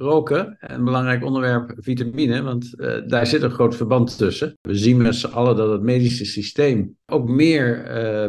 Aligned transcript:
roken. 0.00 0.56
Een 0.60 0.84
belangrijk 0.84 1.24
onderwerp 1.24 1.72
vitamine, 1.76 2.42
want 2.42 2.72
uh, 2.76 2.96
daar 3.06 3.26
zit 3.26 3.42
een 3.42 3.50
groot 3.50 3.76
verband 3.76 4.18
tussen. 4.18 4.58
We 4.60 4.74
zien 4.74 5.02
met 5.02 5.14
z'n 5.14 5.26
allen 5.26 5.56
dat 5.56 5.70
het 5.70 5.82
medische 5.82 6.24
systeem 6.24 6.96
ook 7.06 7.28
meer 7.28 7.84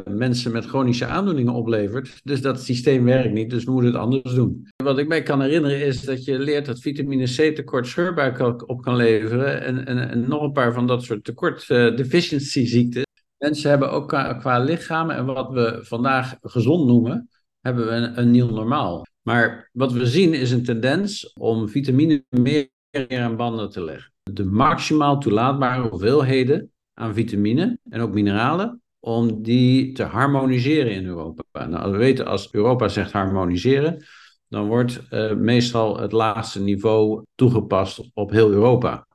uh, 0.06 0.14
mensen 0.14 0.52
met 0.52 0.66
chronische 0.66 1.06
aandoeningen 1.06 1.54
oplevert. 1.54 2.20
Dus 2.24 2.42
dat 2.42 2.62
systeem 2.62 3.04
werkt 3.04 3.34
niet, 3.34 3.50
dus 3.50 3.64
we 3.64 3.72
moeten 3.72 3.92
het 3.92 4.00
anders 4.00 4.34
doen. 4.34 4.68
Wat 4.84 4.98
ik 4.98 5.08
mij 5.08 5.24
kan 5.24 5.42
herinneren 5.42 5.86
is 5.86 6.02
dat 6.02 6.26
je 6.26 6.40
leert 6.40 6.66
dat 6.66 6.80
vitamine 6.80 7.26
C 7.26 7.56
tekort 7.56 7.88
scheurbuik 7.88 8.70
op 8.70 8.82
kan 8.82 8.96
leveren. 8.96 9.62
En, 9.62 9.86
en, 9.86 10.10
en 10.10 10.28
nog 10.28 10.42
een 10.42 10.52
paar 10.52 10.74
van 10.74 10.88
dat 10.88 11.04
soort 11.04 11.24
tekort 11.24 11.70
uh, 11.70 11.96
deficiency 11.96 12.66
ziekten. 12.66 13.04
Mensen 13.38 13.70
hebben 13.70 13.92
ook 13.92 14.08
qua, 14.08 14.34
qua 14.34 14.60
lichamen 14.60 15.16
en 15.16 15.26
wat 15.26 15.52
we 15.52 15.80
vandaag 15.82 16.36
gezond 16.42 16.88
noemen, 16.88 17.30
hebben 17.62 17.86
we 17.86 18.20
een, 18.20 18.32
nieuw 18.32 18.50
normaal. 18.50 19.06
Maar 19.22 19.70
wat 19.72 19.92
we 19.92 20.06
zien 20.06 20.34
is 20.34 20.52
een 20.52 20.64
tendens 20.64 21.34
om 21.34 21.70
vitamine 21.70 22.26
meer 22.30 22.70
aan 23.10 23.36
banden 23.36 23.70
te 23.70 23.84
leggen. 23.84 24.14
De 24.24 24.46
maximaal 24.46 25.20
toelaatbare 25.20 25.90
hoeveelheden 25.90 26.72
aan 26.94 27.14
vitamine 27.14 27.80
en 27.90 28.02
ook 28.02 28.14
mineralen, 28.14 28.82
om 29.00 29.44
die 29.44 29.92
te 29.92 30.04
harmoniseren 30.04 30.92
in 30.92 31.06
Europa. 31.06 31.66
Nou, 31.66 31.92
we 31.92 31.98
weten 31.98 32.26
als 32.26 32.54
Europa 32.54 32.88
zegt 32.88 33.12
harmoniseren, 33.12 34.04
dan 34.48 34.68
wordt 34.68 35.02
uh, 35.12 35.34
meestal 35.34 36.00
het 36.00 36.12
laagste 36.12 36.62
niveau 36.62 37.24
toegepast 37.36 38.10
op 38.14 38.32
heel 38.32 38.52
Europa. 38.52 39.08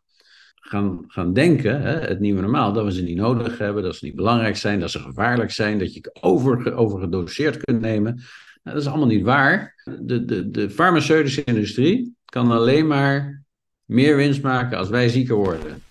Gaan, 0.68 1.04
gaan 1.08 1.32
denken, 1.32 1.82
hè, 1.82 1.98
het 1.98 2.20
nieuwe 2.20 2.40
normaal, 2.40 2.72
dat 2.72 2.84
we 2.84 2.92
ze 2.92 3.02
niet 3.02 3.16
nodig 3.16 3.58
hebben, 3.58 3.82
dat 3.82 3.96
ze 3.96 4.04
niet 4.04 4.14
belangrijk 4.14 4.56
zijn, 4.56 4.80
dat 4.80 4.90
ze 4.90 4.98
gevaarlijk 4.98 5.50
zijn, 5.50 5.78
dat 5.78 5.94
je 5.94 6.16
over, 6.20 6.74
overgedoseerd 6.74 7.64
kunt 7.64 7.80
nemen. 7.80 8.14
Nou, 8.14 8.76
dat 8.76 8.86
is 8.86 8.86
allemaal 8.86 9.06
niet 9.06 9.24
waar. 9.24 9.82
De, 10.00 10.24
de, 10.24 10.50
de 10.50 10.70
farmaceutische 10.70 11.44
industrie 11.44 12.14
kan 12.24 12.50
alleen 12.50 12.86
maar 12.86 13.42
meer 13.84 14.16
winst 14.16 14.42
maken 14.42 14.78
als 14.78 14.88
wij 14.88 15.08
zieker 15.08 15.34
worden. 15.34 15.82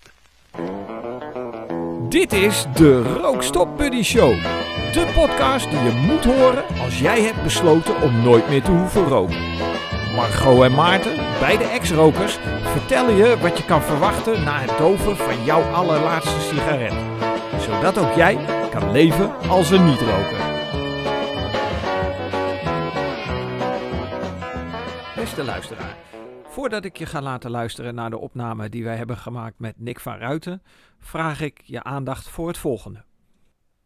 Dit 2.08 2.32
is 2.32 2.66
de 2.74 3.02
Rookstop 3.02 3.76
Buddy 3.76 4.02
Show. 4.02 4.42
De 4.92 5.12
podcast 5.14 5.70
die 5.70 5.78
je 5.78 6.06
moet 6.06 6.24
horen 6.24 6.64
als 6.80 7.00
jij 7.00 7.22
hebt 7.22 7.42
besloten 7.42 8.02
om 8.02 8.22
nooit 8.22 8.48
meer 8.48 8.62
te 8.62 8.70
hoeven 8.70 9.04
roken. 9.04 9.40
Margot 10.14 10.62
en 10.64 10.74
Maarten, 10.74 11.25
beide 11.40 11.64
ex-rokers, 11.64 12.38
vertellen 12.62 13.14
je 13.14 13.38
wat 13.38 13.58
je 13.58 13.64
kan 13.64 13.82
verwachten 13.82 14.44
na 14.44 14.60
het 14.60 14.78
doven 14.78 15.16
van 15.16 15.44
jouw 15.44 15.62
allerlaatste 15.62 16.40
sigaret. 16.40 16.94
Zodat 17.62 17.98
ook 17.98 18.14
jij 18.14 18.36
kan 18.70 18.90
leven 18.90 19.38
als 19.48 19.70
een 19.70 19.84
niet-roker. 19.84 20.44
Beste 25.16 25.44
luisteraar, 25.44 25.96
voordat 26.48 26.84
ik 26.84 26.96
je 26.96 27.06
ga 27.06 27.22
laten 27.22 27.50
luisteren 27.50 27.94
naar 27.94 28.10
de 28.10 28.18
opname 28.18 28.68
die 28.68 28.84
wij 28.84 28.96
hebben 28.96 29.16
gemaakt 29.16 29.58
met 29.58 29.74
Nick 29.78 30.00
van 30.00 30.16
Ruiten, 30.18 30.62
vraag 30.98 31.40
ik 31.40 31.60
je 31.64 31.82
aandacht 31.82 32.28
voor 32.28 32.48
het 32.48 32.58
volgende. 32.58 33.04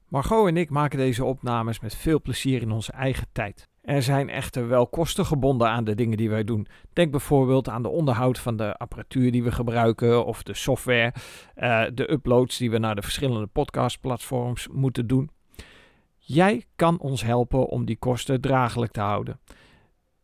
Margot 0.09 0.49
en 0.49 0.57
ik 0.57 0.71
maken 0.71 0.99
deze 0.99 1.25
opnames 1.25 1.81
met 1.81 1.95
veel 1.95 2.21
plezier 2.21 2.63
in 2.63 2.71
onze 2.71 2.93
eigen 2.93 3.27
tijd. 3.33 3.70
Er 3.91 4.03
zijn 4.03 4.29
echter 4.29 4.69
wel 4.69 4.87
kosten 4.87 5.27
gebonden 5.27 5.69
aan 5.69 5.85
de 5.85 5.95
dingen 5.95 6.17
die 6.17 6.31
wij 6.31 6.45
doen. 6.45 6.67
Denk 6.93 7.11
bijvoorbeeld 7.11 7.69
aan 7.69 7.83
de 7.83 7.89
onderhoud 7.89 8.39
van 8.39 8.57
de 8.57 8.77
apparatuur 8.77 9.33
die 9.33 9.43
we 9.43 9.53
gebruiken 9.53 10.25
of 10.27 10.43
de 10.43 10.55
software, 10.55 11.13
uh, 11.57 11.85
de 11.95 12.13
uploads 12.13 12.59
die 12.59 12.71
we 12.71 12.79
naar 12.79 12.95
de 12.95 13.03
verschillende 13.03 13.47
podcastplatforms 13.47 14.69
moeten 14.73 15.07
doen. 15.07 15.31
Jij 16.19 16.65
kan 16.77 16.99
ons 16.99 17.23
helpen 17.23 17.67
om 17.67 17.85
die 17.85 17.97
kosten 17.97 18.41
draaglijk 18.41 18.93
te 18.93 19.01
houden. 19.01 19.41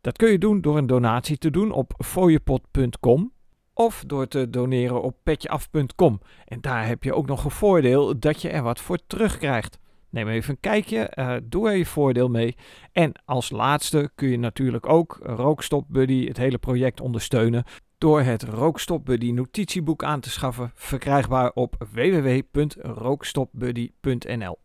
Dat 0.01 0.17
kun 0.17 0.31
je 0.31 0.37
doen 0.37 0.61
door 0.61 0.77
een 0.77 0.87
donatie 0.87 1.37
te 1.37 1.49
doen 1.49 1.71
op 1.71 1.93
fooiepot.com 1.97 3.31
of 3.73 4.03
door 4.05 4.27
te 4.27 4.49
doneren 4.49 5.01
op 5.01 5.15
petjeaf.com. 5.23 6.19
En 6.45 6.61
daar 6.61 6.87
heb 6.87 7.03
je 7.03 7.13
ook 7.13 7.27
nog 7.27 7.43
een 7.43 7.51
voordeel 7.51 8.19
dat 8.19 8.41
je 8.41 8.49
er 8.49 8.63
wat 8.63 8.79
voor 8.79 8.99
terugkrijgt. 9.07 9.79
Neem 10.17 10.27
even 10.27 10.51
een 10.51 10.59
kijkje, 10.59 11.11
uh, 11.15 11.35
doe 11.43 11.69
er 11.69 11.75
je 11.75 11.85
voordeel 11.85 12.29
mee. 12.29 12.55
En 12.91 13.11
als 13.25 13.49
laatste 13.49 14.11
kun 14.15 14.29
je 14.29 14.37
natuurlijk 14.37 14.89
ook 14.89 15.19
Rookstop 15.21 15.85
Buddy, 15.87 16.27
het 16.27 16.37
hele 16.37 16.57
project 16.57 17.01
ondersteunen 17.01 17.63
door 17.97 18.21
het 18.21 18.43
Rookstop 18.43 19.05
Buddy 19.05 19.31
notitieboek 19.31 20.03
aan 20.03 20.19
te 20.19 20.29
schaffen, 20.29 20.71
verkrijgbaar 20.73 21.51
op 21.51 21.87
www.rookstopbuddy.nl. 21.93 24.57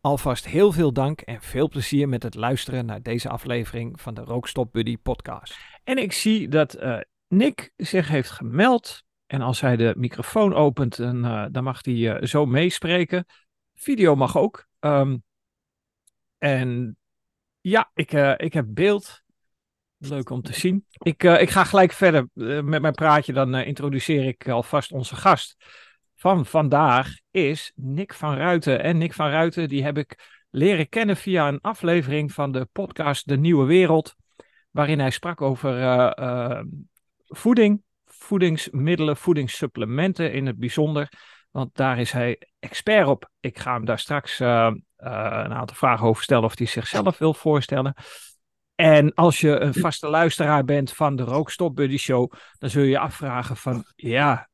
Alvast 0.00 0.46
heel 0.46 0.72
veel 0.72 0.92
dank 0.92 1.20
en 1.20 1.42
veel 1.42 1.68
plezier 1.68 2.08
met 2.08 2.22
het 2.22 2.34
luisteren 2.34 2.86
naar 2.86 3.02
deze 3.02 3.28
aflevering 3.28 4.00
van 4.00 4.14
de 4.14 4.20
Rookstop 4.20 4.72
Buddy 4.72 4.96
podcast. 4.96 5.58
En 5.84 5.98
ik 5.98 6.12
zie 6.12 6.48
dat 6.48 6.82
uh, 6.82 6.98
Nick 7.28 7.72
zich 7.76 8.08
heeft 8.08 8.30
gemeld. 8.30 9.02
En 9.26 9.40
als 9.40 9.60
hij 9.60 9.76
de 9.76 9.94
microfoon 9.96 10.54
opent, 10.54 10.96
dan, 10.96 11.24
uh, 11.24 11.44
dan 11.50 11.64
mag 11.64 11.84
hij 11.84 12.26
zo 12.26 12.46
meespreken. 12.46 13.26
Video 13.80 14.16
mag 14.16 14.36
ook. 14.36 14.69
Um, 14.80 15.22
en 16.38 16.96
ja, 17.60 17.90
ik, 17.94 18.12
ik 18.36 18.52
heb 18.52 18.66
beeld. 18.68 19.22
Leuk 19.96 20.30
om 20.30 20.42
te 20.42 20.52
zien. 20.52 20.86
Ik, 20.90 21.22
ik 21.22 21.50
ga 21.50 21.64
gelijk 21.64 21.92
verder 21.92 22.28
met 22.64 22.82
mijn 22.82 22.94
praatje. 22.94 23.32
Dan 23.32 23.54
introduceer 23.54 24.26
ik 24.26 24.48
alvast 24.48 24.92
onze 24.92 25.16
gast 25.16 25.56
van 26.16 26.46
vandaag 26.46 27.16
is 27.30 27.72
Nick 27.74 28.14
van 28.14 28.34
Ruiten. 28.34 28.82
En 28.82 28.98
Nick 28.98 29.12
van 29.12 29.30
Ruiten, 29.30 29.68
die 29.68 29.84
heb 29.84 29.98
ik 29.98 30.40
leren 30.50 30.88
kennen 30.88 31.16
via 31.16 31.48
een 31.48 31.60
aflevering 31.60 32.32
van 32.32 32.52
de 32.52 32.68
podcast 32.72 33.28
De 33.28 33.36
Nieuwe 33.36 33.64
Wereld, 33.64 34.14
waarin 34.70 34.98
hij 34.98 35.10
sprak 35.10 35.40
over 35.40 35.74
voeding, 37.26 37.82
voedingsmiddelen, 38.04 39.16
voedingssupplementen 39.16 40.32
in 40.32 40.46
het 40.46 40.58
bijzonder. 40.58 41.12
Want 41.50 41.76
daar 41.76 41.98
is 41.98 42.12
hij 42.12 42.42
expert 42.58 43.06
op. 43.06 43.30
Ik 43.40 43.58
ga 43.58 43.72
hem 43.72 43.84
daar 43.84 43.98
straks 43.98 44.40
uh, 44.40 44.70
een 44.96 45.52
aantal 45.52 45.76
vragen 45.76 46.06
over 46.06 46.22
stellen 46.22 46.44
of 46.44 46.58
hij 46.58 46.66
zichzelf 46.66 47.18
wil 47.18 47.34
voorstellen. 47.34 47.94
En 48.74 49.14
als 49.14 49.40
je 49.40 49.58
een 49.58 49.74
vaste 49.74 50.08
luisteraar 50.08 50.64
bent 50.64 50.92
van 50.92 51.16
de 51.16 51.22
Rookstop 51.22 51.76
Buddy 51.76 51.96
Show, 51.96 52.32
dan 52.58 52.70
zul 52.70 52.82
je 52.82 52.88
je 52.88 52.98
afvragen 52.98 53.56
van, 53.56 53.84
ja, 53.96 54.48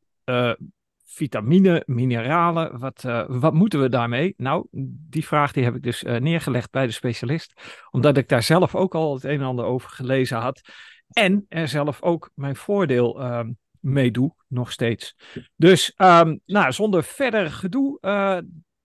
vitamine, 1.17 1.83
mineralen, 1.87 2.79
wat, 2.79 3.03
uh, 3.07 3.25
wat 3.29 3.55
moeten 3.55 3.81
we 3.81 3.89
daarmee? 3.89 4.35
Nou, 4.37 4.67
die 5.11 5.27
vraag 5.27 5.53
die 5.53 5.65
heb 5.65 5.75
ik 5.75 5.83
dus 5.83 6.03
uh, 6.03 6.17
neergelegd 6.17 6.71
bij 6.71 6.87
de 6.87 6.93
specialist, 6.93 7.53
omdat 7.91 8.17
ik 8.17 8.29
daar 8.29 8.43
zelf 8.43 8.75
ook 8.75 8.95
al 8.95 9.15
het 9.15 9.25
een 9.25 9.41
en 9.41 9.47
ander 9.47 9.65
over 9.65 9.91
gelezen 9.91 10.39
had 10.39 10.61
en 11.09 11.47
er 11.49 11.69
zelf 11.69 12.03
ook 12.03 12.31
mijn 12.35 12.57
voordeel 12.57 13.21
uh, 13.21 13.41
mee 13.87 14.11
doe, 14.11 14.35
nog 14.49 14.73
steeds. 14.73 15.17
Dus, 15.57 15.95
um, 15.97 16.41
nou, 16.47 16.73
zonder 16.73 17.05
verder 17.05 17.51
gedoe, 17.51 17.99
uh, 18.01 18.39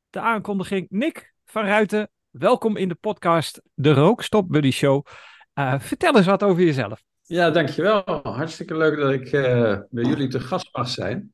de 0.10 0.20
aankondiging. 0.20 0.88
Nick 0.90 1.34
van 1.46 1.66
Ruiten, 1.66 2.10
welkom 2.30 2.78
in 2.78 2.88
de 2.88 2.96
podcast 2.96 3.62
De 3.74 3.94
Rookstop 3.94 4.50
Buddy 4.50 4.72
Show. 4.72 5.06
vertel 5.78 6.16
eens 6.16 6.26
wat 6.26 6.44
over 6.44 6.64
jezelf. 6.64 7.04
Ja, 7.24 7.50
dankjewel. 7.50 8.04
Hartstikke 8.24 8.78
leuk 8.78 8.98
dat 8.98 9.12
ik 9.12 9.32
bij 9.90 10.04
jullie 10.04 10.28
te 10.28 10.40
gast 10.40 10.70
mag 10.72 10.88
zijn. 10.88 11.34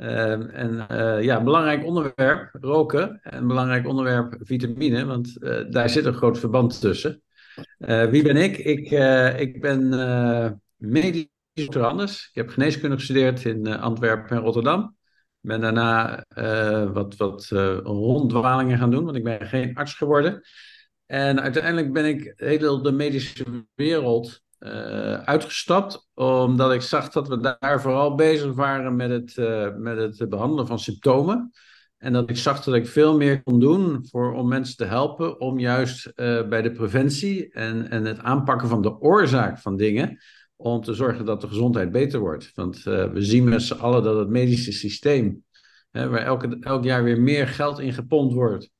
Uh, 0.00 0.58
en 0.58 0.86
uh, 0.90 1.22
ja, 1.22 1.42
belangrijk 1.42 1.84
onderwerp, 1.84 2.48
roken. 2.52 3.20
En 3.22 3.46
belangrijk 3.46 3.86
onderwerp, 3.86 4.36
vitamine, 4.40 5.04
want 5.04 5.36
uh, 5.40 5.60
daar 5.70 5.90
zit 5.90 6.04
een 6.04 6.14
groot 6.14 6.38
verband 6.38 6.80
tussen. 6.80 7.22
Eh, 7.78 8.04
wie 8.04 8.22
ben 8.22 8.36
ik? 8.36 8.58
Ik, 8.58 8.90
ik 9.40 9.60
ben 9.60 9.88
medisch 10.76 11.28
doctorandus. 11.52 12.28
Ik 12.28 12.34
heb 12.34 12.48
geneeskunde 12.48 12.96
gestudeerd 12.96 13.44
in 13.44 13.66
Antwerpen 13.66 14.36
en 14.36 14.42
Rotterdam. 14.42 14.96
Ik 15.40 15.48
ben 15.48 15.60
daarna 15.60 16.24
wat, 16.92 17.16
wat 17.16 17.46
ronddwalingen 17.82 18.78
gaan 18.78 18.90
doen, 18.90 19.04
want 19.04 19.16
ik 19.16 19.24
ben 19.24 19.46
geen 19.46 19.74
arts 19.74 19.94
geworden. 19.94 20.42
En 21.06 21.40
uiteindelijk 21.40 21.92
ben 21.92 22.04
ik 22.04 22.32
heel 22.36 22.82
de 22.82 22.92
medische 22.92 23.66
wereld 23.74 24.42
uitgestapt, 25.24 26.08
omdat 26.14 26.72
ik 26.72 26.82
zag 26.82 27.08
dat 27.08 27.28
we 27.28 27.56
daar 27.58 27.80
vooral 27.80 28.14
bezig 28.14 28.52
waren 28.52 28.96
met 28.96 29.10
het, 29.10 29.36
met 29.78 30.18
het 30.18 30.28
behandelen 30.28 30.66
van 30.66 30.78
symptomen. 30.78 31.50
En 31.98 32.12
dat 32.12 32.30
ik 32.30 32.36
zag 32.36 32.64
dat 32.64 32.74
ik 32.74 32.86
veel 32.86 33.16
meer 33.16 33.42
kon 33.42 33.60
doen 33.60 34.06
voor, 34.10 34.34
om 34.34 34.48
mensen 34.48 34.76
te 34.76 34.84
helpen 34.84 35.40
om 35.40 35.58
juist 35.58 36.14
bij 36.48 36.62
de 36.62 36.72
preventie 36.72 37.52
en, 37.52 37.90
en 37.90 38.04
het 38.04 38.18
aanpakken 38.18 38.68
van 38.68 38.82
de 38.82 39.00
oorzaak 39.00 39.58
van 39.58 39.76
dingen, 39.76 40.18
om 40.62 40.82
te 40.82 40.94
zorgen 40.94 41.24
dat 41.24 41.40
de 41.40 41.48
gezondheid 41.48 41.92
beter 41.92 42.20
wordt. 42.20 42.52
Want 42.54 42.82
we 42.82 43.10
zien 43.14 43.48
met 43.48 43.62
z'n 43.62 43.74
allen 43.74 44.02
dat 44.02 44.18
het 44.18 44.28
medische 44.28 44.72
systeem, 44.72 45.44
hè, 45.90 46.08
waar 46.08 46.22
elke, 46.22 46.56
elk 46.60 46.84
jaar 46.84 47.04
weer 47.04 47.20
meer 47.20 47.48
geld 47.48 47.78
in 47.78 47.92
gepompt 47.92 48.34
wordt, 48.34 48.70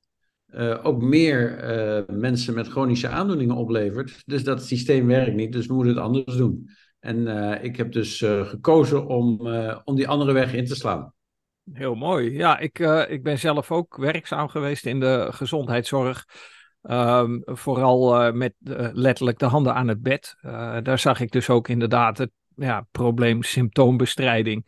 uh, 0.55 0.79
ook 0.83 1.03
meer 1.03 1.65
uh, 1.65 2.17
mensen 2.17 2.55
met 2.55 2.69
chronische 2.69 3.09
aandoeningen 3.09 3.57
oplevert. 3.57 4.23
Dus 4.27 4.45
dat 4.45 4.65
systeem 4.65 5.07
werkt 5.07 5.35
niet, 5.35 5.53
dus 5.53 5.67
we 5.67 5.75
moeten 5.75 5.95
het 5.95 6.03
anders 6.03 6.37
doen. 6.37 6.71
En 6.99 7.27
ik 7.63 7.77
heb 7.77 7.93
dus 7.93 8.19
gekozen 8.43 9.07
om, 9.07 9.49
om 9.85 9.97
die 9.97 10.09
andere 10.09 10.33
weg 10.33 10.55
in 10.55 10.65
te 10.65 10.75
slaan. 10.75 11.13
Heel 11.73 11.95
mooi. 11.95 12.31
Ja, 12.31 12.59
ik, 12.59 12.79
ik 13.09 13.23
ben 13.23 13.39
zelf 13.39 13.73
ook 13.73 13.97
werkzaam 13.97 14.49
geweest 14.49 14.87
in 14.87 15.01
de 15.01 15.29
gezondheidszorg. 15.31 16.27
Um, 16.83 17.43
vooral 17.45 18.33
met 18.33 18.55
letterlijk 18.93 19.39
de 19.39 19.47
handen 19.47 19.75
aan 19.75 19.89
het 19.89 20.03
bed. 20.03 20.37
daar 20.83 20.99
zag 20.99 21.21
ik 21.21 21.31
dus 21.31 21.51
ook 21.51 21.69
inderdaad 21.69 22.19
het 22.19 22.31
ja, 22.55 22.87
probleem 22.91 23.43
symptoombestrijding. 23.43 24.67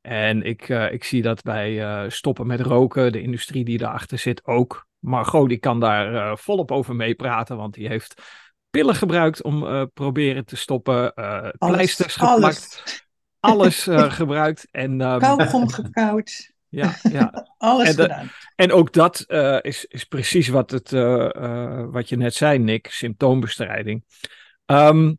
En 0.00 0.42
ik, 0.42 0.68
ik 0.68 1.04
zie 1.04 1.22
dat 1.22 1.42
bij 1.42 2.10
stoppen 2.10 2.46
met 2.46 2.60
roken, 2.60 3.12
de 3.12 3.22
industrie 3.22 3.64
die 3.64 3.78
daarachter 3.78 4.18
zit 4.18 4.46
ook. 4.46 4.86
Margot 4.98 5.48
die 5.48 5.58
kan 5.58 5.80
daar 5.80 6.38
volop 6.38 6.70
over 6.70 6.94
meepraten, 6.96 7.56
want 7.56 7.74
die 7.74 7.88
heeft 7.88 8.22
pillen 8.70 8.94
gebruikt 8.94 9.42
om 9.42 9.88
proberen 9.94 10.44
te 10.44 10.56
stoppen, 10.56 11.12
pleisters 11.58 12.16
geplakt 12.16 13.04
alles 13.44 13.88
gebruikt. 14.20 14.68
En, 14.70 15.00
um, 15.00 15.18
Kauwgom 15.18 15.68
gekoud. 15.68 16.52
Ja, 16.68 16.94
ja. 17.02 17.46
alles 17.58 17.88
en, 17.88 17.94
gedaan. 17.94 18.30
En 18.54 18.72
ook 18.72 18.92
dat 18.92 19.24
uh, 19.28 19.58
is, 19.60 19.84
is 19.84 20.04
precies 20.04 20.48
wat, 20.48 20.70
het, 20.70 20.92
uh, 20.92 21.84
wat 21.90 22.08
je 22.08 22.16
net 22.16 22.34
zei, 22.34 22.58
Nick, 22.58 22.86
symptoombestrijding. 22.90 24.04
Um, 24.66 25.18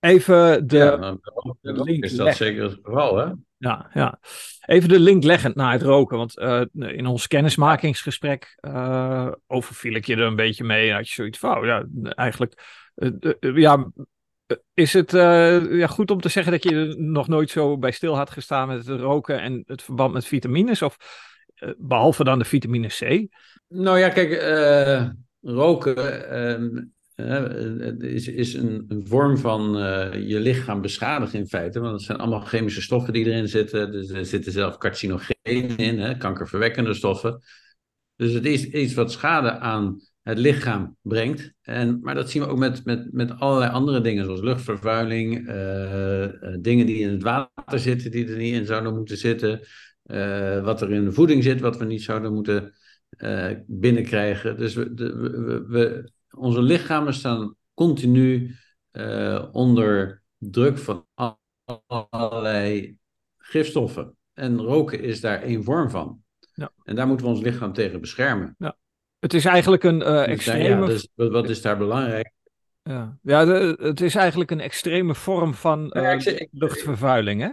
even 0.00 0.66
de. 0.66 0.76
Ja, 0.76 0.96
nou, 0.96 1.18
link 1.60 2.04
is 2.04 2.16
dat 2.16 2.26
leggen. 2.26 2.46
zeker 2.46 2.62
het 2.62 2.78
geval, 2.82 3.16
hè? 3.16 3.32
Ja, 3.56 3.90
ja. 3.94 4.18
Even 4.66 4.88
de 4.88 5.00
link 5.00 5.24
leggen 5.24 5.52
naar 5.54 5.72
het 5.72 5.82
roken. 5.82 6.16
Want 6.16 6.38
in 6.72 7.06
ons 7.06 7.26
kennismakingsgesprek 7.26 8.58
overviel 9.46 9.94
ik 9.94 10.06
je 10.06 10.14
er 10.14 10.22
een 10.22 10.36
beetje 10.36 10.64
mee. 10.64 10.88
En 10.88 10.94
had 10.94 11.08
je 11.08 11.14
zoiets 11.14 11.38
van, 11.38 11.58
oh, 11.58 11.64
ja, 11.64 11.86
eigenlijk. 12.02 12.82
ja, 13.40 13.90
is 14.74 14.92
het 14.92 15.12
uh, 15.12 15.78
ja, 15.78 15.86
goed 15.86 16.10
om 16.10 16.20
te 16.20 16.28
zeggen 16.28 16.52
dat 16.52 16.62
je 16.62 16.70
er 16.70 17.00
nog 17.00 17.28
nooit 17.28 17.50
zo 17.50 17.78
bij 17.78 17.90
stil 17.90 18.16
had 18.16 18.30
gestaan 18.30 18.68
met 18.68 18.86
het 18.86 19.00
roken 19.00 19.40
en 19.40 19.62
het 19.66 19.82
verband 19.82 20.12
met 20.12 20.26
vitamines? 20.26 20.82
Of 20.82 20.96
behalve 21.78 22.24
dan 22.24 22.38
de 22.38 22.44
vitamine 22.44 22.86
C? 22.86 23.26
Nou 23.68 23.98
ja, 23.98 24.08
kijk, 24.08 24.30
uh, 24.30 25.08
roken 25.40 25.96
ehm, 26.30 26.84
is, 27.98 28.28
is 28.28 28.54
een, 28.54 28.84
een, 28.88 29.06
vorm 29.06 29.38
van 29.38 29.72
je 30.26 30.40
lichaam 30.40 30.80
beschadigen 30.80 31.38
in 31.38 31.46
feite. 31.46 31.80
Want 31.80 31.92
het 31.92 32.02
zijn 32.02 32.18
allemaal 32.18 32.40
chemische 32.40 32.82
stoffen 32.82 33.12
die 33.12 33.26
erin 33.26 33.48
zitten. 33.48 33.92
Dus 33.92 34.08
er 34.08 34.26
zitten 34.26 34.52
zelf 34.52 34.78
carcinogenen 34.78 35.76
in, 35.76 35.98
hè, 35.98 36.16
kankerverwekkende 36.16 36.94
stoffen. 36.94 37.42
Dus 38.16 38.32
het 38.32 38.46
is 38.46 38.64
iets 38.64 38.94
wat 38.94 39.12
schade 39.12 39.58
aan 39.58 40.00
het 40.22 40.38
lichaam 40.38 40.96
brengt. 41.02 41.52
En, 41.62 41.98
maar 42.02 42.14
dat 42.14 42.30
zien 42.30 42.42
we 42.42 42.48
ook 42.48 42.58
met, 42.58 42.84
met, 42.84 43.12
met 43.12 43.38
allerlei 43.38 43.72
andere 43.72 44.00
dingen, 44.00 44.24
zoals 44.24 44.40
luchtvervuiling, 44.40 45.46
dingen 46.60 46.86
die 46.86 46.98
in 46.98 47.08
het 47.08 47.22
water 47.22 47.78
zitten, 47.78 48.10
die 48.10 48.28
er 48.28 48.36
niet 48.36 48.54
in 48.54 48.66
zouden 48.66 48.94
moeten 48.94 49.16
zitten, 49.16 49.60
uh, 50.10 50.64
wat 50.64 50.80
er 50.80 50.92
in 50.92 51.04
de 51.04 51.12
voeding 51.12 51.42
zit, 51.42 51.60
wat 51.60 51.76
we 51.76 51.84
niet 51.84 52.02
zouden 52.02 52.32
moeten 52.32 52.74
binnenkrijgen. 53.66 54.56
Dus 54.56 54.74
we, 54.74 54.94
de, 54.94 55.16
we, 55.16 55.64
we, 55.66 56.12
onze 56.30 56.62
lichamen 56.62 57.14
staan 57.14 57.54
continu 57.74 58.54
onder 59.52 60.22
druk 60.38 60.78
van 60.78 61.06
allerlei 62.10 62.96
gifstoffen. 63.38 64.16
En 64.34 64.60
roken 64.60 65.00
is 65.02 65.20
daar 65.20 65.42
één 65.42 65.64
vorm 65.64 65.90
van. 65.90 66.22
Ja. 66.54 66.70
En 66.84 66.94
daar 66.94 67.06
moeten 67.06 67.26
we 67.26 67.32
ons 67.32 67.42
lichaam 67.42 67.72
tegen 67.72 68.00
beschermen. 68.00 68.54
Ja. 68.58 68.76
Het 69.18 69.34
is 69.34 69.44
eigenlijk 69.44 69.82
een 69.82 70.00
uh, 70.00 70.28
extreme... 70.28 70.80
Ja, 70.80 70.86
dus 70.86 71.08
wat 71.14 71.48
is 71.48 71.62
daar 71.62 71.78
belangrijk? 71.78 72.32
Ja, 72.82 73.18
ja 73.22 73.44
de, 73.44 73.76
het 73.80 74.00
is 74.00 74.14
eigenlijk 74.14 74.50
een 74.50 74.60
extreme 74.60 75.14
vorm 75.14 75.54
van 75.54 75.96
uh, 75.96 76.16
luchtvervuiling, 76.50 77.40
hè? 77.40 77.48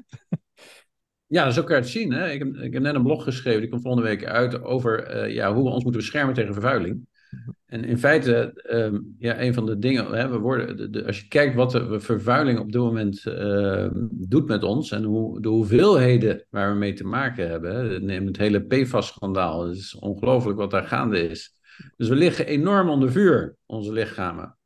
Ja, 1.27 1.51
zo 1.51 1.63
kan 1.63 1.75
je 1.75 1.81
het 1.81 1.91
zien. 1.91 2.13
Hè? 2.13 2.29
Ik, 2.29 2.39
heb, 2.39 2.55
ik 2.55 2.73
heb 2.73 2.81
net 2.81 2.95
een 2.95 3.03
blog 3.03 3.23
geschreven, 3.23 3.61
die 3.61 3.69
komt 3.69 3.81
volgende 3.81 4.07
week 4.07 4.25
uit, 4.25 4.63
over 4.63 5.15
uh, 5.15 5.33
ja, 5.33 5.53
hoe 5.53 5.63
we 5.63 5.69
ons 5.69 5.83
moeten 5.83 6.01
beschermen 6.01 6.33
tegen 6.33 6.53
vervuiling. 6.53 7.07
Mhm. 7.29 7.49
En 7.65 7.83
in 7.83 7.97
feite, 7.97 8.61
um, 8.71 9.15
ja, 9.19 9.41
een 9.41 9.53
van 9.53 9.65
de 9.65 9.79
dingen, 9.79 10.05
hè, 10.11 10.29
we 10.29 10.37
worden, 10.37 10.77
de, 10.77 10.89
de, 10.89 11.05
als 11.05 11.19
je 11.19 11.27
kijkt 11.27 11.55
wat 11.55 11.71
de 11.71 11.99
vervuiling 11.99 12.59
op 12.59 12.71
dit 12.71 12.81
moment 12.81 13.25
uh, 13.25 13.87
doet 14.11 14.47
met 14.47 14.63
ons 14.63 14.91
en 14.91 15.03
hoe, 15.03 15.41
de 15.41 15.47
hoeveelheden 15.47 16.45
waar 16.49 16.71
we 16.71 16.77
mee 16.77 16.93
te 16.93 17.03
maken 17.03 17.49
hebben, 17.49 17.75
hè, 17.75 17.99
neem 17.99 18.25
het 18.25 18.37
hele 18.37 18.65
PFAS-schandaal, 18.65 19.67
het 19.67 19.77
is 19.77 19.95
ongelooflijk 19.95 20.57
wat 20.57 20.71
daar 20.71 20.83
gaande 20.83 21.29
is. 21.29 21.55
Dus 21.97 22.09
we 22.09 22.15
liggen 22.15 22.45
enorm 22.45 22.89
onder 22.89 23.11
vuur, 23.11 23.55
onze 23.65 23.91
lichamen. 23.91 24.56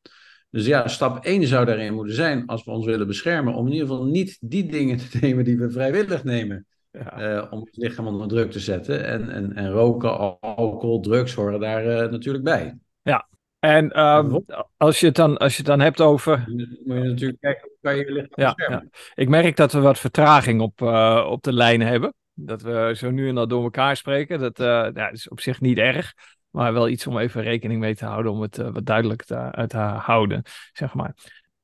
Dus 0.51 0.65
ja, 0.65 0.88
stap 0.88 1.25
1 1.25 1.48
zou 1.48 1.65
daarin 1.65 1.94
moeten 1.94 2.15
zijn, 2.15 2.45
als 2.45 2.63
we 2.63 2.71
ons 2.71 2.86
willen 2.86 3.07
beschermen, 3.07 3.53
om 3.53 3.65
in 3.65 3.74
ieder 3.74 3.88
geval 3.88 4.06
niet 4.06 4.38
die 4.42 4.65
dingen 4.65 4.98
te 4.98 5.18
nemen 5.21 5.44
die 5.44 5.57
we 5.57 5.71
vrijwillig 5.71 6.24
nemen. 6.24 6.65
Ja. 6.92 7.36
Uh, 7.42 7.51
om 7.51 7.59
het 7.59 7.77
lichaam 7.77 8.07
onder 8.07 8.27
druk 8.27 8.51
te 8.51 8.59
zetten. 8.59 9.06
En, 9.06 9.30
en, 9.30 9.56
en 9.56 9.71
roken, 9.71 10.39
alcohol, 10.39 11.00
drugs 11.00 11.33
horen 11.33 11.59
daar 11.59 11.86
uh, 11.86 12.12
natuurlijk 12.12 12.44
bij. 12.44 12.77
Ja, 13.01 13.27
en 13.59 14.00
um, 14.00 14.45
als, 14.77 15.00
je 15.00 15.06
het 15.06 15.15
dan, 15.15 15.38
als 15.38 15.51
je 15.51 15.57
het 15.57 15.68
dan 15.68 15.80
hebt 15.80 16.01
over. 16.01 16.44
Moet 16.48 16.68
je 16.83 16.94
natuurlijk 16.94 17.42
kijken 17.42 17.68
hoe 17.68 17.77
kan 17.81 17.95
je 17.95 18.06
je 18.06 18.12
lichaam 18.12 18.30
ja, 18.31 18.53
beschermen. 18.53 18.89
Ja. 18.92 19.00
Ik 19.13 19.30
merk 19.30 19.56
dat 19.56 19.71
we 19.71 19.80
wat 19.80 20.00
vertraging 20.00 20.62
op, 20.62 20.81
uh, 20.81 21.27
op 21.30 21.44
de 21.44 21.53
lijn 21.53 21.81
hebben. 21.81 22.13
Dat 22.33 22.62
we 22.62 22.94
zo 22.95 23.12
nu 23.12 23.30
en 23.30 23.36
dan 23.36 23.50
door 23.50 23.63
elkaar 23.63 23.98
spreken. 23.98 24.39
Dat, 24.39 24.57
ja, 24.57 25.09
is 25.09 25.30
op 25.30 25.39
zich 25.39 25.62
niet 25.62 25.77
erg. 25.77 26.13
Maar 26.51 26.74
wel 26.74 26.88
iets 26.88 27.07
om 27.07 27.18
even 27.18 27.42
rekening 27.42 27.80
mee 27.80 27.95
te 27.95 28.06
houden, 28.06 28.31
om 28.31 28.42
het 28.42 28.57
uh, 28.57 28.69
wat 28.69 28.86
duidelijk 28.86 29.24
te, 29.24 29.65
te, 29.68 29.77
houden, 29.77 30.44
zeg 30.74 30.94
maar. 30.94 31.13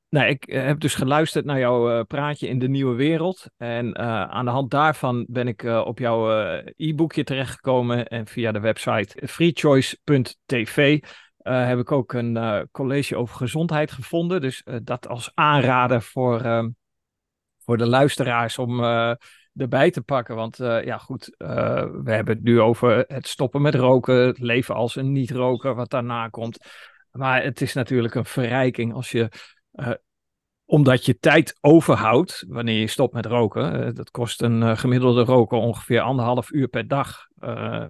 Nou, 0.09 0.27
ik 0.27 0.45
eh, 0.45 0.65
heb 0.65 0.79
dus 0.79 0.95
geluisterd 0.95 1.45
naar 1.45 1.59
jouw 1.59 2.03
praatje 2.03 2.47
in 2.47 2.59
de 2.59 2.67
nieuwe 2.67 2.95
wereld. 2.95 3.45
En 3.57 3.97
aan 4.29 4.45
de 4.45 4.51
hand 4.51 4.71
daarvan 4.71 5.25
ben 5.29 5.47
ik 5.47 5.63
op 5.63 5.99
jouw 5.99 6.29
e-boekje 6.75 7.23
terechtgekomen. 7.23 8.07
En 8.07 8.27
via 8.27 8.51
de 8.51 8.59
website 8.59 9.27
freechoice.tv 9.27 11.03
heb 11.43 11.79
ik 11.79 11.91
ook 11.91 12.13
een 12.13 12.67
college 12.71 13.15
over 13.15 13.35
gezondheid 13.35 13.91
gevonden. 13.91 14.41
Dus 14.41 14.63
dat 14.83 15.07
als 15.07 15.31
aanrader 15.33 16.01
voor, 16.01 16.71
voor 17.57 17.77
de 17.77 17.87
luisteraars 17.87 18.57
om 18.57 18.81
erbij 19.57 19.91
te 19.91 20.01
pakken. 20.01 20.35
Want 20.35 20.59
uh, 20.59 20.83
ja, 20.83 20.97
goed, 20.97 21.35
uh, 21.37 21.85
we 22.03 22.11
hebben 22.11 22.35
het 22.35 22.43
nu 22.43 22.61
over 22.61 23.03
het 23.07 23.27
stoppen 23.27 23.61
met 23.61 23.75
roken, 23.75 24.15
het 24.15 24.39
leven 24.39 24.75
als 24.75 24.95
een 24.95 25.11
niet-roker, 25.11 25.75
wat 25.75 25.89
daarna 25.89 26.27
komt. 26.27 26.57
Maar 27.11 27.43
het 27.43 27.61
is 27.61 27.73
natuurlijk 27.73 28.15
een 28.15 28.25
verrijking 28.25 28.93
als 28.93 29.11
je, 29.11 29.29
uh, 29.73 29.91
omdat 30.65 31.05
je 31.05 31.17
tijd 31.17 31.57
overhoudt 31.61 32.45
wanneer 32.47 32.79
je 32.79 32.87
stopt 32.87 33.13
met 33.13 33.25
roken. 33.25 33.95
dat 33.95 34.11
kost 34.11 34.41
een 34.41 34.77
gemiddelde 34.77 35.23
roker 35.23 35.57
ongeveer 35.57 36.01
anderhalf 36.01 36.51
uur 36.51 36.67
per 36.67 36.87
dag, 36.87 37.27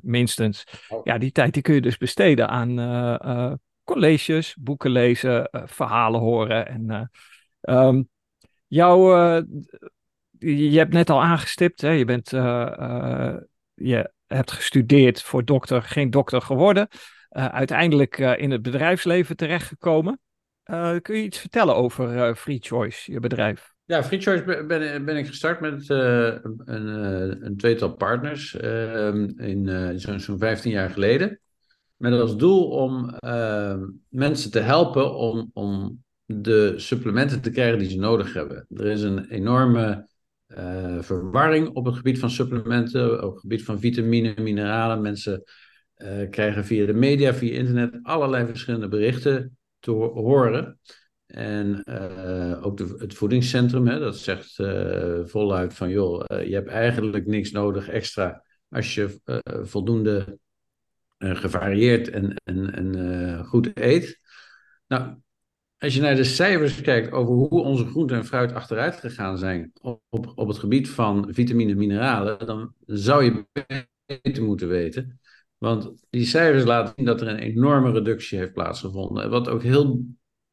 minstens. 0.02 0.64
Oh. 0.88 1.02
Ja, 1.04 1.18
die 1.18 1.32
tijd 1.32 1.54
die 1.54 1.62
kun 1.62 1.74
je 1.74 1.82
dus 1.82 1.98
besteden 1.98 2.50
aan 2.50 3.60
colleges, 3.84 4.56
boeken 4.60 4.92
lezen, 4.92 5.50
verhalen 5.52 6.20
horen. 6.20 6.68
En 6.68 7.12
um, 7.62 8.10
jouw 8.68 9.44
je 10.40 10.78
hebt 10.78 10.94
net 10.94 11.10
al 11.10 11.22
aangestipt, 11.22 11.82
hè, 11.82 11.90
je, 11.90 12.06
bent, 12.06 12.32
uh, 12.32 12.42
uh, 12.80 13.36
je 13.74 14.12
hebt 14.28 14.52
gestudeerd 14.52 15.22
voor 15.22 15.46
dokter, 15.46 15.82
geen 15.82 16.10
dokter 16.10 16.42
geworden. 16.42 16.88
Uh, 17.32 17.46
uiteindelijk 17.46 18.18
in 18.18 18.52
het 18.52 18.62
bedrijfsleven 18.62 19.36
terechtgekomen. 19.36 20.20
kun 21.02 21.18
je 21.18 21.24
iets 21.24 21.40
vertellen 21.40 21.76
over 21.76 22.36
Free 22.36 22.60
Choice, 22.62 23.12
je 23.12 23.20
bedrijf? 23.20 23.76
Ja, 23.86 24.04
Free 24.04 24.22
Choice 24.22 24.66
ben, 24.66 25.06
ben 25.06 25.18
ik 25.18 25.28
gestart 25.28 25.60
met 25.60 25.90
een, 25.90 26.88
een, 27.46 27.58
tweetal 27.58 27.94
partners 27.94 28.54
in 29.38 29.94
zo'n 29.96 30.20
zo 30.20 30.38
15 30.38 30.72
jaar 30.72 30.90
geleden. 30.90 31.40
Met 31.96 32.14
als 32.14 32.38
doel 32.38 32.70
om 32.70 33.18
mensen 34.10 34.52
te 34.52 34.60
helpen 34.60 35.16
om, 35.16 35.50
om 35.54 36.04
de 36.26 36.74
supplementen 36.76 37.42
te 37.42 37.50
krijgen 37.50 37.80
die 37.80 37.90
ze 37.90 37.98
nodig 37.98 38.34
hebben. 38.34 38.66
Er 38.70 38.86
is 38.86 39.02
een 39.02 39.30
enorme 39.30 40.08
uh, 40.48 41.02
verwarring 41.02 41.68
op 41.68 41.86
het 41.86 41.96
gebied 41.96 42.20
van 42.20 42.30
supplementen, 42.30 43.24
op 43.24 43.32
het 43.32 43.40
gebied 43.40 43.64
van 43.64 43.80
vitamine, 43.80 44.34
mineralen. 44.42 45.02
Mensen 45.02 45.44
uh, 45.98 46.30
krijgen 46.30 46.66
via 46.66 46.86
de 46.86 46.94
media, 46.94 47.34
via 47.34 47.54
internet 47.54 48.00
allerlei 48.04 48.46
verschillende 48.46 48.88
berichten 48.88 49.58
te 49.80 49.92
ho 49.92 50.14
horen. 50.14 50.80
En 51.26 51.84
uh, 51.90 52.66
ook 52.66 52.78
de, 52.78 52.96
het 52.98 53.14
voedingscentrum, 53.14 53.88
hè, 53.88 54.00
dat 54.00 54.18
zegt 54.18 54.56
voluit 55.24 55.74
van 55.74 55.90
joh, 55.90 56.24
je 56.28 56.54
hebt 56.54 56.70
eigenlijk 56.70 57.26
niks 57.26 57.52
nodig 57.52 57.90
extra 57.90 58.44
als 58.70 58.96
je 58.96 59.20
voldoende 59.44 60.40
gevarieerd 61.18 62.10
en, 62.10 62.34
en, 62.44 62.74
en 62.74 63.46
goed 63.46 63.72
eet. 63.74 64.20
Nou, 64.88 65.16
als 65.80 65.94
je 65.94 66.02
naar 66.02 66.16
de 66.16 66.24
cijfers 66.24 66.82
kijkt 66.82 67.12
over 67.12 67.34
hoe 67.34 67.64
onze 67.64 67.86
groente 67.86 68.14
en 68.14 68.26
fruit 68.26 68.54
achteruit 68.54 68.96
gegaan 68.96 69.38
zijn 69.38 69.72
op, 69.82 70.02
op, 70.36 70.48
het 70.48 70.58
gebied 70.58 70.90
van 70.90 71.28
vitamine 71.32 71.72
en 71.72 71.78
mineralen, 71.78 72.46
dan 72.46 72.74
zou 72.86 73.24
je 73.24 73.46
beter 74.06 74.44
moeten 74.44 74.68
weten. 74.68 75.20
Want 75.58 76.06
die 76.10 76.26
cijfers 76.26 76.64
laten 76.64 76.94
zien 76.96 77.06
dat 77.06 77.22
er 77.22 77.28
een 77.28 77.40
enorme 77.40 77.92
reductie 77.92 78.38
heeft 78.38 78.54
plaatsgevonden. 78.54 79.30
Wat 79.30 79.50
ook 79.50 79.64
heel 79.64 80.06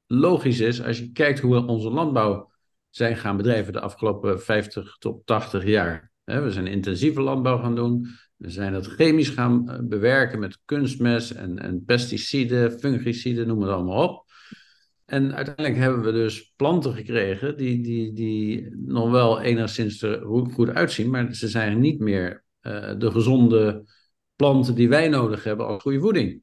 logisch 0.07 0.61
is 0.61 0.83
als 0.83 0.99
je 0.99 1.13
kijkt 1.13 1.41
hoe 1.41 1.55
we 1.55 1.67
onze 1.67 1.91
landbouw 1.91 2.53
zijn 2.91 3.17
gaan 3.17 3.37
bedrijven 3.37 3.73
de 3.73 3.81
afgelopen 3.81 4.43
50 4.43 4.97
tot 4.99 5.27
80 5.27 5.65
jaar. 5.65 6.13
We 6.25 6.51
zijn 6.51 6.67
intensieve 6.67 7.21
landbouw 7.21 7.59
gaan 7.59 7.75
doen. 7.75 8.07
We 8.37 8.51
zijn 8.51 8.73
dat 8.73 8.87
chemisch 8.87 9.29
gaan 9.29 9.69
eh, 9.69 9.79
bewerken 9.83 10.39
met 10.39 10.59
kunstmest 10.65 11.31
en, 11.31 11.59
en 11.59 11.85
pesticiden, 11.85 12.79
fungiciden, 12.79 13.47
noem 13.47 13.61
het 13.61 13.71
allemaal 13.71 14.09
op. 14.09 14.24
En 15.05 15.35
uiteindelijk 15.35 15.77
hebben 15.77 16.03
we 16.03 16.13
dus 16.13 16.53
planten 16.57 16.95
gekregen 16.95 17.57
die, 17.57 17.83
die, 17.83 18.13
die 18.13 18.77
nog 18.77 19.11
wel 19.11 19.41
enigszins 19.41 20.03
er 20.03 20.23
goed 20.53 20.69
uitzien, 20.69 21.11
maar 21.11 21.35
ze 21.35 21.49
zijn 21.49 21.79
niet 21.79 22.01
meer 22.01 22.45
uh, 22.63 22.93
de 22.99 23.11
gezonde 23.11 23.85
planten 24.37 24.75
die 24.75 24.89
wij 24.89 25.09
nodig 25.09 25.45
hebben 25.45 25.67
als 25.67 25.83
goede 25.83 26.01
voeding. 26.01 26.43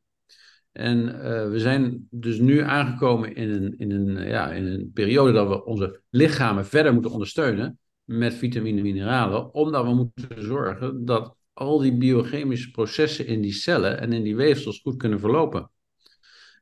En 0.72 0.98
uh, 1.00 1.50
we 1.50 1.60
zijn 1.60 2.08
dus 2.10 2.39
nu 2.39 2.60
aangekomen 2.60 3.36
in 3.36 3.50
een, 3.50 3.77
in, 3.77 3.91
een, 3.91 4.27
ja, 4.27 4.51
in 4.51 4.65
een 4.65 4.91
periode 4.94 5.32
dat 5.32 5.48
we 5.48 5.65
onze 5.65 6.01
lichamen 6.10 6.65
verder 6.65 6.94
moeten 6.94 7.12
ondersteunen 7.12 7.80
met 8.03 8.34
vitamine 8.34 8.77
en 8.77 8.84
mineralen, 8.84 9.53
omdat 9.53 9.86
we 9.86 9.94
moeten 9.94 10.44
zorgen 10.44 11.06
dat 11.06 11.36
al 11.53 11.80
die 11.80 11.98
biochemische 11.98 12.72
processen 12.72 13.25
in 13.25 13.41
die 13.41 13.53
cellen 13.53 14.00
en 14.00 14.13
in 14.13 14.24
die 14.24 14.36
weefsels 14.36 14.80
goed 14.80 14.98
kunnen 14.98 15.20
verlopen. 15.20 15.70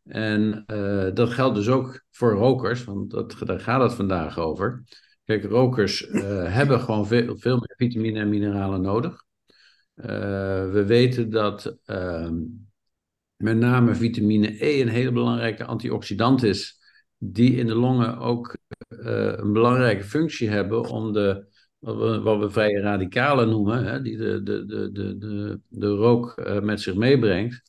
En 0.09 0.63
uh, 0.67 1.09
dat 1.13 1.29
geldt 1.29 1.55
dus 1.55 1.67
ook 1.69 2.03
voor 2.11 2.31
rokers, 2.31 2.83
want 2.83 3.11
dat, 3.11 3.35
daar 3.45 3.59
gaat 3.59 3.81
het 3.81 3.93
vandaag 3.93 4.37
over. 4.37 4.83
Kijk, 5.23 5.43
rokers 5.43 6.07
uh, 6.07 6.21
hebben 6.57 6.79
gewoon 6.79 7.07
veel, 7.07 7.37
veel 7.37 7.55
meer 7.55 7.73
vitamine 7.77 8.19
en 8.19 8.29
mineralen 8.29 8.81
nodig. 8.81 9.23
Uh, 9.95 10.05
we 10.71 10.83
weten 10.87 11.29
dat 11.29 11.77
ehm, 11.85 12.35
met 13.35 13.57
name 13.57 13.95
vitamine 13.95 14.65
E 14.65 14.81
een 14.81 14.87
hele 14.87 15.11
belangrijke 15.11 15.65
antioxidant 15.65 16.43
is, 16.43 16.79
die 17.17 17.55
in 17.55 17.67
de 17.67 17.75
longen 17.75 18.17
ook 18.17 18.57
een 18.87 19.53
belangrijke 19.53 20.03
functie 20.03 20.49
hebben 20.49 20.89
om 20.89 21.13
de, 21.13 21.45
wat 21.79 21.97
we, 21.97 22.19
wat 22.19 22.39
we 22.39 22.49
vrije 22.49 22.79
radicalen 22.79 23.49
noemen, 23.49 23.85
hè, 23.85 24.01
die 24.01 24.17
de, 24.17 24.43
de, 24.43 24.65
de, 24.65 24.91
de, 24.91 25.17
de, 25.17 25.59
de 25.67 25.87
rook 25.87 26.41
met 26.61 26.81
zich 26.81 26.95
meebrengt, 26.95 27.68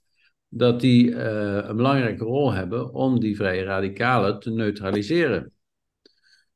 dat 0.52 0.80
die 0.80 1.10
uh, 1.10 1.56
een 1.62 1.76
belangrijke 1.76 2.24
rol 2.24 2.52
hebben 2.52 2.92
om 2.92 3.20
die 3.20 3.36
vrije 3.36 3.62
radicalen 3.62 4.40
te 4.40 4.50
neutraliseren. 4.50 5.52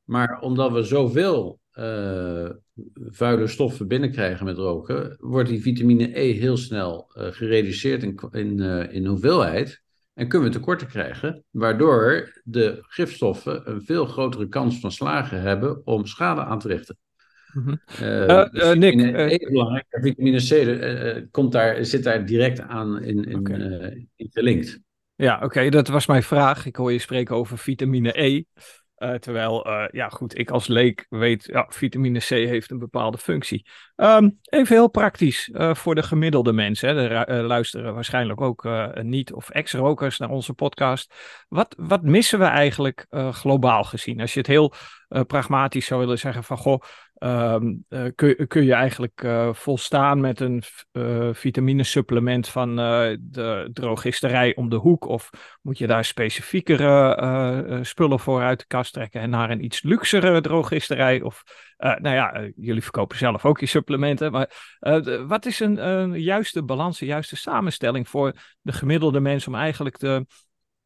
Maar 0.04 0.40
omdat 0.40 0.72
we 0.72 0.82
zoveel 0.82 1.60
uh, 1.74 2.50
vuile 2.94 3.46
stoffen 3.46 3.88
binnenkrijgen 3.88 4.44
met 4.44 4.56
roken, 4.56 5.16
wordt 5.20 5.48
die 5.48 5.62
vitamine 5.62 6.20
E 6.20 6.32
heel 6.32 6.56
snel 6.56 7.10
uh, 7.14 7.26
gereduceerd 7.26 8.02
in, 8.02 8.28
in, 8.32 8.60
in 8.90 9.06
hoeveelheid. 9.06 9.82
En 10.14 10.28
kunnen 10.28 10.48
we 10.48 10.54
tekorten 10.54 10.86
krijgen, 10.86 11.44
waardoor 11.50 12.32
de 12.44 12.78
gifstoffen 12.80 13.70
een 13.70 13.82
veel 13.82 14.06
grotere 14.06 14.48
kans 14.48 14.80
van 14.80 14.92
slagen 14.92 15.40
hebben 15.40 15.86
om 15.86 16.06
schade 16.06 16.40
aan 16.40 16.58
te 16.58 16.68
richten. 16.68 16.98
Uh, 17.54 17.76
uh, 18.00 18.46
uh, 18.52 18.73
Nick, 18.73 19.00
E 19.00 19.38
belangrijk, 19.50 19.87
vitamine 19.90 20.38
C 20.38 21.30
komt 21.30 21.52
daar, 21.52 21.84
zit 21.84 22.04
daar 22.04 22.26
direct 22.26 22.61
aan 22.61 23.02
in, 23.02 23.25
in, 23.25 23.38
okay. 23.38 24.08
in 24.16 24.28
gelinkt. 24.32 24.80
Ja, 25.14 25.40
oké, 25.42 25.68
dat 25.68 25.88
was 25.88 26.06
mijn 26.06 26.23
vraag. 26.23 26.66
Ik 26.66 26.76
hoor 26.76 26.92
je 26.92 26.99
spreken 26.99 27.37
over 27.37 27.58
vitamine 27.58 28.23
E. 28.23 28.42
Uh, 28.99 29.14
terwijl, 29.14 29.68
uh, 29.68 29.84
ja 29.90 30.08
goed, 30.08 30.38
ik 30.38 30.50
als 30.50 30.66
leek 30.66 31.06
weet, 31.08 31.44
ja, 31.44 31.66
vitamine 31.68 32.18
C 32.18 32.28
heeft 32.28 32.70
een 32.70 32.78
bepaalde 32.78 33.18
functie. 33.18 33.66
Um, 33.96 34.38
even 34.42 34.76
heel 34.76 34.90
praktisch 34.90 35.49
uh, 35.49 35.75
voor 35.75 35.94
de 35.94 36.02
gemiddelde 36.02 36.52
mensen. 36.52 36.88
Hè. 36.88 37.08
Er 37.08 37.42
luisteren 37.42 37.94
waarschijnlijk 37.94 38.40
ook 38.40 38.68
niet- 39.02 39.32
of 39.32 39.50
ex-rokers 39.50 40.18
naar 40.18 40.30
onze 40.30 40.52
podcast. 40.52 41.14
Wat, 41.49 41.75
wat 41.78 42.02
missen 42.02 42.38
we 42.38 42.44
eigenlijk 42.44 43.06
globaal 43.30 43.84
gezien? 43.84 44.20
Als 44.20 44.32
je 44.32 44.38
het 44.38 44.49
heel 44.49 44.73
pragmatisch 45.26 45.87
zou 45.87 46.00
willen 46.00 46.18
zeggen 46.18 46.44
van, 46.44 46.56
goh, 46.56 46.82
Um, 47.18 47.85
uh, 47.88 48.04
kun, 48.49 48.64
je 48.64 48.73
eigenlijk 48.73 49.23
uh, 49.23 49.52
volstaan 49.52 50.21
met 50.21 50.40
een 50.40 50.62
uh, 50.92 51.28
vitaminesupplement 51.33 52.49
van 52.49 52.76
de 53.21 53.71
drogisterij 53.73 54.54
om 54.54 54.68
de 54.68 54.76
hoek? 54.76 55.06
Of 55.09 55.30
moet 55.62 55.78
je 55.78 55.87
daar 55.87 56.04
specifiekere 56.04 57.78
spullen 57.83 58.21
voor 58.21 58.42
uit 58.42 58.59
de 58.59 58.66
kast 58.66 58.92
trekken 58.92 59.21
en 59.21 59.30
naar 59.30 59.50
een 59.50 59.64
iets 59.64 59.83
luxere 59.83 60.40
drogisterij? 60.40 61.23
Of, 61.23 61.42
nou 61.76 62.14
ja, 62.14 62.50
jullie 62.56 62.83
verkopen 62.83 63.16
zelf 63.16 63.44
ook 63.44 63.61
je 63.61 63.66
supplementen. 63.66 64.33
Maar 64.33 64.76
wat 65.26 65.47
is 65.47 65.61
een, 65.61 65.88
een 65.88 66.21
juiste 66.21 66.62
balans, 66.62 67.00
een 67.00 67.06
juiste 67.06 67.37
samenstelling 67.37 68.09
voor 68.09 68.33
de 68.61 68.73
gemiddelde 68.73 69.21
mens 69.21 69.47
om 69.47 69.54
eigenlijk 69.54 69.99
de 69.99 70.26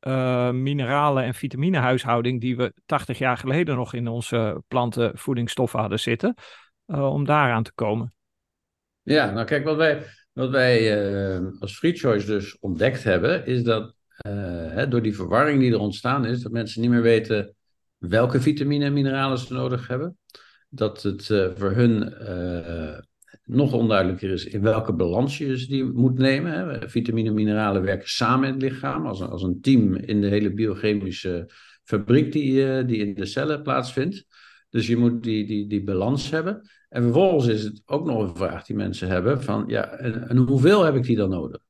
uh, 0.00 0.50
mineralen- 0.50 1.24
en 1.24 1.34
vitaminehuishouding 1.34 2.40
die 2.40 2.56
we 2.56 2.72
80 2.86 3.18
jaar 3.18 3.36
geleden 3.36 3.76
nog 3.76 3.94
in 3.94 4.08
onze 4.08 4.62
plantenvoedingsstoffen 4.68 5.80
hadden 5.80 6.00
zitten, 6.00 6.34
uh, 6.86 7.12
om 7.12 7.24
daaraan 7.24 7.62
te 7.62 7.72
komen. 7.74 8.14
Ja, 9.02 9.30
nou 9.30 9.46
kijk, 9.46 9.64
wat 9.64 9.76
wij, 9.76 10.04
wat 10.32 10.50
wij 10.50 11.02
uh, 11.36 11.46
als 11.60 11.78
Free 11.78 11.96
Choice 11.96 12.26
dus 12.26 12.58
ontdekt 12.58 13.02
hebben, 13.02 13.46
is 13.46 13.62
dat 13.62 13.94
hè, 14.18 14.88
door 14.88 15.02
die 15.02 15.14
verwarring 15.14 15.60
die 15.60 15.72
er 15.72 15.78
ontstaan 15.78 16.24
is, 16.24 16.42
dat 16.42 16.52
mensen 16.52 16.80
niet 16.80 16.90
meer 16.90 17.02
weten 17.02 17.54
welke 17.96 18.40
vitamine 18.40 18.84
en 18.84 18.92
mineralen 18.92 19.38
ze 19.38 19.52
nodig 19.52 19.88
hebben. 19.88 20.18
Dat 20.68 21.02
het 21.02 21.26
voor 21.56 21.70
hun 21.70 22.14
nog 23.48 23.72
onduidelijker 23.72 24.30
is 24.30 24.44
in 24.44 24.62
welke 24.62 24.92
balans 24.92 25.38
je 25.38 25.46
dus 25.46 25.68
die 25.68 25.84
moet 25.84 26.18
nemen. 26.18 26.52
Hè. 26.52 26.88
Vitamine 26.88 27.28
en 27.28 27.34
mineralen 27.34 27.82
werken 27.82 28.08
samen 28.08 28.48
in 28.48 28.54
het 28.54 28.62
lichaam 28.62 29.06
als 29.06 29.20
een, 29.20 29.28
als 29.28 29.42
een 29.42 29.60
team 29.60 29.94
in 29.94 30.20
de 30.20 30.28
hele 30.28 30.52
biochemische 30.52 31.50
fabriek 31.84 32.32
die, 32.32 32.52
uh, 32.52 32.86
die 32.86 32.96
in 32.96 33.14
de 33.14 33.26
cellen 33.26 33.62
plaatsvindt. 33.62 34.26
Dus 34.70 34.86
je 34.86 34.96
moet 34.96 35.22
die, 35.22 35.46
die, 35.46 35.66
die 35.66 35.84
balans 35.84 36.30
hebben. 36.30 36.70
En 36.88 37.02
vervolgens 37.02 37.46
is 37.46 37.62
het 37.62 37.82
ook 37.86 38.06
nog 38.06 38.22
een 38.22 38.36
vraag 38.36 38.64
die 38.64 38.76
mensen 38.76 39.08
hebben 39.08 39.42
van 39.42 39.64
ja, 39.66 39.90
en, 39.90 40.36
hoeveel 40.36 40.84
heb 40.84 40.94
ik 40.94 41.02
die 41.02 41.16
dan 41.16 41.30
nodig? 41.30 41.60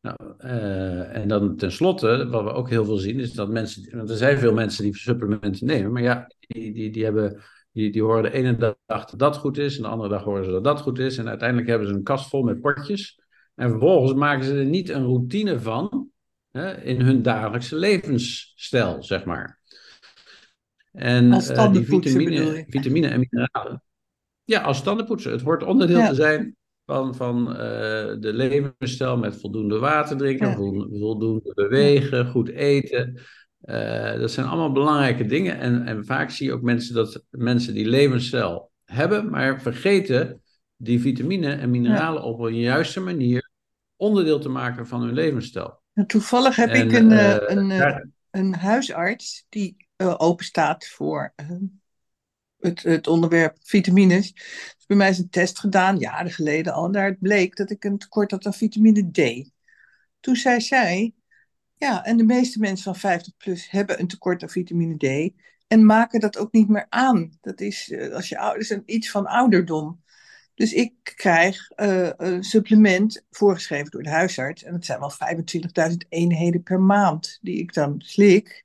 Nou, 0.00 0.16
uh, 0.38 1.16
en 1.16 1.28
dan 1.28 1.56
tenslotte, 1.56 2.28
wat 2.28 2.44
we 2.44 2.52
ook 2.52 2.70
heel 2.70 2.84
veel 2.84 2.96
zien, 2.96 3.20
is 3.20 3.32
dat 3.32 3.48
mensen, 3.48 3.96
want 3.96 4.10
er 4.10 4.16
zijn 4.16 4.38
veel 4.38 4.52
mensen 4.52 4.84
die 4.84 4.96
supplementen 4.96 5.66
nemen, 5.66 5.92
maar 5.92 6.02
ja, 6.02 6.30
die, 6.38 6.72
die, 6.72 6.90
die 6.90 7.04
hebben 7.04 7.42
die, 7.72 7.92
die 7.92 8.02
horen 8.02 8.22
de 8.22 8.32
ene 8.32 8.56
dag 8.86 9.04
dat 9.04 9.18
dat 9.18 9.36
goed 9.36 9.58
is, 9.58 9.76
en 9.76 9.82
de 9.82 9.88
andere 9.88 10.08
dag 10.08 10.22
horen 10.24 10.44
ze 10.44 10.50
dat 10.50 10.64
dat 10.64 10.80
goed 10.80 10.98
is. 10.98 11.18
En 11.18 11.28
uiteindelijk 11.28 11.68
hebben 11.68 11.88
ze 11.88 11.94
een 11.94 12.02
kast 12.02 12.28
vol 12.28 12.42
met 12.42 12.60
potjes. 12.60 13.20
En 13.54 13.70
vervolgens 13.70 14.14
maken 14.14 14.44
ze 14.44 14.58
er 14.58 14.64
niet 14.64 14.88
een 14.88 15.04
routine 15.04 15.60
van 15.60 16.08
hè, 16.50 16.82
in 16.82 17.00
hun 17.00 17.22
dagelijkse 17.22 17.76
levensstijl, 17.76 19.02
zeg 19.02 19.24
maar. 19.24 19.60
En 20.92 21.24
uh, 21.24 21.72
die 21.72 21.84
vitamine, 21.84 22.64
vitamine 22.68 23.08
en 23.08 23.18
mineralen. 23.18 23.82
Ja, 24.44 24.60
als 24.60 24.82
tandenpoetsen. 24.82 25.32
Het 25.32 25.42
hoort 25.42 25.62
onderdeel 25.62 25.98
ja. 25.98 26.08
te 26.08 26.14
zijn 26.14 26.56
van, 26.86 27.14
van 27.14 27.48
uh, 27.50 27.56
de 28.20 28.32
levensstijl 28.32 29.16
met 29.16 29.40
voldoende 29.40 29.78
water 29.78 30.16
drinken, 30.16 30.48
ja. 30.48 30.54
voldoende 30.98 31.52
bewegen, 31.54 32.26
goed 32.26 32.48
eten. 32.48 33.20
Uh, 33.64 34.12
dat 34.20 34.30
zijn 34.30 34.46
allemaal 34.46 34.72
belangrijke 34.72 35.26
dingen. 35.26 35.58
En, 35.58 35.86
en 35.86 36.04
vaak 36.04 36.30
zie 36.30 36.46
je 36.46 36.52
ook 36.52 36.62
mensen 36.62 36.94
dat 36.94 37.24
mensen 37.30 37.74
die 37.74 37.88
levensstijl 37.88 38.70
hebben, 38.84 39.30
maar 39.30 39.60
vergeten 39.60 40.42
die 40.76 41.00
vitamine 41.00 41.52
en 41.52 41.70
mineralen 41.70 42.22
ja. 42.22 42.28
op 42.28 42.40
een 42.40 42.58
juiste 42.58 43.00
manier 43.00 43.50
onderdeel 43.96 44.38
te 44.38 44.48
maken 44.48 44.86
van 44.86 45.02
hun 45.02 45.14
levensstijl. 45.14 45.80
En 45.92 46.06
toevallig 46.06 46.56
heb 46.56 46.68
en, 46.68 46.86
ik 46.86 46.92
een, 46.92 47.10
uh, 47.10 47.36
een, 47.46 47.68
daar... 47.68 48.08
een 48.30 48.54
huisarts 48.54 49.46
die 49.48 49.76
uh, 49.96 50.14
open 50.18 50.44
staat 50.44 50.86
voor 50.86 51.34
het, 52.58 52.82
het 52.82 53.06
onderwerp 53.06 53.56
vitamines. 53.62 54.32
Dus 54.32 54.86
bij 54.86 54.96
mij 54.96 55.08
is 55.08 55.18
een 55.18 55.30
test 55.30 55.58
gedaan, 55.58 55.98
jaren 55.98 56.30
geleden 56.30 56.72
al. 56.72 56.84
En 56.84 56.92
daar 56.92 57.16
bleek 57.16 57.56
dat 57.56 57.70
ik 57.70 57.84
een 57.84 57.98
tekort 57.98 58.30
had 58.30 58.46
aan 58.46 58.54
vitamine 58.54 59.10
D. 59.10 59.50
Toen 60.20 60.36
zei 60.36 60.60
zij, 60.60 61.12
ja, 61.82 62.04
en 62.04 62.16
de 62.16 62.24
meeste 62.24 62.58
mensen 62.58 62.84
van 62.84 62.96
50 62.96 63.36
plus 63.36 63.70
hebben 63.70 64.00
een 64.00 64.06
tekort 64.06 64.42
aan 64.42 64.48
vitamine 64.48 64.96
D 64.96 65.32
en 65.66 65.86
maken 65.86 66.20
dat 66.20 66.38
ook 66.38 66.52
niet 66.52 66.68
meer 66.68 66.86
aan. 66.88 67.38
Dat 67.40 67.60
is, 67.60 67.88
uh, 67.88 68.14
als 68.14 68.28
je 68.28 68.38
ouder, 68.38 68.60
is 68.60 68.70
een, 68.70 68.82
iets 68.86 69.10
van 69.10 69.26
ouderdom. 69.26 70.02
Dus 70.54 70.72
ik 70.72 70.94
krijg 71.02 71.70
uh, 71.76 72.10
een 72.16 72.44
supplement 72.44 73.24
voorgeschreven 73.30 73.90
door 73.90 74.02
de 74.02 74.10
huisarts. 74.10 74.62
En 74.62 74.72
dat 74.72 74.84
zijn 74.84 75.00
wel 75.00 75.12
25.000 75.90 75.96
eenheden 76.08 76.62
per 76.62 76.80
maand 76.80 77.38
die 77.40 77.58
ik 77.58 77.74
dan 77.74 77.94
slik. 78.04 78.64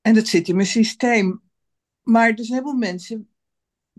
En 0.00 0.14
dat 0.14 0.26
zit 0.26 0.48
in 0.48 0.54
mijn 0.54 0.66
systeem. 0.66 1.42
Maar 2.02 2.34
dus 2.34 2.48
heel 2.48 2.62
veel 2.62 2.74
mensen 2.74 3.28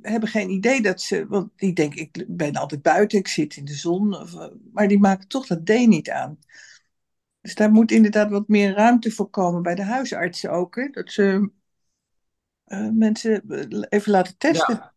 hebben 0.01 0.29
geen 0.29 0.49
idee 0.49 0.81
dat 0.81 1.01
ze. 1.01 1.27
Want 1.27 1.51
die 1.55 1.73
denken, 1.73 2.01
ik 2.01 2.25
ben 2.27 2.55
altijd 2.55 2.81
buiten, 2.81 3.19
ik 3.19 3.27
zit 3.27 3.55
in 3.55 3.65
de 3.65 3.75
zon. 3.75 4.15
Of, 4.15 4.49
maar 4.73 4.87
die 4.87 4.99
maken 4.99 5.27
toch 5.27 5.47
dat 5.47 5.65
D 5.65 5.69
niet 5.69 6.09
aan. 6.09 6.39
Dus 7.41 7.55
daar 7.55 7.71
moet 7.71 7.91
inderdaad 7.91 8.29
wat 8.29 8.47
meer 8.47 8.73
ruimte 8.73 9.11
voor 9.11 9.29
komen 9.29 9.61
bij 9.61 9.75
de 9.75 9.83
huisartsen 9.83 10.51
ook. 10.51 10.75
Hè? 10.75 10.87
Dat 10.87 11.11
ze 11.11 11.49
uh, 12.67 12.89
mensen 12.89 13.43
even 13.89 14.11
laten 14.11 14.37
testen. 14.37 14.75
Ja. 14.75 14.89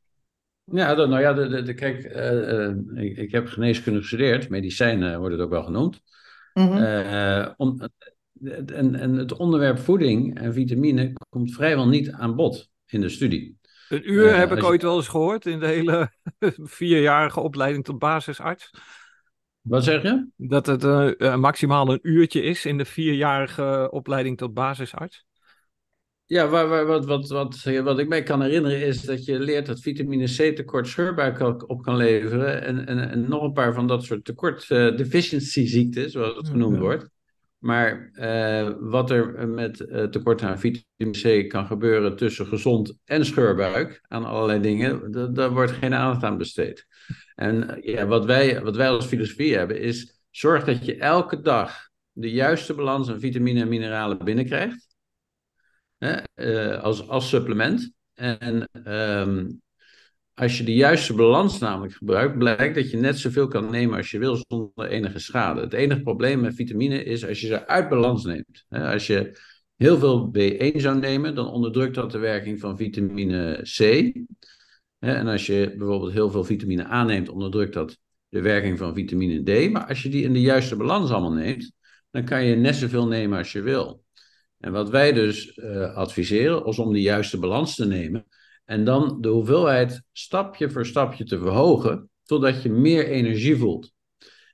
Ja, 0.67 0.95
nou 0.95 1.21
ja, 1.21 1.33
de, 1.33 1.49
de, 1.49 1.63
de 1.63 1.75
kijk, 1.75 2.05
uh, 2.05 2.33
uh, 2.33 3.05
ik, 3.05 3.17
ik, 3.17 3.33
heb 3.33 3.47
geneeskunde 3.47 4.01
gestudeerd, 4.01 4.49
medicijnen 4.49 5.19
wordt 5.19 5.35
het 5.35 5.45
ook 5.45 5.51
wel 5.51 5.63
genoemd. 5.63 6.01
Mm 6.55 6.67
-hmm. 6.67 7.55
om, 7.57 7.81
en, 8.67 8.95
en 8.95 9.13
het 9.13 9.33
onderwerp 9.33 9.79
voeding 9.79 10.39
en 10.39 10.53
vitamine 10.53 11.13
komt 11.29 11.55
vrijwel 11.55 11.89
niet 11.89 12.11
aan 12.11 12.35
bod 12.35 12.71
in 12.87 13.01
de 13.01 13.09
studie. 13.09 13.59
Een 13.89 14.11
uur 14.13 14.37
heb 14.37 14.53
ik 14.53 14.59
je... 14.59 14.65
ooit 14.65 14.83
wel 14.83 14.97
eens 14.97 15.09
gehoord 15.09 15.47
in 15.47 15.61
de 15.61 15.67
hele 15.67 16.13
vierjarige 16.79 17.41
opleiding 17.41 17.85
tot 17.85 17.99
basisarts. 17.99 18.71
Wat 19.65 19.85
zeg 19.85 20.03
je? 20.03 20.27
Dat 20.37 20.67
het 20.67 20.85
uh, 20.85 21.37
maximaal 21.37 21.93
een 21.93 21.99
uurtje 22.03 22.43
is 22.43 22.65
in 22.65 22.79
de 22.79 22.85
vierjarige 22.85 23.89
opleiding 23.91 24.37
tot 24.37 24.55
basisarts. 24.55 25.25
Ja, 26.27 26.49
wat, 26.49 26.87
wat, 26.87 27.05
wat, 27.05 27.29
wat, 27.29 27.63
wat 27.83 27.99
ik 27.99 28.09
mij 28.09 28.23
kan 28.23 28.43
herinneren 28.43 28.87
is 28.87 29.03
dat 29.03 29.25
je 29.25 29.39
leert 29.39 29.67
dat 29.67 29.81
vitamine 29.81 30.25
C 30.25 30.57
tekort 30.57 30.89
scheurbuik 30.89 31.69
op 31.69 31.83
kan 31.83 31.97
leveren. 31.97 32.63
En, 32.63 32.87
en, 32.87 33.11
en 33.11 33.29
nog 33.29 33.43
een 33.43 33.53
paar 33.53 33.75
van 33.75 33.87
dat 33.87 34.05
soort 34.05 34.25
tekort 34.25 34.71
uh, 34.71 34.97
deficiency 34.97 35.67
ziektes, 35.67 36.13
zoals 36.13 36.37
het 36.37 36.49
genoemd 36.49 36.79
wordt. 36.79 37.09
Maar 37.65 38.11
uh, 38.15 38.73
wat 38.81 39.11
er 39.11 39.49
met 39.49 39.81
uh, 39.81 40.05
tekort 40.05 40.43
aan 40.43 40.59
vitamine 40.59 41.45
C 41.45 41.49
kan 41.49 41.67
gebeuren 41.67 42.17
tussen 42.17 42.47
gezond 42.47 42.99
en 43.05 43.25
scheurbuik, 43.25 44.01
aan 44.09 44.25
allerlei 44.25 44.61
dingen, 44.61 45.11
daar 45.35 45.51
wordt 45.51 45.73
geen 45.73 45.95
aandacht 45.95 46.23
aan 46.23 46.39
besteed. 46.39 46.87
En 47.35 47.79
ja, 47.81 48.07
wat, 48.07 48.25
wij, 48.25 48.63
wat 48.63 48.77
wij 48.77 48.89
als 48.89 49.07
filosofie 49.07 49.57
hebben 49.57 49.81
is, 49.81 50.25
zorg 50.31 50.65
dat 50.65 50.85
je 50.85 50.97
elke 50.97 51.41
dag 51.41 51.89
de 52.13 52.31
juiste 52.31 52.75
balans 52.75 53.11
aan 53.11 53.21
vitamine 53.21 53.61
en 53.61 53.69
mineralen 53.69 54.19
binnenkrijgt 54.19 54.97
uh, 55.99 56.83
als, 56.83 57.09
als 57.09 57.29
supplement. 57.29 57.93
En 58.15 58.69
um, 58.87 59.63
als 60.35 60.59
je 60.59 60.65
de 60.65 60.75
juiste 60.75 61.15
balans 61.15 61.59
namelijk 61.59 61.93
gebruikt, 61.93 62.39
blijkt 62.39 62.75
dat 62.75 62.91
je 62.91 62.97
net 62.97 63.19
zoveel 63.19 63.49
kan 63.49 63.71
nemen 63.71 63.97
als 63.97 64.11
je 64.11 64.19
wil 64.19 64.43
zonder 64.49 64.89
enige 64.89 65.19
schade. 65.19 65.61
Het 65.61 65.73
enige 65.73 66.03
probleem 66.03 66.41
met 66.41 66.55
vitamine 66.55 67.05
is 67.05 67.27
als 67.27 67.41
je 67.41 67.47
ze 67.47 67.67
uit 67.67 67.89
balans 67.89 68.25
neemt. 68.25 68.65
Als 68.69 69.07
je 69.07 69.39
heel 69.77 69.99
veel 69.99 70.35
B1 70.39 70.77
zou 70.77 70.99
nemen, 70.99 71.35
dan 71.35 71.47
onderdrukt 71.47 71.95
dat 71.95 72.11
de 72.11 72.19
werking 72.19 72.61
van 72.61 72.77
vitamine 72.77 73.61
C. 73.63 74.13
En 74.99 75.27
als 75.27 75.47
je 75.47 75.75
bijvoorbeeld 75.79 76.13
heel 76.13 76.31
veel 76.31 76.45
vitamine 76.45 76.87
A 76.87 77.05
neemt, 77.05 77.29
onderdrukt 77.29 77.73
dat 77.73 77.99
de 78.29 78.41
werking 78.41 78.79
van 78.79 78.95
vitamine 78.95 79.43
D. 79.43 79.71
Maar 79.73 79.87
als 79.87 80.03
je 80.03 80.09
die 80.09 80.23
in 80.23 80.33
de 80.33 80.41
juiste 80.41 80.77
balans 80.77 81.11
allemaal 81.11 81.33
neemt, 81.33 81.73
dan 82.11 82.25
kan 82.25 82.45
je 82.45 82.57
net 82.57 82.75
zoveel 82.75 83.07
nemen 83.07 83.39
als 83.39 83.53
je 83.53 83.61
wil. 83.61 84.05
En 84.59 84.73
wat 84.73 84.91
wij 84.91 85.13
dus 85.13 85.57
uh, 85.57 85.95
adviseren, 85.95 86.67
is 86.67 86.79
om 86.79 86.93
de 86.93 87.01
juiste 87.01 87.39
balans 87.39 87.75
te 87.75 87.87
nemen. 87.87 88.27
En 88.65 88.85
dan 88.85 89.21
de 89.21 89.29
hoeveelheid 89.29 90.03
stapje 90.13 90.71
voor 90.71 90.87
stapje 90.87 91.25
te 91.25 91.39
verhogen, 91.39 92.11
totdat 92.25 92.63
je 92.63 92.71
meer 92.71 93.07
energie 93.07 93.57
voelt. 93.57 93.93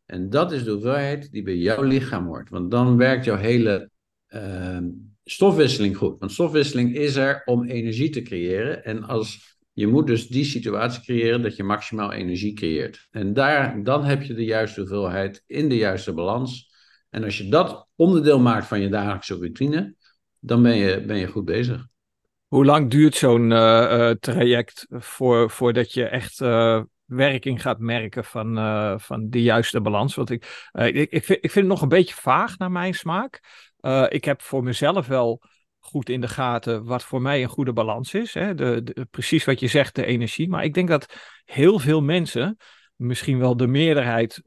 En 0.07 0.31
dat 0.31 0.52
is 0.52 0.64
de 0.64 0.71
hoeveelheid 0.71 1.31
die 1.33 1.43
bij 1.43 1.57
jouw 1.57 1.83
lichaam 1.83 2.26
hoort. 2.26 2.49
Want 2.49 2.71
dan 2.71 2.97
werkt 2.97 3.25
jouw 3.25 3.37
hele 3.37 3.90
uh, 4.29 4.79
stofwisseling 5.25 5.97
goed. 5.97 6.19
Want 6.19 6.33
stofwisseling 6.33 6.95
is 6.95 7.17
er 7.17 7.43
om 7.45 7.64
energie 7.64 8.11
te 8.11 8.23
creëren. 8.23 8.85
En 8.85 9.05
als, 9.05 9.59
je 9.73 9.87
moet 9.87 10.07
dus 10.07 10.26
die 10.29 10.45
situatie 10.45 11.02
creëren 11.02 11.43
dat 11.43 11.57
je 11.57 11.62
maximaal 11.62 12.12
energie 12.12 12.52
creëert. 12.52 13.07
En 13.11 13.33
daar, 13.33 13.83
dan 13.83 14.05
heb 14.05 14.23
je 14.23 14.35
de 14.35 14.45
juiste 14.45 14.81
hoeveelheid 14.81 15.43
in 15.47 15.69
de 15.69 15.76
juiste 15.76 16.12
balans. 16.12 16.75
En 17.11 17.25
als 17.25 17.38
je 17.38 17.49
dat 17.49 17.88
onderdeel 17.97 18.40
maakt 18.40 18.67
van 18.67 18.81
je 18.81 18.88
dagelijkse 18.88 19.35
routine, 19.35 19.95
dan 20.38 20.62
ben 20.62 20.76
je, 20.76 21.05
ben 21.05 21.17
je 21.17 21.26
goed 21.26 21.45
bezig. 21.45 21.89
Hoe 22.50 22.64
lang 22.64 22.90
duurt 22.90 23.14
zo'n 23.14 23.50
uh, 23.50 24.11
traject 24.11 24.87
voor, 24.90 25.50
voordat 25.50 25.92
je 25.92 26.04
echt 26.04 26.40
uh, 26.40 26.83
werking 27.04 27.62
gaat 27.62 27.78
merken 27.78 28.25
van, 28.25 28.59
uh, 28.59 28.99
van 28.99 29.28
die 29.28 29.42
juiste 29.42 29.80
balans? 29.80 30.14
Want 30.14 30.30
ik, 30.30 30.71
ik, 30.73 31.11
ik, 31.11 31.25
vind, 31.25 31.45
ik 31.45 31.50
vind 31.50 31.54
het 31.54 31.75
nog 31.75 31.83
een 31.83 31.88
beetje 31.88 32.14
vaag 32.14 32.59
naar 32.59 32.71
mijn 32.71 32.95
smaak. 32.95 33.40
ik 34.09 34.25
heb 34.25 34.42
voor 34.42 34.62
mezelf 34.62 35.07
wel 35.07 35.42
goed 35.78 36.09
in 36.09 36.21
de 36.21 36.28
gaten 36.28 36.85
wat 36.85 37.04
voor 37.04 37.23
mij 37.23 37.42
een 37.42 37.49
goede 37.49 37.73
balans 37.73 38.14
is. 38.14 38.35
Hè? 38.35 38.54
De, 38.54 39.07
precies 39.11 39.45
wat 39.45 39.61
je 39.61 39.69
zegt, 39.69 39.95
de 39.95 40.04
energie. 40.04 40.49
Maar 40.49 40.64
ik 40.64 40.75
denk 40.75 40.88
dat 40.88 41.14
heel 41.45 41.78
veel 41.78 42.02
mensen 42.02 42.57
misschien 42.97 43.38
wel 43.38 43.57
de 43.57 43.66
meerderheid, 43.66 44.42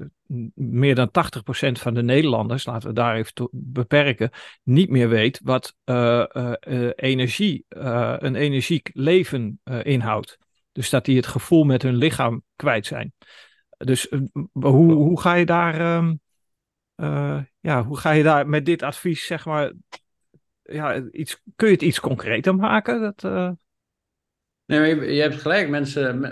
meer 0.55 0.95
dan 0.95 1.09
80% 1.09 1.11
van 1.71 1.93
de 1.93 2.03
Nederlanders, 2.03 2.65
laten 2.65 2.87
we 2.87 2.95
daar 2.95 3.15
even 3.15 3.49
beperken, 3.51 4.29
niet 4.63 4.89
meer 4.89 5.09
weet 5.09 5.39
wat 5.43 5.75
uh, 5.85 6.25
uh, 6.31 6.89
energie, 6.95 7.65
een 7.67 8.35
energiek 8.35 8.89
leven 8.93 9.59
inhoudt. 9.83 10.37
Dus 10.71 10.89
dat 10.89 11.05
die 11.05 11.15
het 11.15 11.27
gevoel 11.27 11.63
met 11.63 11.81
hun 11.81 11.95
lichaam 11.95 12.43
kwijt 12.55 12.85
zijn. 12.85 13.13
Dus 13.77 14.09
hoe, 14.51 14.93
hoe 14.93 15.22
ga 15.22 15.33
je 15.33 15.46
daar, 15.46 15.79
ehm, 15.79 16.13
ja, 17.59 17.83
hoe 17.83 17.98
ga 17.98 18.11
je 18.11 18.24
daar 18.24 18.50
met 18.50 18.65
dit 18.65 18.83
advies, 18.83 19.25
zeg 19.25 19.46
maar, 19.46 19.74
ja, 20.61 21.01
iets, 21.11 21.41
kun 21.55 21.67
je 21.67 21.74
het 21.74 21.83
iets 21.83 22.00
concreter 22.00 22.55
maken? 22.55 23.01
Dat, 23.01 23.57
Nee, 24.65 24.95
je, 24.95 25.13
je, 25.13 25.21
hebt 25.21 25.41
gelijk. 25.41 25.69
Mensen, 25.69 26.23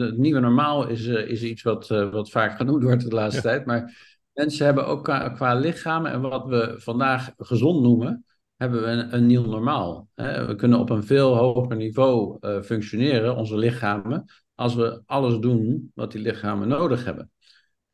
het 0.00 0.18
nieuwe 0.18 0.40
normaal 0.40 0.88
is, 0.88 1.06
eh, 1.06 1.28
is 1.28 1.42
iets 1.42 1.62
wat, 1.62 1.90
eh, 1.90 2.10
wat 2.10 2.30
vaak 2.30 2.56
genoemd 2.56 2.82
wordt 2.82 3.10
de 3.10 3.14
laatste 3.14 3.42
tijd. 3.42 3.66
Maar 3.66 3.96
mensen 4.32 4.64
hebben 4.64 4.86
ook 4.86 5.04
qua, 5.04 5.28
qua 5.28 5.54
lichaam 5.54 6.06
en 6.06 6.20
wat 6.20 6.46
we 6.46 6.74
vandaag 6.76 7.32
gezond 7.36 7.82
noemen, 7.82 8.24
hebben 8.56 8.82
we 8.82 8.86
een, 8.86 9.14
een 9.14 9.26
nieuw 9.26 9.46
normaal. 9.46 10.08
We 10.14 10.54
kunnen 10.56 10.78
op 10.78 10.90
een 10.90 11.04
veel 11.04 11.36
hoger 11.36 11.76
niveau 11.76 12.36
uh, 12.40 12.62
functioneren, 12.62 13.36
onze 13.36 13.56
lichamen, 13.56 14.24
als 14.54 14.74
we 14.74 15.02
alles 15.06 15.38
doen 15.38 15.90
wat 15.94 16.12
die 16.12 16.20
lichamen 16.20 16.68
nodig 16.68 17.04
hebben. 17.04 17.30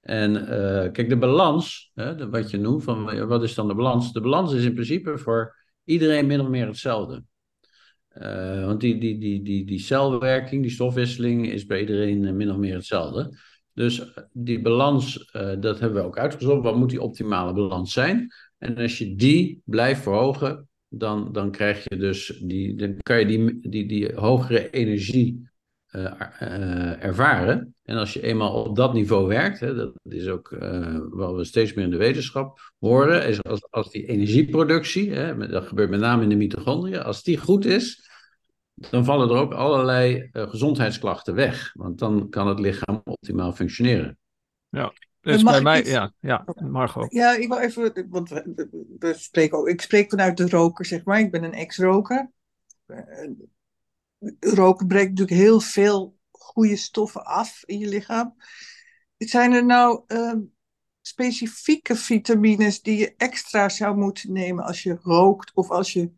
En 0.00 0.34
uh, 0.34 0.92
kijk, 0.92 1.08
de 1.08 1.16
balans, 1.16 1.90
hè, 1.94 2.30
wat 2.30 2.50
je 2.50 2.58
noemt, 2.58 2.84
van 2.84 3.26
wat 3.26 3.42
is 3.42 3.54
dan 3.54 3.68
de 3.68 3.74
balans? 3.74 4.12
De 4.12 4.20
balans 4.20 4.52
is 4.52 4.64
in 4.64 4.74
principe 4.74 5.18
voor 5.18 5.56
iedereen 5.84 6.26
min 6.26 6.40
of 6.40 6.48
meer 6.48 6.66
hetzelfde. 6.66 7.24
Uh, 8.18 8.64
want 8.64 8.80
die, 8.80 8.98
die, 8.98 9.18
die, 9.18 9.42
die, 9.42 9.64
die 9.64 9.78
celwerking, 9.78 10.62
die 10.62 10.70
stofwisseling 10.70 11.46
is 11.52 11.66
bij 11.66 11.80
iedereen 11.80 12.22
uh, 12.22 12.32
min 12.32 12.50
of 12.50 12.56
meer 12.56 12.74
hetzelfde. 12.74 13.38
Dus 13.74 14.00
uh, 14.00 14.06
die 14.32 14.60
balans, 14.60 15.30
dat 15.60 15.80
hebben 15.80 16.02
we 16.02 16.06
ook 16.06 16.18
uitgezocht. 16.18 16.62
Wat 16.62 16.76
moet 16.76 16.90
die 16.90 17.02
optimale 17.02 17.52
balans 17.52 17.92
zijn? 17.92 18.28
En 18.58 18.76
als 18.76 18.98
je 18.98 19.14
die 19.14 19.62
blijft 19.64 20.02
verhogen, 20.02 20.68
dan, 20.88 21.32
dan 21.32 21.50
krijg 21.50 21.84
je 21.88 21.96
dus 21.96 22.40
die, 22.42 22.74
dan 22.74 22.96
kan 22.96 23.18
je 23.18 23.26
die, 23.26 23.70
die, 23.70 23.86
die 23.86 24.14
hogere 24.14 24.70
energie 24.70 25.49
ervaren. 25.90 27.74
En 27.82 27.96
als 27.96 28.12
je 28.12 28.22
eenmaal 28.22 28.64
op 28.64 28.76
dat 28.76 28.92
niveau 28.92 29.26
werkt, 29.26 29.60
hè, 29.60 29.74
dat 29.74 29.92
is 30.02 30.28
ook 30.28 30.48
wat 31.10 31.34
we 31.34 31.44
steeds 31.44 31.74
meer 31.74 31.84
in 31.84 31.90
de 31.90 31.96
wetenschap 31.96 32.72
horen, 32.78 33.26
is 33.26 33.42
als, 33.42 33.70
als 33.70 33.90
die 33.90 34.06
energieproductie, 34.06 35.12
hè, 35.12 35.48
dat 35.48 35.66
gebeurt 35.66 35.90
met 35.90 36.00
name 36.00 36.22
in 36.22 36.28
de 36.28 36.36
mitochondriën, 36.36 37.02
als 37.02 37.22
die 37.22 37.38
goed 37.38 37.64
is, 37.64 38.08
dan 38.90 39.04
vallen 39.04 39.30
er 39.30 39.36
ook 39.36 39.52
allerlei 39.52 40.28
uh, 40.32 40.48
gezondheidsklachten 40.48 41.34
weg. 41.34 41.70
Want 41.74 41.98
dan 41.98 42.28
kan 42.28 42.48
het 42.48 42.58
lichaam 42.58 43.00
optimaal 43.04 43.52
functioneren. 43.52 44.18
Ja, 44.68 44.92
dus 45.20 45.42
bij 45.42 45.62
mij, 45.62 45.84
ja, 45.84 46.12
ja, 46.20 46.44
Margot. 46.70 47.12
Ja, 47.12 47.36
ik 47.36 47.48
wil 47.48 47.58
even, 47.58 48.06
want 48.08 48.28
we, 48.28 49.14
spreken 49.16 49.58
ook, 49.58 49.68
ik 49.68 49.80
spreek 49.80 50.10
vanuit 50.10 50.36
de 50.36 50.48
roker, 50.48 50.84
zeg 50.84 51.04
maar. 51.04 51.20
Ik 51.20 51.30
ben 51.30 51.44
een 51.44 51.52
ex-roker. 51.52 52.30
Roken 54.40 54.86
breekt 54.86 55.08
natuurlijk 55.08 55.36
heel 55.40 55.60
veel 55.60 56.18
goede 56.30 56.76
stoffen 56.76 57.24
af 57.24 57.62
in 57.64 57.78
je 57.78 57.88
lichaam. 57.88 58.34
Zijn 59.18 59.52
er 59.52 59.64
nou 59.64 60.02
uh, 60.08 60.34
specifieke 61.00 61.96
vitamines 61.96 62.82
die 62.82 62.98
je 62.98 63.14
extra 63.16 63.68
zou 63.68 63.96
moeten 63.96 64.32
nemen 64.32 64.64
als 64.64 64.82
je 64.82 64.98
rookt 65.02 65.50
of 65.54 65.70
als 65.70 65.92
je 65.92 66.10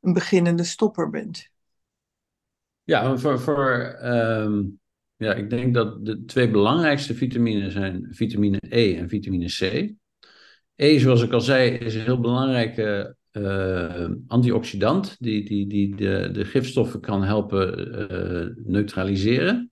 een 0.00 0.12
beginnende 0.12 0.64
stopper 0.64 1.10
bent? 1.10 1.50
Ja, 2.82 3.16
voor, 3.16 3.40
voor 3.40 3.98
um, 4.02 4.80
ja, 5.16 5.34
ik 5.34 5.50
denk 5.50 5.74
dat 5.74 6.04
de 6.04 6.24
twee 6.24 6.50
belangrijkste 6.50 7.14
vitaminen 7.14 7.70
zijn 7.70 8.06
vitamine 8.10 8.60
E 8.68 8.96
en 8.96 9.08
vitamine 9.08 9.46
C. 9.46 9.94
E, 10.74 10.98
zoals 10.98 11.22
ik 11.22 11.32
al 11.32 11.40
zei, 11.40 11.70
is 11.70 11.94
een 11.94 12.00
heel 12.00 12.20
belangrijke 12.20 13.16
uh, 13.36 14.08
antioxidant 14.26 15.16
die, 15.18 15.44
die, 15.44 15.66
die 15.66 15.96
de, 15.96 16.28
de 16.32 16.44
gifstoffen 16.44 17.00
kan 17.00 17.22
helpen 17.22 17.88
uh, 18.12 18.64
neutraliseren. 18.72 19.70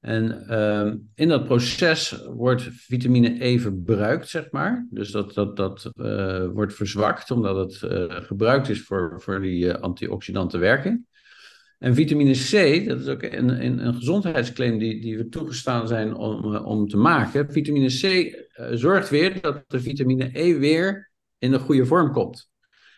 En 0.00 0.46
uh, 0.50 0.92
in 1.14 1.28
dat 1.28 1.44
proces 1.44 2.24
wordt 2.26 2.62
vitamine 2.72 3.44
E 3.44 3.58
verbruikt, 3.58 4.28
zeg 4.28 4.50
maar. 4.50 4.86
Dus 4.90 5.10
dat, 5.10 5.34
dat, 5.34 5.56
dat 5.56 5.90
wordt 6.52 6.74
verzwakt, 6.74 7.30
omdat 7.30 7.56
het 7.56 7.92
gebruikt 8.24 8.68
is 8.68 8.82
voor, 8.82 9.20
voor 9.20 9.40
die 9.40 9.72
antioxidantenwerking. 9.72 11.04
En 11.78 11.94
vitamine 11.94 12.32
C, 12.32 12.86
dat 12.88 13.00
is 13.00 13.08
ook 13.08 13.22
een, 13.22 13.64
een, 13.64 13.86
een 13.86 13.94
gezondheidsclaim 13.94 14.78
die, 14.78 15.00
die 15.00 15.16
we 15.16 15.28
toegestaan 15.28 15.88
zijn 15.88 16.14
om, 16.14 16.54
eh, 16.54 16.66
om 16.66 16.88
te 16.88 16.96
maken. 16.96 17.52
Vitamine 17.52 17.86
C 17.86 18.34
zorgt 18.78 19.08
weer 19.08 19.40
dat 19.40 19.64
de 19.66 19.80
vitamine 19.80 20.30
E 20.32 20.58
weer 20.58 21.10
in 21.38 21.50
de 21.50 21.58
goede 21.58 21.86
vorm 21.86 22.12
komt. 22.12 22.48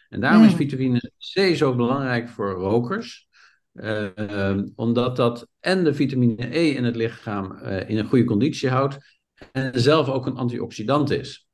En 0.08 0.20
daarom 0.20 0.44
is 0.44 0.54
vitamine 0.54 1.12
C 1.34 1.56
zo 1.56 1.74
belangrijk 1.74 2.28
voor 2.28 2.52
rokers. 2.52 3.26
Uh, 3.72 4.58
omdat 4.74 5.16
dat 5.16 5.48
en 5.60 5.84
de 5.84 5.94
vitamine 5.94 6.56
E 6.56 6.68
in 6.68 6.84
het 6.84 6.96
lichaam 6.96 7.58
in 7.62 7.98
een 7.98 8.08
goede 8.08 8.24
conditie 8.24 8.68
houdt. 8.68 8.98
En 9.52 9.80
zelf 9.80 10.08
ook 10.08 10.26
een 10.26 10.36
antioxidant 10.36 11.10
is. 11.10 11.48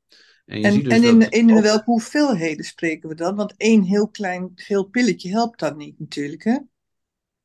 En, 0.45 0.59
je 0.59 0.65
en, 0.65 0.73
ziet 0.73 0.83
dus 0.83 0.93
en 0.93 1.03
in, 1.03 1.29
in 1.29 1.61
welke 1.61 1.83
hoeveelheden 1.85 2.65
spreken 2.65 3.09
we 3.09 3.15
dan? 3.15 3.35
Want 3.35 3.53
één 3.57 3.83
heel 3.83 4.09
klein 4.09 4.51
geel 4.55 4.83
pilletje 4.83 5.29
helpt 5.29 5.59
dat 5.59 5.77
niet 5.77 5.99
natuurlijk, 5.99 6.43
hè? 6.43 6.57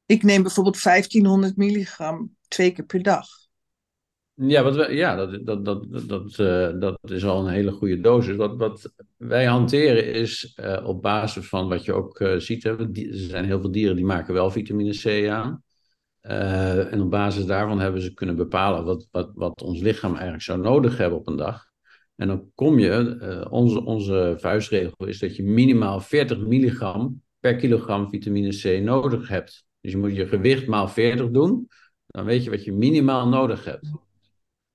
Ik 0.07 0.23
neem 0.23 0.43
bijvoorbeeld 0.43 0.83
1500 0.83 1.57
milligram 1.57 2.37
twee 2.49 2.71
keer 2.71 2.85
per 2.85 3.03
dag. 3.03 3.27
Ja, 4.43 4.63
wat 4.63 4.77
we, 4.77 4.95
ja 4.95 5.17
dat, 5.17 5.47
dat, 5.47 5.65
dat, 5.65 6.09
dat, 6.09 6.39
uh, 6.39 6.81
dat 6.81 7.11
is 7.11 7.25
al 7.25 7.47
een 7.47 7.53
hele 7.53 7.73
goede 7.73 8.01
dosis. 8.01 8.37
Wat, 8.37 8.57
wat 8.57 8.93
wij 9.17 9.45
hanteren 9.45 10.13
is 10.13 10.59
uh, 10.61 10.83
op 10.87 11.03
basis 11.03 11.49
van 11.49 11.69
wat 11.69 11.85
je 11.85 11.93
ook 11.93 12.21
uh, 12.21 12.39
ziet. 12.39 12.63
Hè, 12.63 12.77
er 12.79 13.09
zijn 13.13 13.45
heel 13.45 13.61
veel 13.61 13.71
dieren 13.71 13.97
die 13.97 14.05
maken 14.05 14.35
wel 14.35 14.51
vitamine 14.51 14.91
C 14.91 15.29
aan. 15.29 15.63
en 16.91 17.01
op 17.01 17.11
basis 17.11 17.45
daarvan 17.45 17.81
hebben 17.81 18.03
ze 18.03 18.15
kunnen 18.15 18.37
bepalen 18.37 18.85
wat, 18.85 19.09
wat, 19.11 19.31
wat 19.35 19.63
ons 19.63 19.81
lichaam 19.81 20.13
eigenlijk 20.13 20.43
zou 20.43 20.61
nodig 20.61 20.97
hebben 20.97 21.19
op 21.19 21.27
een 21.27 21.37
dag. 21.37 21.65
En 22.17 22.29
dan 22.29 22.51
kom 22.55 22.79
je, 22.79 23.47
onze, 23.51 23.85
onze 23.85 24.37
vuistregel 24.39 25.07
is 25.07 25.19
dat 25.19 25.37
je 25.37 25.43
minimaal 25.43 26.01
40 26.01 26.39
milligram 26.39 27.23
per 27.41 27.57
kilogram 27.57 28.11
vitamine 28.11 28.49
C 28.49 28.83
nodig 28.83 29.29
hebt. 29.29 29.65
Dus 29.81 29.93
je 29.93 29.99
moet 29.99 30.17
je 30.17 30.27
gewicht 30.27 30.67
maal 30.67 30.89
40 30.89 31.31
doen. 31.31 31.69
Dan 32.07 32.25
weet 32.25 32.45
je 32.45 32.51
wat 32.51 32.65
je 32.65 32.73
minimaal 32.73 33.29
nodig 33.29 33.65
hebt. 33.65 33.91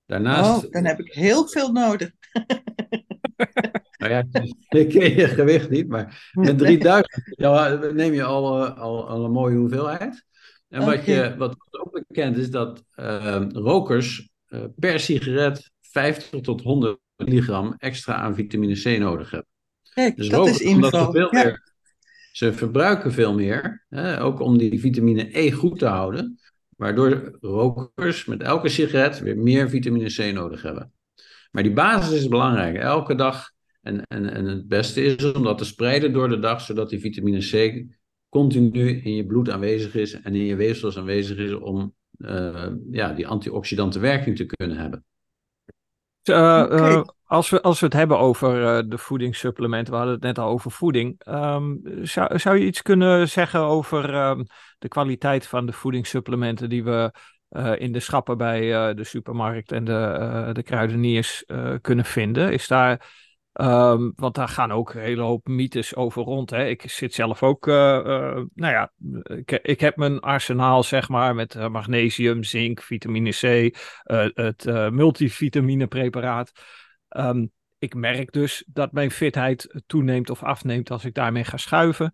Daarnaast... 0.06 0.64
Oh, 0.64 0.70
dan 0.70 0.84
heb 0.84 1.00
ik 1.00 1.12
heel 1.12 1.48
veel 1.48 1.72
nodig. 1.72 2.10
nou 3.98 4.12
ja, 4.12 4.24
ik 4.80 4.88
ken 4.88 5.14
je 5.14 5.28
gewicht 5.28 5.70
niet, 5.70 5.88
maar 5.88 6.30
met 6.32 6.58
3000 6.58 7.34
ja, 7.36 7.68
neem 7.92 8.12
je 8.12 8.22
al, 8.22 8.66
eh, 8.66 8.78
al, 8.78 9.08
al, 9.08 9.24
een 9.24 9.30
mooie 9.30 9.56
hoeveelheid. 9.56 10.24
En 10.68 10.84
wat, 10.84 11.04
je, 11.04 11.34
wat 11.38 11.56
ook 11.70 12.04
bekend 12.06 12.36
is, 12.36 12.50
dat 12.50 12.84
uh, 12.96 13.42
rokers 13.48 14.30
uh, 14.48 14.64
per 14.76 15.00
sigaret 15.00 15.70
50 15.80 16.40
tot 16.40 16.62
100 16.62 16.98
milligram 17.16 17.74
extra 17.78 18.14
aan 18.14 18.34
vitamine 18.34 18.80
C 18.80 18.98
nodig 18.98 19.30
hebben. 19.30 19.50
Kijk, 19.94 20.16
dus 20.16 20.28
dat 20.28 20.38
rokers, 20.38 20.60
is 20.60 20.66
info. 20.66 21.04
Ze, 21.04 21.10
veel 21.10 21.34
ja. 21.34 21.44
meer, 21.44 21.72
ze 22.32 22.52
verbruiken 22.52 23.12
veel 23.12 23.34
meer, 23.34 23.84
hè, 23.88 24.22
ook 24.22 24.40
om 24.40 24.58
die 24.58 24.80
vitamine 24.80 25.38
E 25.38 25.50
goed 25.50 25.78
te 25.78 25.86
houden. 25.86 26.38
Waardoor 26.76 27.38
rokers 27.40 28.24
met 28.24 28.42
elke 28.42 28.68
sigaret 28.68 29.20
weer 29.20 29.38
meer 29.38 29.68
vitamine 29.68 30.14
C 30.14 30.34
nodig 30.34 30.62
hebben. 30.62 30.92
Maar 31.50 31.62
die 31.62 31.72
basis 31.72 32.18
is 32.18 32.28
belangrijk. 32.28 32.76
Elke 32.76 33.14
dag. 33.14 33.50
En, 33.82 34.02
en, 34.06 34.32
en 34.32 34.44
het 34.44 34.68
beste 34.68 35.02
is 35.02 35.32
om 35.32 35.42
dat 35.42 35.58
te 35.58 35.64
spreiden 35.64 36.12
door 36.12 36.28
de 36.28 36.38
dag, 36.38 36.60
zodat 36.60 36.90
die 36.90 37.00
vitamine 37.00 37.38
C 37.38 37.84
continu 38.28 39.00
in 39.02 39.14
je 39.14 39.26
bloed 39.26 39.50
aanwezig 39.50 39.94
is 39.94 40.20
en 40.20 40.34
in 40.34 40.44
je 40.44 40.56
weefsels 40.56 40.98
aanwezig 40.98 41.36
is 41.38 41.54
om 41.54 41.94
uh, 42.18 42.66
ja, 42.90 43.12
die 43.12 43.26
antioxidante 43.26 43.98
werking 43.98 44.36
te 44.36 44.46
kunnen 44.46 44.76
hebben. 44.76 45.04
Uh, 46.30 47.02
als, 47.24 47.50
we, 47.50 47.62
als 47.62 47.80
we 47.80 47.86
het 47.86 47.94
hebben 47.94 48.18
over 48.18 48.88
de 48.88 48.98
voedingssupplementen, 48.98 49.92
we 49.92 49.98
hadden 49.98 50.14
het 50.14 50.24
net 50.24 50.38
al 50.38 50.48
over 50.48 50.70
voeding. 50.70 51.20
Um, 51.28 51.80
zou, 52.02 52.38
zou 52.38 52.58
je 52.58 52.66
iets 52.66 52.82
kunnen 52.82 53.28
zeggen 53.28 53.60
over 53.60 54.14
um, 54.14 54.46
de 54.78 54.88
kwaliteit 54.88 55.46
van 55.46 55.66
de 55.66 55.72
voedingssupplementen 55.72 56.68
die 56.68 56.84
we 56.84 57.12
in 57.78 57.92
de 57.92 58.00
schappen 58.00 58.38
bij 58.38 58.94
de 58.94 59.04
supermarkt 59.04 59.72
en 59.72 59.84
de, 59.84 60.50
de 60.52 60.62
kruideniers 60.62 61.44
kunnen 61.80 62.04
vinden? 62.04 62.52
Is 62.52 62.68
daar 62.68 63.24
Um, 63.60 64.12
want 64.16 64.34
daar 64.34 64.48
gaan 64.48 64.72
ook 64.72 64.94
een 64.94 65.00
hele 65.00 65.22
hoop 65.22 65.46
mythes 65.46 65.94
over 65.94 66.22
rond. 66.22 66.50
Hè. 66.50 66.66
Ik 66.66 66.90
zit 66.90 67.14
zelf 67.14 67.42
ook, 67.42 67.66
uh, 67.66 67.74
uh, 67.74 68.42
nou 68.54 68.72
ja, 68.72 68.92
ik, 69.36 69.50
ik, 69.50 69.80
heb 69.80 69.96
mijn 69.96 70.20
arsenaal 70.20 70.82
zeg 70.82 71.08
maar 71.08 71.34
met 71.34 71.54
uh, 71.54 71.68
magnesium, 71.68 72.42
zink, 72.42 72.82
vitamine 72.82 73.30
C, 73.30 73.76
het 74.34 74.64
multivitamine 74.90 75.86
preparaat. 75.86 76.52
Um, 77.08 77.50
ik 77.78 77.94
merk 77.94 78.32
dus 78.32 78.64
dat 78.66 78.92
mijn 78.92 79.10
fitheid 79.10 79.82
toeneemt 79.86 80.30
of 80.30 80.42
afneemt 80.42 80.90
als 80.90 81.04
ik 81.04 81.14
daarmee 81.14 81.44
ga 81.44 81.56
schuiven. 81.56 82.12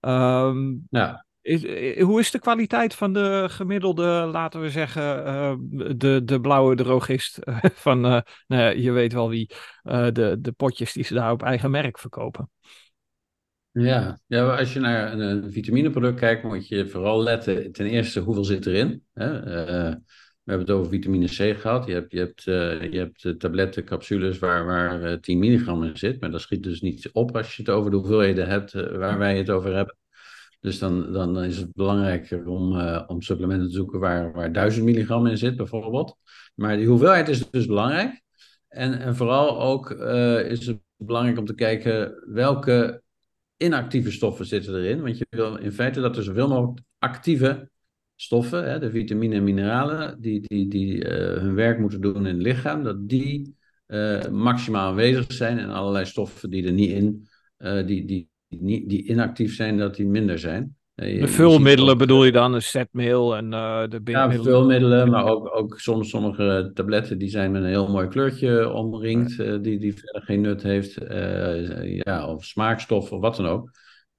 Um, 0.00 0.86
ja. 0.90 1.26
Eh, 1.44 2.02
hoe 2.02 2.20
is 2.20 2.30
de 2.30 2.38
kwaliteit 2.38 2.94
van 2.94 3.12
de 3.12 3.46
gemiddelde, 3.50 4.28
laten 4.32 4.60
we 4.60 4.70
zeggen, 4.70 5.26
uh, 5.26 5.54
de, 5.96 6.20
de 6.24 6.40
blauwe 6.40 6.74
drogist 6.74 7.38
van, 7.84 8.06
uh, 8.06 8.20
nou 8.46 8.78
je 8.78 8.90
weet 8.90 9.12
wel 9.12 9.28
wie, 9.28 9.50
de, 9.82 10.36
de 10.40 10.52
potjes 10.56 10.92
die 10.92 11.04
ze 11.04 11.14
daar 11.14 11.32
op 11.32 11.42
eigen 11.42 11.70
merk 11.70 11.98
verkopen? 11.98 12.50
Ja, 13.70 14.18
ja 14.26 14.56
als 14.56 14.72
je 14.72 14.80
naar 14.80 15.12
een, 15.12 15.20
een 15.20 15.52
vitamineproduct 15.52 16.18
kijkt, 16.18 16.42
moet 16.42 16.68
je 16.68 16.88
vooral 16.88 17.22
letten, 17.22 17.72
ten 17.72 17.86
eerste, 17.86 18.20
hoeveel 18.20 18.44
zit 18.44 18.66
erin? 18.66 19.02
Hè? 19.12 19.40
we 20.44 20.50
hebben 20.50 20.66
het 20.66 20.76
over 20.76 20.90
vitamine 20.90 21.26
C 21.26 21.60
gehad. 21.60 21.86
Je 21.86 21.92
hebt, 21.92 22.12
je 22.12 22.18
hebt, 22.18 22.42
je 22.92 22.98
hebt 22.98 23.40
tabletten, 23.40 23.84
capsules 23.84 24.38
waar, 24.38 24.66
waar 24.66 25.20
10 25.20 25.38
milligram 25.38 25.82
in 25.82 25.98
zit, 25.98 26.20
maar 26.20 26.30
dat 26.30 26.40
schiet 26.40 26.62
dus 26.62 26.80
niet 26.80 27.10
op 27.12 27.36
als 27.36 27.56
je 27.56 27.62
het 27.62 27.70
over 27.70 27.90
de 27.90 27.96
hoeveelheden 27.96 28.48
hebt 28.48 28.72
waar 28.72 29.18
wij 29.18 29.36
het 29.36 29.50
over 29.50 29.74
hebben. 29.74 29.96
Dus 30.64 30.78
dan, 30.78 31.12
dan 31.12 31.42
is 31.42 31.56
het 31.56 31.74
belangrijker 31.74 32.46
om, 32.46 32.72
uh, 32.72 33.02
om 33.06 33.22
supplementen 33.22 33.68
te 33.68 33.74
zoeken 33.74 34.00
waar, 34.00 34.32
waar 34.32 34.52
1000 34.52 34.84
milligram 34.84 35.26
in 35.26 35.38
zit, 35.38 35.56
bijvoorbeeld. 35.56 36.16
Maar 36.54 36.76
die 36.76 36.86
hoeveelheid 36.86 37.28
is 37.28 37.50
dus 37.50 37.66
belangrijk. 37.66 38.22
En, 38.68 38.98
en 38.98 39.16
vooral 39.16 39.60
ook 39.60 39.90
uh, 39.90 40.50
is 40.50 40.66
het 40.66 40.78
belangrijk 40.96 41.38
om 41.38 41.44
te 41.44 41.54
kijken 41.54 42.22
welke 42.26 43.02
inactieve 43.56 44.10
stoffen 44.10 44.46
zitten 44.46 44.74
erin. 44.74 45.02
Want 45.02 45.18
je 45.18 45.26
wil 45.30 45.56
in 45.56 45.72
feite 45.72 46.00
dat 46.00 46.16
er 46.16 46.22
zoveel 46.22 46.48
mogelijk 46.48 46.80
actieve 46.98 47.70
stoffen, 48.14 48.70
hè, 48.70 48.78
de 48.78 48.90
vitamine 48.90 49.34
en 49.34 49.44
mineralen, 49.44 50.20
die, 50.20 50.40
die, 50.40 50.68
die 50.68 51.04
uh, 51.04 51.10
hun 51.40 51.54
werk 51.54 51.78
moeten 51.78 52.00
doen 52.00 52.26
in 52.26 52.34
het 52.34 52.42
lichaam, 52.42 52.82
dat 52.82 53.08
die 53.08 53.56
maximaal 54.30 54.88
aanwezig 54.88 55.32
zijn. 55.32 55.58
En 55.58 55.70
allerlei 55.70 56.04
stoffen 56.04 56.50
die 56.50 56.66
er 56.66 56.72
niet 56.72 56.90
in, 56.90 57.28
die, 57.86 58.04
die, 58.04 58.28
die, 58.60 58.88
die 58.88 59.04
inactief 59.04 59.54
zijn, 59.54 59.78
dat 59.78 59.94
die 59.96 60.06
minder 60.06 60.38
zijn. 60.38 60.76
Eh, 60.94 61.20
de 61.20 61.28
vulmiddelen 61.28 61.98
bedoel 61.98 62.24
je 62.24 62.32
dan, 62.32 62.52
de 62.52 62.60
setmeel 62.60 63.36
en 63.36 63.52
uh, 63.52 63.82
de 63.88 64.00
binnenmiddelen? 64.00 64.52
Ja, 64.52 64.58
vulmiddelen, 64.58 65.10
maar 65.10 65.24
ook, 65.24 65.56
ook 65.56 65.80
soms 65.80 66.08
sommige 66.08 66.70
tabletten 66.74 67.18
die 67.18 67.28
zijn 67.28 67.52
met 67.52 67.62
een 67.62 67.68
heel 67.68 67.90
mooi 67.90 68.08
kleurtje 68.08 68.72
omringd, 68.72 69.38
uh, 69.38 69.62
die, 69.62 69.78
die 69.78 69.94
verder 69.94 70.22
geen 70.22 70.40
nut 70.40 70.62
heeft, 70.62 71.02
uh, 71.02 71.96
ja, 71.96 72.28
of 72.28 72.44
smaakstof 72.44 73.12
of 73.12 73.20
wat 73.20 73.36
dan 73.36 73.46
ook. 73.46 73.70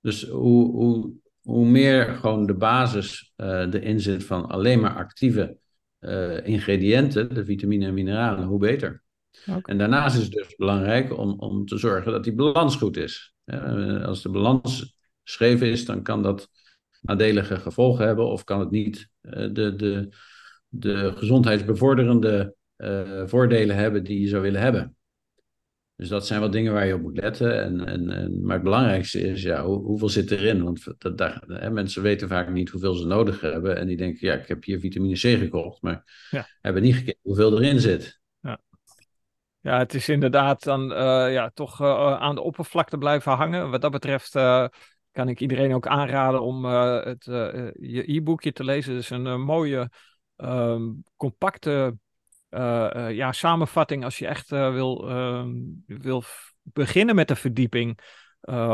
Dus 0.02 0.30
hoe, 0.30 0.72
hoe, 0.72 1.12
hoe 1.42 1.66
meer 1.66 2.06
gewoon 2.06 2.46
de 2.46 2.54
basis 2.54 3.34
erin 3.36 4.00
zit 4.00 4.24
van 4.24 4.48
alleen 4.48 4.80
maar 4.80 4.96
actieve 4.96 5.58
ingrediënten, 6.44 7.34
de 7.34 7.46
vitamine 7.46 7.86
en 7.86 7.94
mineralen, 7.94 8.46
hoe 8.46 8.60
beter. 8.60 9.04
Okay. 9.42 9.62
En 9.62 9.78
daarnaast 9.78 10.18
is 10.18 10.24
het 10.24 10.32
dus 10.32 10.56
belangrijk 10.56 11.18
om, 11.18 11.40
om 11.40 11.66
te 11.66 11.78
zorgen 11.78 12.12
dat 12.12 12.24
die 12.24 12.34
balans 12.34 12.76
goed 12.76 12.98
is. 12.98 13.34
Uh, 13.46 14.06
als 14.06 14.22
de 14.22 14.30
balans 14.30 14.98
scheef 15.24 15.62
is, 15.62 15.86
dan 15.86 16.04
kan 16.04 16.24
dat 16.24 16.50
nadelige 17.02 17.60
gevolgen 17.60 18.06
hebben 18.06 18.26
of 18.26 18.44
kan 18.44 18.60
het 18.60 18.72
niet 18.72 19.10
uh, 19.22 19.32
de, 19.32 19.76
de, 19.76 20.10
de 20.68 21.14
gezondheidsbevorderende 21.16 22.56
uh, 22.78 23.22
voordelen 23.26 23.76
hebben 23.76 24.04
die 24.04 24.22
je 24.22 24.28
zou 24.28 24.42
willen 24.42 24.62
hebben. 24.62 24.96
Dus 25.96 26.08
dat 26.08 26.28
zijn 26.28 26.40
wel 26.40 26.50
dingen 26.50 26.74
waar 26.74 26.86
je 26.86 26.94
op 26.94 27.02
moet 27.02 27.18
letten. 27.18 27.64
En, 27.64 27.86
en, 27.86 28.10
en, 28.10 28.42
maar 28.42 28.56
het 28.56 28.64
belangrijkste 28.64 29.20
is, 29.20 29.42
ja, 29.42 29.66
hoe, 29.66 29.84
hoeveel 29.84 30.10
zit 30.10 30.32
erin? 30.32 30.64
Want 30.64 30.84
dat, 30.98 31.18
dat, 31.18 31.44
hè, 31.48 31.70
mensen 31.70 32.02
weten 32.02 32.28
vaak 32.28 32.50
niet 32.50 32.70
hoeveel 32.70 32.94
ze 32.94 33.06
nodig 33.06 33.42
hebben. 33.42 33.78
En 33.78 33.88
die 33.88 33.98
denken, 33.98 34.28
ja, 34.28 34.34
ik 34.34 34.48
heb 34.48 34.64
hier 34.64 34.80
vitamine 34.80 35.14
C 35.14 35.40
gekocht, 35.40 35.82
maar 35.82 36.28
ja. 36.30 36.48
hebben 36.62 36.82
niet 36.82 36.96
gekeken 36.96 37.20
hoeveel 37.22 37.62
erin 37.62 37.80
zit. 37.80 38.20
Ja, 39.66 39.78
het 39.78 39.94
is 39.94 40.10
inderdaad 40.10 40.64
dan 40.64 40.92
uh, 40.92 41.34
ja, 41.34 41.52
toch 41.54 41.82
uh, 41.82 42.18
aan 42.18 42.36
de 42.36 42.42
oppervlakte 42.42 42.98
blijven 42.98 43.32
hangen. 43.32 43.70
Wat 43.70 43.82
dat 43.82 43.92
betreft 43.92 44.32
kan 45.12 45.30
ik 45.30 45.40
iedereen 45.40 45.74
ook 45.74 45.88
aanraden 45.88 46.42
om 46.42 46.66
het, 46.66 47.24
je 47.80 48.04
e-boekje 48.14 48.52
te 48.52 48.64
lezen. 48.64 48.94
Het 48.94 49.04
is 49.04 49.10
een 49.10 49.42
mooie, 49.42 49.90
um, 50.38 51.04
compacte 51.16 51.98
ja, 53.10 53.32
samenvatting 53.32 54.04
als 54.04 54.18
je 54.18 54.28
echt 54.28 54.50
wil, 54.50 55.12
um, 55.12 55.84
wil 55.86 56.24
beginnen 56.62 57.16
met 57.16 57.28
de 57.28 57.36
verdieping 57.36 58.00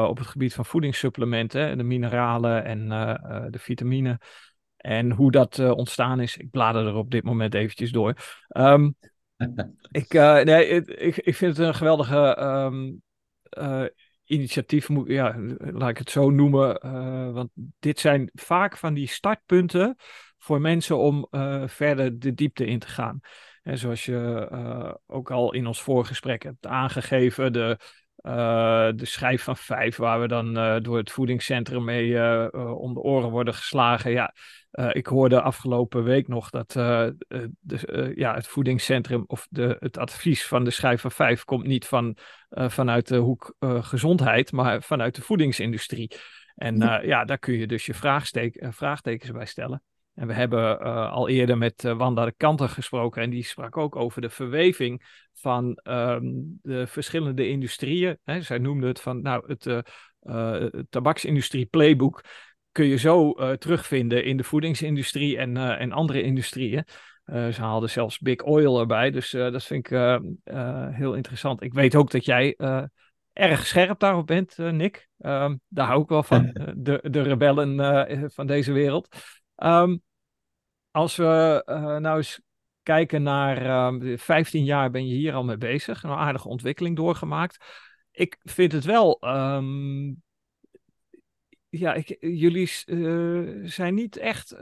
op 0.07 0.17
het 0.17 0.27
gebied 0.27 0.53
van 0.53 0.65
voedingssupplementen, 0.65 1.77
de 1.77 1.83
mineralen 1.83 2.63
en 2.63 2.89
de 3.51 3.59
vitamine. 3.59 4.19
En 4.77 5.11
hoe 5.11 5.31
dat 5.31 5.59
ontstaan 5.59 6.19
is. 6.19 6.37
Ik 6.37 6.49
blader 6.49 6.87
er 6.87 6.95
op 6.95 7.11
dit 7.11 7.23
moment 7.23 7.53
eventjes 7.53 7.91
door. 7.91 8.15
Um, 8.57 8.95
ik, 10.01 10.13
uh, 10.13 10.41
nee, 10.41 10.67
ik, 10.85 11.17
ik 11.17 11.35
vind 11.35 11.57
het 11.57 11.67
een 11.67 11.75
geweldige 11.75 12.41
um, 12.41 13.01
uh, 13.57 13.85
initiatief, 14.25 14.87
ja, 15.05 15.35
laat 15.57 15.89
ik 15.89 15.97
het 15.97 16.09
zo 16.09 16.29
noemen. 16.29 16.85
Uh, 16.85 17.31
want 17.31 17.49
dit 17.79 17.99
zijn 17.99 18.29
vaak 18.33 18.77
van 18.77 18.93
die 18.93 19.07
startpunten 19.07 19.95
voor 20.37 20.61
mensen 20.61 20.97
om 20.97 21.27
verder 21.65 22.19
de 22.19 22.33
diepte 22.33 22.65
in 22.65 22.79
te 22.79 22.87
gaan. 22.87 23.19
En 23.61 23.77
zoals 23.77 24.05
je 24.05 24.99
ook 25.07 25.31
al 25.31 25.53
in 25.53 25.67
ons 25.67 25.81
voorgesprek 25.81 26.43
hebt 26.43 26.67
aangegeven, 26.67 27.53
de, 27.53 27.77
de 28.95 29.05
schijf 29.05 29.43
van 29.43 29.57
vijf, 29.57 29.95
waar 29.95 30.21
we 30.21 30.27
dan 30.27 30.53
door 30.83 30.97
het 30.97 31.11
voedingscentrum 31.11 31.83
mee 31.83 32.13
om 32.75 32.93
de 32.93 32.99
oren 32.99 33.29
worden 33.29 33.53
geslagen. 33.53 34.11
Ja, 34.11 34.33
uh, 34.71 34.89
ik 34.91 35.07
hoorde 35.07 35.41
afgelopen 35.41 36.03
week 36.03 36.27
nog 36.27 36.49
dat 36.49 36.75
uh, 36.75 37.07
de, 37.59 37.79
uh, 37.85 38.15
ja, 38.15 38.33
het 38.33 38.47
voedingscentrum 38.47 39.23
of 39.27 39.47
de, 39.49 39.77
het 39.79 39.97
advies 39.97 40.47
van 40.47 40.63
de 40.63 40.69
schijf 40.69 41.01
van 41.01 41.11
5 41.11 41.43
komt 41.43 41.65
niet 41.65 41.85
van, 41.87 42.17
vanuit 42.49 43.07
de 43.07 43.17
hoek 43.17 43.55
gezondheid, 43.59 44.51
maar 44.51 44.83
vanuit 44.83 45.15
de 45.15 45.21
voedingsindustrie. 45.21 46.11
En 46.55 46.77
ja. 46.77 47.01
ja, 47.01 47.25
daar 47.25 47.37
kun 47.37 47.53
je 47.53 47.67
dus 47.67 47.85
je 47.85 47.93
vraagtekens 48.71 49.31
bij 49.31 49.45
stellen. 49.45 49.83
En 50.13 50.27
we 50.27 50.33
hebben 50.33 50.79
al 51.11 51.29
eerder 51.29 51.57
met 51.57 51.81
Wanda 51.81 52.25
de 52.25 52.33
Kanter 52.37 52.69
gesproken 52.69 53.21
en 53.21 53.29
die 53.29 53.43
sprak 53.43 53.77
ook 53.77 53.95
over 53.95 54.21
de 54.21 54.29
verweving 54.29 55.03
van 55.33 55.75
ehm, 55.83 56.29
de 56.61 56.87
verschillende 56.87 57.47
industrieën. 57.47 58.17
Hè. 58.23 58.41
Zij 58.41 58.57
noemde 58.57 58.87
het 58.87 59.01
van, 59.01 59.21
nou, 59.21 59.43
het 59.47 59.85
tabaksindustrie 60.89 61.65
playbook 61.65 62.23
kun 62.71 62.85
je 62.85 62.97
zo 62.97 63.33
terugvinden 63.57 64.23
in 64.25 64.37
de 64.37 64.43
voedingsindustrie 64.43 65.37
en, 65.37 65.57
en 65.57 65.91
andere 65.91 66.21
industrieën. 66.21 66.85
Uh, 67.25 67.47
ze 67.47 67.61
haalden 67.61 67.89
zelfs 67.89 68.19
Big 68.19 68.41
Oil 68.41 68.79
erbij, 68.79 69.11
dus 69.11 69.29
dat 69.29 69.63
vind 69.63 69.85
ik 69.87 69.97
heel 70.91 71.13
interessant. 71.13 71.61
Ik 71.61 71.73
weet 71.73 71.95
ook 71.95 72.11
dat 72.11 72.25
jij 72.25 72.55
erg 73.33 73.67
scherp 73.67 73.99
daarop 73.99 74.27
bent, 74.27 74.57
Nick. 74.57 75.09
Um, 75.19 75.61
daar 75.67 75.87
hou 75.87 76.01
ik 76.01 76.09
wel 76.09 76.23
van, 76.23 76.45
eh, 76.51 76.71
de, 76.75 76.99
de 77.09 77.21
rebellen 77.21 78.31
van 78.31 78.47
deze 78.47 78.71
wereld. 78.71 79.15
Um, 79.55 80.01
als 80.91 81.15
we 81.15 81.63
nou 82.01 82.17
eens 82.17 82.41
kijken 82.83 83.23
naar 83.23 83.87
um, 83.87 84.01
ehm, 84.01 84.17
15 84.17 84.63
jaar 84.63 84.91
ben 84.91 85.07
je 85.07 85.15
hier 85.15 85.33
al 85.33 85.43
mee 85.43 85.57
bezig, 85.57 86.03
een 86.03 86.09
aardige 86.09 86.47
ontwikkeling 86.47 86.95
doorgemaakt. 86.95 87.65
Ik 88.11 88.37
vind 88.43 88.71
het 88.71 88.85
wel, 88.85 89.17
ja, 91.71 91.97
jullie 92.19 92.69
zijn 93.63 93.93
niet 93.93 94.17
echt 94.17 94.55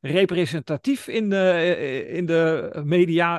representatief 0.00 1.08
in 1.08 1.30
de, 1.30 2.06
in 2.08 2.26
de 2.26 2.70
media 2.84 3.38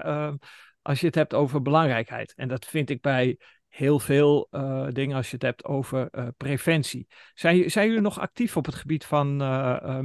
als 0.82 1.00
je 1.00 1.06
het 1.06 1.16
hebt 1.16 1.34
over 1.34 1.62
belangrijkheid. 1.62 2.34
En 2.36 2.48
dat 2.48 2.66
vind 2.66 2.90
ik 2.90 3.02
bij 3.02 3.38
heel 3.68 4.00
veel 4.00 4.48
dingen 4.90 5.16
als 5.16 5.28
je 5.28 5.34
het 5.34 5.42
hebt 5.42 5.64
over 5.64 6.10
preventie. 6.38 7.08
Zijn, 7.34 7.72
zijn 7.72 7.88
jullie 7.88 8.02
nog 8.02 8.20
actief 8.20 8.58
op 8.58 8.66
het 8.66 8.76
gebied 8.76 9.06
van 9.06 9.38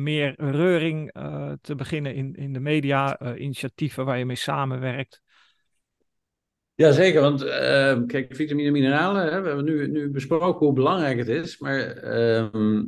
meer 0.02 0.34
reuring 0.36 1.12
te 1.60 1.74
beginnen 1.74 2.14
in, 2.14 2.34
in 2.34 2.52
de 2.52 2.60
media, 2.60 3.34
initiatieven 3.36 4.04
waar 4.04 4.18
je 4.18 4.24
mee 4.24 4.36
samenwerkt? 4.36 5.20
Jazeker, 6.80 7.20
want 7.20 7.44
kijk, 8.06 8.36
vitamine 8.36 8.66
en 8.66 8.72
mineralen, 8.72 9.32
hè, 9.32 9.40
we 9.40 9.46
hebben 9.46 9.64
nu, 9.64 9.88
nu 9.88 10.10
besproken 10.10 10.66
hoe 10.66 10.74
belangrijk 10.74 11.18
het 11.18 11.28
is, 11.28 11.58
maar 11.58 11.80
ehm, 11.80 12.84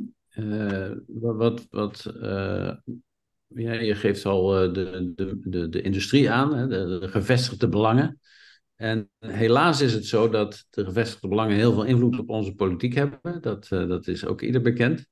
wat, 1.07 1.67
wat 1.69 2.13
ja, 3.47 3.73
je 3.73 3.95
geeft 3.95 4.25
al 4.25 4.47
de, 4.47 5.11
de, 5.15 5.39
de, 5.43 5.69
de 5.69 5.81
industrie 5.81 6.31
aan, 6.31 6.55
hè, 6.55 6.67
de, 6.67 6.99
de 6.99 7.07
gevestigde 7.07 7.67
belangen. 7.69 8.19
En 8.75 9.09
helaas 9.19 9.81
is 9.81 9.93
het 9.93 10.05
zo 10.05 10.29
dat 10.29 10.65
de 10.69 10.85
gevestigde 10.85 11.27
belangen 11.27 11.55
heel 11.55 11.73
veel 11.73 11.83
invloed 11.83 12.19
op 12.19 12.29
onze 12.29 12.53
politiek 12.53 12.93
hebben. 12.93 13.41
Dat, 13.41 13.69
uh, 13.73 13.87
dat 13.87 14.07
is 14.07 14.25
ook 14.25 14.41
ieder 14.41 14.61
bekend. 14.61 15.05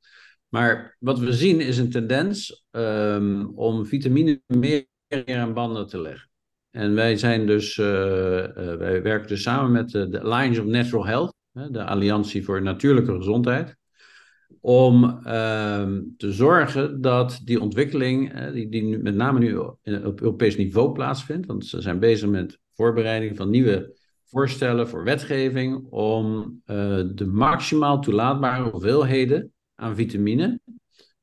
Maar 0.48 0.98
wat 1.00 1.20
we 1.20 1.34
zien 1.34 1.60
is 1.60 1.78
een 1.78 1.90
tendens 1.90 2.66
um, 2.72 3.46
om 3.56 3.86
vitamine 3.86 4.42
meer 4.48 4.86
aan 5.26 5.54
banden 5.54 5.88
te 5.88 6.02
leggen. 6.02 6.31
En 6.72 6.96
wij 6.96 7.18
zijn 7.18 7.46
dus, 7.46 7.78
uh, 7.78 7.86
uh, 7.88 8.48
wij 8.54 9.02
werken 9.02 9.28
dus 9.28 9.42
samen 9.42 9.72
met 9.72 9.90
de, 9.90 10.10
de 10.10 10.22
Alliance 10.22 10.62
of 10.62 10.68
Natural 10.68 11.06
Health, 11.06 11.34
de 11.52 11.84
Alliantie 11.84 12.44
voor 12.44 12.62
Natuurlijke 12.62 13.16
Gezondheid, 13.16 13.76
om 14.60 15.20
ehm, 15.24 16.02
te 16.18 16.32
zorgen 16.32 17.02
dat 17.02 17.42
die 17.44 17.62
ontwikkeling, 17.62 18.50
die, 18.52 18.70
die 18.70 18.98
met 18.98 19.16
name 19.16 19.40
nu 19.40 19.56
op 19.56 20.22
Europees 20.22 20.58
niveau 20.58 20.92
plaatsvindt, 20.92 21.48
want 21.48 21.66
ze 21.66 21.82
zijn 21.82 22.00
bezig 22.00 22.30
met 22.30 22.60
voorbereiding 22.74 23.38
van 23.38 23.50
nieuwe 23.50 23.96
voorstellen 24.26 24.88
voor 24.88 25.04
wetgeving 25.04 25.88
om 25.90 26.56
de 27.16 27.26
maximaal 27.32 28.02
toelaatbare 28.02 28.70
hoeveelheden 28.70 29.52
aan 29.76 29.96
vitamine 29.96 30.60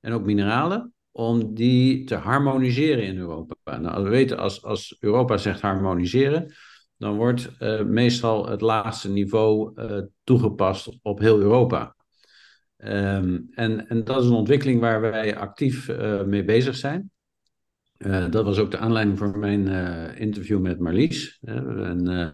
en 0.00 0.12
ook 0.12 0.24
mineralen, 0.24 0.92
om 1.18 1.54
die 1.54 2.04
te 2.04 2.14
harmoniseren 2.14 3.04
in 3.04 3.16
Europa. 3.18 3.78
Nou, 3.78 4.04
we 4.04 4.08
weten 4.08 4.38
als, 4.38 4.62
als 4.62 4.96
Europa 5.00 5.36
zegt 5.36 5.60
harmoniseren, 5.60 6.52
dan 6.96 7.16
wordt 7.16 7.50
uh, 7.60 7.82
meestal 7.82 8.48
het 8.48 8.60
laagste 8.60 9.10
niveau 9.10 9.72
uh, 9.74 10.02
toegepast 10.24 10.98
op 11.02 11.18
heel 11.18 11.38
Europa. 11.38 11.96
Um, 12.76 13.48
en, 13.50 13.88
en 13.88 14.04
dat 14.04 14.22
is 14.22 14.28
een 14.28 14.34
ontwikkeling 14.34 14.80
waar 14.80 15.00
wij 15.00 15.36
actief 15.36 15.88
mee 16.26 16.44
bezig 16.44 16.76
zijn. 16.76 17.10
Dat 18.30 18.44
was 18.44 18.58
ook 18.58 18.70
de 18.70 18.78
aanleiding 18.78 19.18
voor 19.18 19.38
mijn 19.38 19.66
interview 20.16 20.60
met 20.60 20.78
Marlies. 20.78 21.38
en, 21.40 22.30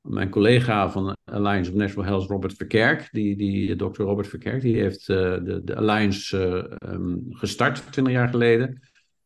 mijn 0.00 0.30
collega 0.30 0.90
van 0.90 1.16
Alliance 1.24 1.70
of 1.70 1.76
Natural 1.76 2.04
Health, 2.04 2.28
Robert 2.28 2.54
Verkerk, 2.56 3.08
die, 3.12 3.36
die 3.36 3.76
dokter 3.76 4.04
Robert 4.04 4.28
Verkerk, 4.28 4.60
die 4.60 4.80
heeft 4.80 5.06
de, 5.06 5.60
de 5.64 5.76
Alliance 5.76 6.38
um, 6.86 7.26
gestart 7.30 7.92
20 7.92 8.14
jaar 8.14 8.28
geleden. 8.28 8.80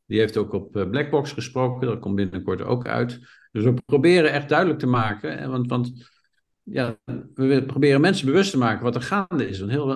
Die 0.07 0.19
heeft 0.19 0.37
ook 0.37 0.53
op 0.53 0.71
Blackbox 0.73 1.33
gesproken, 1.33 1.87
dat 1.87 1.99
komt 1.99 2.15
binnenkort 2.15 2.63
ook 2.63 2.87
uit. 2.87 3.21
Dus 3.53 3.65
we 3.65 3.75
proberen 3.87 4.33
echt 4.33 4.49
duidelijk 4.49 4.79
te 4.79 4.87
maken, 4.87 5.51
want, 5.51 5.69
want 5.69 6.13
ja, 6.65 6.97
we 7.35 7.65
proberen 7.67 8.01
mensen 8.01 8.27
bewust 8.27 8.51
te 8.51 8.59
maken 8.59 8.85
wat 8.85 8.95
er 8.95 9.03
gaande 9.03 9.49
is. 9.49 9.59
Want 9.59 9.71
heel, 9.71 9.87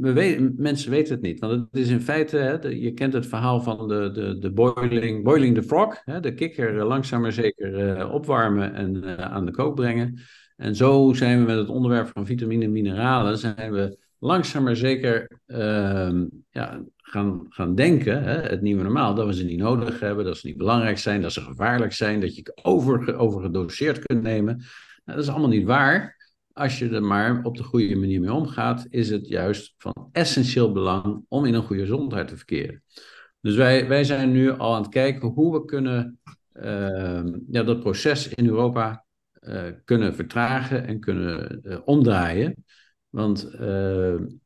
we 0.00 0.12
weten, 0.12 0.54
mensen 0.56 0.90
weten 0.90 1.14
het 1.14 1.22
niet. 1.22 1.40
Want 1.40 1.52
het 1.52 1.80
is 1.80 1.88
in 1.88 2.00
feite, 2.00 2.36
hè, 2.36 2.68
je 2.68 2.92
kent 2.92 3.12
het 3.12 3.26
verhaal 3.26 3.60
van 3.60 3.88
de, 3.88 4.10
de, 4.10 4.38
de 4.38 4.50
boiling, 4.50 5.24
boiling 5.24 5.54
the 5.54 5.62
frog. 5.62 6.00
Hè, 6.04 6.20
de 6.20 6.34
kikker 6.34 6.84
langzaam 6.84 7.20
maar 7.20 7.32
zeker 7.32 7.98
uh, 7.98 8.12
opwarmen 8.12 8.74
en 8.74 9.18
aan 9.30 9.46
de 9.46 9.52
kook 9.52 9.74
brengen. 9.74 10.18
En 10.56 10.76
zo 10.76 11.12
zijn 11.12 11.38
we 11.38 11.44
met 11.44 11.56
het 11.56 11.68
onderwerp 11.68 12.10
van 12.14 12.26
vitamine 12.26 12.64
en 12.64 12.72
mineralen, 12.72 13.38
zijn 13.38 13.72
we 13.72 13.98
langzaam 14.18 14.62
maar 14.62 14.76
zeker 14.76 15.40
uh, 15.46 16.22
ja, 16.50 16.84
gaan, 16.96 17.46
gaan 17.48 17.74
denken, 17.74 18.22
hè, 18.22 18.40
het 18.40 18.60
nieuwe 18.60 18.82
normaal, 18.82 19.14
dat 19.14 19.26
we 19.26 19.34
ze 19.34 19.44
niet 19.44 19.58
nodig 19.58 20.00
hebben, 20.00 20.24
dat 20.24 20.36
ze 20.36 20.46
niet 20.46 20.56
belangrijk 20.56 20.98
zijn, 20.98 21.22
dat 21.22 21.32
ze 21.32 21.40
gevaarlijk 21.40 21.92
zijn, 21.92 22.20
dat 22.20 22.36
je 22.36 22.58
over, 22.62 23.16
overgedoseerd 23.16 23.98
kunt 23.98 24.22
nemen. 24.22 24.62
Nou, 25.08 25.20
dat 25.20 25.28
is 25.28 25.34
allemaal 25.34 25.56
niet 25.56 25.66
waar. 25.66 26.16
Als 26.52 26.78
je 26.78 26.88
er 26.88 27.02
maar 27.02 27.42
op 27.42 27.56
de 27.56 27.62
goede 27.62 27.96
manier 27.96 28.20
mee 28.20 28.32
omgaat, 28.32 28.86
is 28.88 29.10
het 29.10 29.28
juist 29.28 29.74
van 29.78 30.08
essentieel 30.12 30.72
belang 30.72 31.24
om 31.28 31.44
in 31.44 31.54
een 31.54 31.62
goede 31.62 31.82
gezondheid 31.82 32.28
te 32.28 32.36
verkeren. 32.36 32.82
Dus 33.40 33.54
wij, 33.54 33.88
wij 33.88 34.04
zijn 34.04 34.32
nu 34.32 34.50
al 34.50 34.74
aan 34.74 34.82
het 34.82 34.90
kijken 34.90 35.28
hoe 35.28 35.52
we 35.52 35.64
kunnen 35.64 36.18
uh, 36.52 37.22
ja, 37.50 37.62
dat 37.62 37.80
proces 37.80 38.28
in 38.28 38.46
Europa 38.46 39.04
uh, 39.40 39.62
kunnen 39.84 40.14
vertragen 40.14 40.86
en 40.86 41.00
kunnen 41.00 41.60
uh, 41.62 41.78
omdraaien. 41.84 42.64
Want 43.08 43.50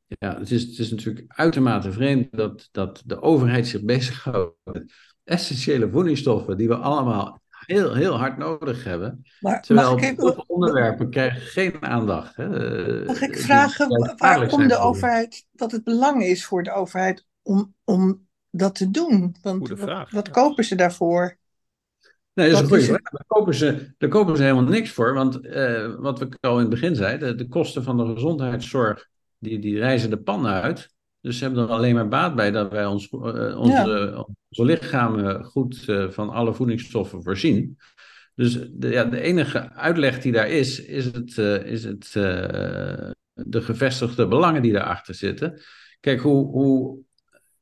ja, 0.07 0.38
het, 0.38 0.51
is, 0.51 0.62
het 0.62 0.79
is 0.79 0.90
natuurlijk 0.90 1.25
uitermate 1.29 1.92
vreemd 1.92 2.37
dat, 2.37 2.68
dat 2.72 3.03
de 3.07 3.22
overheid 3.22 3.66
zich 3.66 3.83
bezighoudt 3.83 4.57
met 4.64 4.92
essentiële 5.25 5.90
voedingsstoffen 5.90 6.57
die 6.57 6.68
we 6.68 6.77
allemaal 6.77 7.41
heel, 7.66 7.94
heel 7.94 8.18
hard 8.18 8.38
nodig 8.38 8.85
hebben. 8.85 9.22
Maar, 9.40 9.62
terwijl 9.62 9.98
even... 9.98 10.48
onderwerpen 10.48 11.11
krijgen 11.11 11.40
geen 11.40 11.83
aandacht. 11.83 12.37
Hè. 12.37 13.05
Mag 13.05 13.20
ik 13.20 13.38
vragen 13.38 14.14
waarom 14.16 14.68
de 14.68 14.77
overheid, 14.77 15.46
dat 15.53 15.72
het 15.72 15.85
belang 15.85 16.22
is 16.22 16.44
voor 16.44 16.62
de 16.62 16.72
overheid 16.72 17.27
om, 17.42 17.75
om 17.85 18.27
dat 18.51 18.75
te 18.75 18.90
doen? 18.90 19.37
Want 19.42 19.68
wat, 19.68 20.11
wat, 20.11 20.31
kopen 20.31 20.64
ze 20.64 20.75
daarvoor? 20.75 21.37
Nee, 22.35 22.51
dat 22.51 22.57
is 22.57 22.62
een 22.62 22.68
goede 22.68 22.85
vraag. 22.85 23.11
Daar 23.11 23.25
kopen, 23.27 23.55
ze, 23.55 23.94
daar 23.98 24.11
kopen 24.11 24.37
ze 24.37 24.42
helemaal 24.42 24.64
niks 24.64 24.90
voor. 24.90 25.14
Want 25.14 25.44
uh, 25.44 25.94
wat 25.98 26.18
we 26.18 26.29
al 26.40 26.55
in 26.55 26.61
het 26.61 26.68
begin 26.68 26.96
zeiden, 26.96 27.29
de, 27.29 27.44
de 27.44 27.48
kosten 27.48 27.83
van 27.83 27.96
de 27.96 28.14
gezondheidszorg, 28.14 29.09
die, 29.38 29.59
die 29.59 29.79
reizen 29.79 30.11
de 30.11 30.22
pan 30.22 30.46
uit. 30.46 30.90
Dus 31.22 31.38
ze 31.38 31.44
hebben 31.44 31.62
er 31.62 31.70
alleen 31.70 31.94
maar 31.94 32.08
baat 32.08 32.35
bij 32.35 32.50
dat 32.50 32.70
wij 32.70 32.87
ons, 32.87 33.11
uh, 33.12 33.20
onze, 33.58 34.26
onze 34.48 34.64
lichamen 34.64 35.44
goed 35.44 35.85
uh, 35.88 36.11
van 36.11 36.30
alle 36.30 36.54
voedingsstoffen 36.54 37.22
voorzien. 37.22 37.78
Dus 38.35 38.58
de, 38.72 38.88
ja, 38.88 39.04
de 39.04 39.20
enige 39.20 39.70
uitleg 39.72 40.20
die 40.20 40.32
daar 40.32 40.48
is, 40.48 40.85
is, 40.85 41.04
het, 41.04 41.37
uh, 41.37 41.64
is 41.64 41.85
het, 41.85 42.12
de 43.32 43.62
gevestigde 43.62 44.28
belangen 44.28 44.62
die 44.62 44.72
daarachter 44.72 45.14
zitten. 45.14 45.61
Kijk, 46.00 46.20
hoe, 46.20 46.46
hoe 46.46 46.98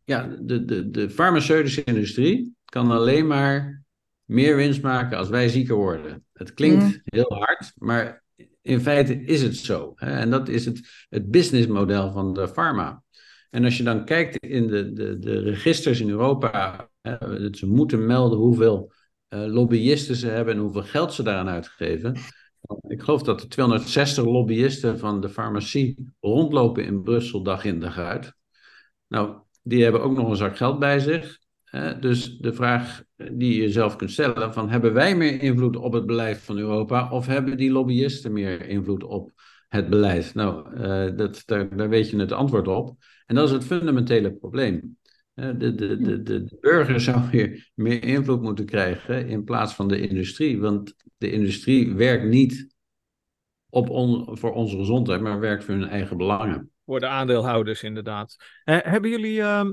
ja, 0.05 0.37
de, 0.41 0.65
de, 0.65 0.91
de 0.91 1.11
farmaceutische 1.11 1.85
industrie 1.85 2.55
kan 2.65 2.91
alleen 2.91 3.27
maar 3.27 3.83
meer 4.25 4.57
winst 4.57 4.83
maken 4.83 5.19
als 5.19 5.29
wij 5.29 5.49
zieker 5.49 5.75
worden. 5.75 6.25
Het 6.33 6.55
klinkt 6.55 6.85
mm. 6.85 7.01
heel 7.05 7.35
hard, 7.35 7.73
maar 7.75 8.25
in 8.63 8.81
feite 8.81 9.25
is 9.25 9.43
het 9.43 9.57
zo. 9.57 9.93
Hè? 9.95 10.11
En 10.11 10.31
dat 10.31 10.49
is 10.49 10.65
het, 10.65 11.07
het 11.09 11.31
businessmodel 11.31 12.13
van 12.13 12.35
de 12.35 12.49
pharma. 12.49 13.03
En 13.51 13.65
als 13.65 13.77
je 13.77 13.83
dan 13.83 14.05
kijkt 14.05 14.37
in 14.37 14.67
de, 14.67 14.93
de, 14.93 15.19
de 15.19 15.41
registers 15.41 16.01
in 16.01 16.09
Europa, 16.09 16.89
hè, 17.01 17.17
ze 17.55 17.67
moeten 17.67 18.07
melden 18.07 18.39
hoeveel 18.39 18.93
uh, 19.29 19.45
lobbyisten 19.47 20.17
ze 20.17 20.27
hebben 20.27 20.55
en 20.55 20.61
hoeveel 20.61 20.83
geld 20.83 21.13
ze 21.13 21.23
daaraan 21.23 21.49
uitgeven. 21.49 22.17
Ik 22.89 23.03
geloof 23.03 23.23
dat 23.23 23.41
er 23.41 23.49
260 23.49 24.25
lobbyisten 24.25 24.99
van 24.99 25.21
de 25.21 25.29
farmacie 25.29 26.13
rondlopen 26.21 26.85
in 26.85 27.03
Brussel 27.03 27.43
dag 27.43 27.65
in 27.65 27.81
dag 27.81 27.99
uit. 27.99 28.33
Nou, 29.09 29.37
die 29.63 29.83
hebben 29.83 30.03
ook 30.03 30.17
nog 30.17 30.29
een 30.29 30.37
zak 30.37 30.57
geld 30.57 30.79
bij 30.79 30.99
zich. 30.99 31.39
Dus 32.01 32.39
de 32.39 32.53
vraag 32.53 33.03
die 33.33 33.63
je 33.63 33.71
zelf 33.71 33.97
kunt 33.97 34.11
stellen: 34.11 34.53
van, 34.55 34.71
hebben 34.71 34.93
wij 34.93 35.17
meer 35.17 35.43
invloed 35.43 35.77
op 35.77 35.93
het 35.93 36.07
beleid 36.07 36.39
van 36.39 36.59
Europa 36.59 37.11
of 37.11 37.27
hebben 37.27 37.57
die 37.57 37.71
lobbyisten 37.71 38.33
meer 38.33 38.69
invloed 38.69 39.05
op 39.05 39.33
het 39.69 39.89
beleid? 39.89 40.35
Nou, 40.35 40.75
uh, 40.75 41.17
dat, 41.17 41.43
daar 41.47 41.89
weet 41.89 42.11
je 42.11 42.19
het 42.19 42.33
antwoord 42.33 42.69
op. 42.69 42.97
En 43.31 43.37
dat 43.37 43.49
is 43.49 43.53
het 43.53 43.65
fundamentele 43.65 44.33
probleem. 44.33 44.99
De, 45.35 45.57
de, 45.57 45.75
de, 45.75 46.23
de, 46.23 46.57
burger 46.61 47.01
zou 47.11 47.31
weer 47.31 47.71
meer 47.75 48.05
invloed 48.05 48.43
moeten 48.43 48.65
krijgen 48.65 49.29
in 49.29 49.45
plaats 49.45 49.75
van 49.75 49.89
de 49.89 50.09
industrie. 50.09 50.61
Want 50.61 50.95
de 51.17 51.31
industrie 51.31 51.95
werkt 51.95 52.25
niet 52.25 52.75
op 53.69 53.91
on, 53.91 54.39
voor 54.39 54.53
onze 54.53 54.77
gezondheid, 54.77 55.21
maar 55.21 55.41
werkt 55.41 55.65
voor 55.65 55.75
hun 55.75 55.89
eigen 55.89 56.17
belangen. 56.17 56.71
Voor 56.85 57.01
de 57.01 57.07
aandeelhouders, 57.07 57.83
inderdaad. 57.83 58.37
Eh, 58.65 58.79
hebben 58.81 59.11
jullie 59.11 59.39
uh, 59.39 59.65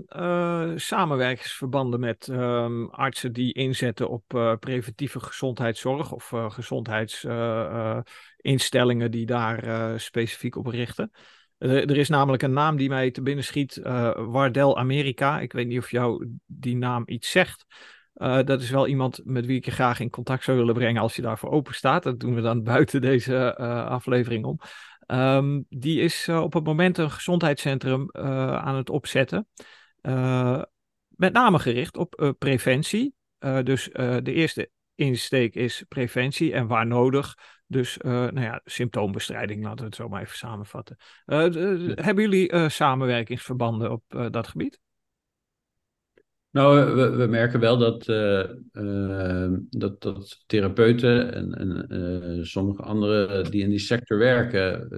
samenwerkingsverbanden 0.75 1.99
met 1.99 2.27
ehm, 2.27 2.85
artsen 2.85 3.33
die 3.33 3.53
inzetten 3.53 4.09
op 4.09 4.33
uh, 4.33 4.53
preventieve 4.59 5.19
gezondheidszorg 5.19 6.11
of 6.11 6.31
uh, 6.31 6.51
gezondheidsinstellingen 6.51 9.11
die 9.11 9.25
daar 9.25 9.99
specifiek 9.99 10.55
op 10.55 10.67
richten? 10.67 11.11
Er 11.57 11.97
is 11.97 12.09
namelijk 12.09 12.43
een 12.43 12.53
naam 12.53 12.77
die 12.77 12.89
mij 12.89 13.11
te 13.11 13.21
binnen 13.21 13.43
schiet, 13.43 13.79
Wardel 14.15 14.77
Amerika. 14.77 15.39
Ik 15.39 15.53
weet 15.53 15.67
niet 15.67 15.79
of 15.79 15.91
jou 15.91 16.27
die 16.45 16.75
naam 16.75 17.03
iets 17.05 17.31
zegt. 17.31 17.65
dat 18.13 18.61
is 18.61 18.69
wel 18.69 18.87
iemand 18.87 19.21
met 19.23 19.45
wie 19.45 19.57
ik 19.57 19.65
je 19.65 19.71
graag 19.71 19.99
in 19.99 20.09
contact 20.09 20.43
zou 20.43 20.57
willen 20.57 20.73
brengen 20.73 21.01
als 21.01 21.15
je 21.15 21.21
daarvoor 21.21 21.49
open 21.51 21.73
staat. 21.73 22.03
Dat 22.03 22.19
doen 22.19 22.35
we 22.35 22.41
dan 22.41 22.63
buiten 22.73 23.01
deze 23.01 23.55
aflevering 23.87 24.45
om. 24.45 24.59
Um, 25.07 25.65
die 25.69 26.01
is 26.01 26.27
uh, 26.27 26.41
op 26.41 26.53
het 26.53 26.63
moment 26.63 26.97
een 26.97 27.11
gezondheidscentrum 27.11 28.09
uh, 28.11 28.57
aan 28.57 28.75
het 28.75 28.89
opzetten. 28.89 29.47
Uh, 30.01 30.61
met 31.07 31.33
name 31.33 31.59
gericht 31.59 31.97
op 31.97 32.35
preventie. 32.37 33.15
dus 33.63 33.89
de 33.93 34.33
eerste 34.33 34.69
insteek 34.95 35.55
is 35.55 35.83
preventie 35.87 36.53
en 36.53 36.67
waar 36.67 36.87
nodig. 36.87 37.35
Dus 37.67 37.97
nou 37.97 38.41
ja, 38.41 38.61
symptoombestrijding, 38.65 39.63
laten 39.63 39.79
we 39.79 39.85
het 39.85 39.95
zo 39.95 40.09
maar 40.09 40.21
even 40.21 40.37
samenvatten. 40.37 40.97
Hebben 41.25 42.23
jullie 42.23 42.69
samenwerkingsverbanden 42.69 43.91
op 43.91 44.03
dat 44.31 44.47
gebied? 44.47 44.79
Nou, 46.51 46.95
we, 46.95 47.09
we, 47.09 47.25
merken 47.25 47.59
wel 47.59 47.77
dat, 47.77 48.07
uh, 48.07 49.51
dat, 49.69 50.01
dat 50.01 50.43
therapeuten 50.45 51.33
en, 51.33 51.53
en 51.53 52.45
sommige 52.45 52.81
anderen 52.81 53.51
die 53.51 53.63
in 53.63 53.69
die 53.69 53.79
sector 53.79 54.17
werken, 54.17 54.89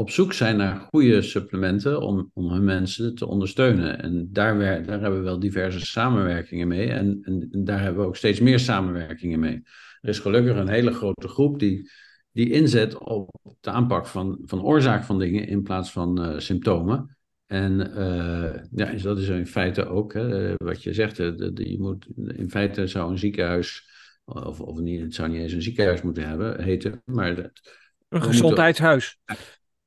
op 0.00 0.10
zoek 0.10 0.32
zijn 0.32 0.56
naar 0.56 0.76
goede 0.76 1.22
supplementen 1.22 2.00
om, 2.00 2.30
om 2.34 2.50
hun 2.50 2.64
mensen 2.64 3.14
te 3.14 3.26
ondersteunen. 3.26 4.02
En 4.02 4.28
daar, 4.32 4.58
daar 4.58 5.00
hebben 5.00 5.18
we 5.18 5.24
wel 5.24 5.38
diverse 5.38 5.86
samenwerkingen 5.86 6.68
mee. 6.68 6.88
En, 6.88 7.18
en, 7.22 7.48
en, 7.50 7.64
daar 7.64 7.80
hebben 7.80 8.02
we 8.02 8.08
ook 8.08 8.16
steeds 8.16 8.40
meer 8.40 8.58
samenwerkingen 8.58 9.40
mee. 9.40 9.62
Er 10.00 10.08
is 10.08 10.18
gelukkig 10.18 10.56
een 10.56 10.68
hele 10.68 10.92
grote 10.92 11.28
groep 11.28 11.58
die, 11.58 11.90
die 12.32 12.50
inzet 12.50 12.98
op 12.98 13.30
de 13.60 13.70
aanpak 13.70 14.06
van, 14.06 14.38
van 14.44 14.62
oorzaak 14.62 15.04
van 15.04 15.18
dingen 15.18 15.46
in 15.46 15.62
plaats 15.62 15.92
van 15.92 16.40
symptomen. 16.40 17.16
En 17.46 17.90
uh, 17.96 18.54
ja, 18.70 19.02
dat 19.02 19.18
is 19.18 19.28
in 19.28 19.46
feite 19.46 19.86
ook 19.86 20.12
hè, 20.12 20.54
wat 20.56 20.82
je 20.82 20.92
zegt. 20.92 21.16
De, 21.16 21.52
de, 21.52 21.70
je 21.70 21.80
moet, 21.80 22.06
in 22.16 22.50
feite 22.50 22.86
zou 22.86 23.10
een 23.10 23.18
ziekenhuis, 23.18 23.88
of, 24.24 24.60
of 24.60 24.78
niet, 24.78 25.00
het 25.00 25.14
zou 25.14 25.28
niet 25.28 25.40
eens 25.40 25.52
een 25.52 25.62
ziekenhuis 25.62 26.02
moeten 26.02 26.28
hebben, 26.28 26.62
heten, 26.62 27.02
maar... 27.04 27.34
Dat, 27.34 27.50
een 28.08 28.22
gezondheidshuis. 28.22 29.18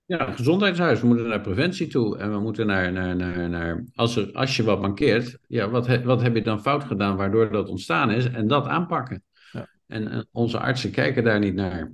ja, 0.05 0.27
een 0.27 0.35
gezondheidshuis. 0.35 1.01
We 1.01 1.07
moeten 1.07 1.27
naar 1.27 1.41
preventie 1.41 1.87
toe 1.87 2.17
en 2.17 2.31
we 2.31 2.39
moeten 2.39 2.67
naar, 2.67 2.91
naar, 2.91 3.15
naar, 3.15 3.49
naar 3.49 3.85
als, 3.93 4.15
er, 4.15 4.31
als 4.31 4.55
je 4.55 4.63
wat 4.63 4.81
mankeert, 4.81 5.37
ja, 5.47 5.69
wat, 5.69 6.03
wat 6.03 6.21
heb 6.21 6.35
je 6.35 6.41
dan 6.41 6.61
fout 6.61 6.83
gedaan 6.83 7.15
waardoor 7.15 7.51
dat 7.51 7.69
ontstaan 7.69 8.11
is 8.11 8.25
en 8.25 8.47
dat 8.47 8.67
aanpakken. 8.67 9.23
En, 9.93 10.27
onze 10.31 10.59
artsen 10.59 10.91
kijken 10.91 11.23
daar 11.23 11.39
niet 11.39 11.55
naar. 11.55 11.93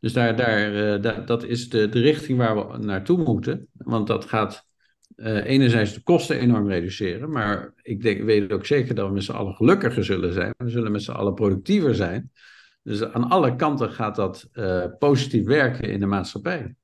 Dus 0.00 0.12
daar, 0.12 0.36
daar, 0.36 0.72
uh, 0.72 1.02
daar, 1.02 1.26
dat 1.26 1.44
is 1.44 1.68
de, 1.68 1.88
de 1.88 2.00
richting 2.00 2.38
waar 2.38 2.70
we 2.70 2.78
naartoe 2.78 3.22
moeten, 3.22 3.68
want 3.72 4.06
dat 4.06 4.24
gaat 4.24 4.66
uh, 5.16 5.44
enerzijds 5.44 5.94
de 5.94 6.02
kosten 6.02 6.38
enorm 6.38 6.68
reduceren, 6.68 7.30
maar 7.30 7.72
ik 7.82 8.02
denk, 8.02 8.22
weet 8.22 8.52
ook 8.52 8.66
zeker 8.66 8.94
dat 8.94 9.06
we 9.06 9.14
met 9.14 9.24
z'n 9.24 9.32
allen 9.32 9.54
gelukkiger 9.54 10.04
zullen 10.04 10.32
zijn. 10.32 10.54
We 10.56 10.68
zullen 10.68 10.92
met 10.92 11.02
z'n 11.02 11.10
allen 11.10 11.34
productiever 11.34 11.94
zijn. 11.94 12.32
Dus 12.82 13.04
aan 13.04 13.28
alle 13.28 13.56
kanten 13.56 13.90
gaat 13.90 14.16
dat 14.16 14.48
uh, 14.52 14.84
positief 14.98 15.44
werken 15.44 15.90
in 15.90 16.00
de 16.00 16.06
maatschappij. 16.06 16.74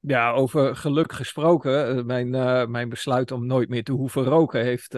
Ja, 0.00 0.32
over 0.32 0.76
geluk 0.76 1.12
gesproken. 1.12 1.88
Eh, 1.88 2.04
mijn, 2.04 2.30
mijn 2.70 2.88
besluit 2.88 3.30
om 3.30 3.46
nooit 3.46 3.68
meer 3.68 3.84
te 3.84 3.92
hoeven 3.92 4.24
roken 4.24 4.64
heeft 4.64 4.94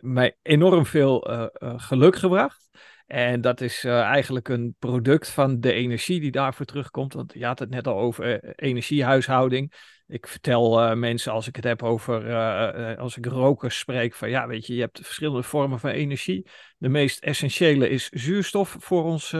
mij 0.00 0.36
enorm 0.42 0.86
veel 0.86 1.50
geluk 1.76 2.16
gebracht. 2.16 2.68
En 3.10 3.40
dat 3.40 3.60
is 3.60 3.84
eigenlijk 3.84 4.48
een 4.48 4.74
product 4.78 5.28
van 5.28 5.60
de 5.60 5.72
energie 5.72 6.20
die 6.20 6.30
daarvoor 6.30 6.66
terugkomt. 6.66 7.12
Want 7.12 7.32
je 7.32 7.44
had 7.44 7.58
het 7.58 7.70
net 7.70 7.86
al 7.86 7.98
over 7.98 8.54
energiehuishouding 8.54 9.72
ik 10.10 10.26
vertel 10.26 10.82
uh, 10.82 10.94
mensen 10.94 11.32
als 11.32 11.46
ik 11.48 11.56
het 11.56 11.64
heb 11.64 11.82
over, 11.82 12.26
uh, 12.26 12.98
als 12.98 13.16
ik 13.16 13.26
rokers 13.26 13.78
spreek, 13.78 14.14
van 14.14 14.30
ja, 14.30 14.46
weet 14.46 14.66
je, 14.66 14.74
je 14.74 14.80
hebt 14.80 15.00
verschillende 15.02 15.42
vormen 15.42 15.80
van 15.80 15.90
energie. 15.90 16.48
De 16.76 16.88
meest 16.88 17.22
essentiële 17.22 17.88
is 17.88 18.08
zuurstof 18.08 18.76
voor 18.78 19.04
ons 19.04 19.30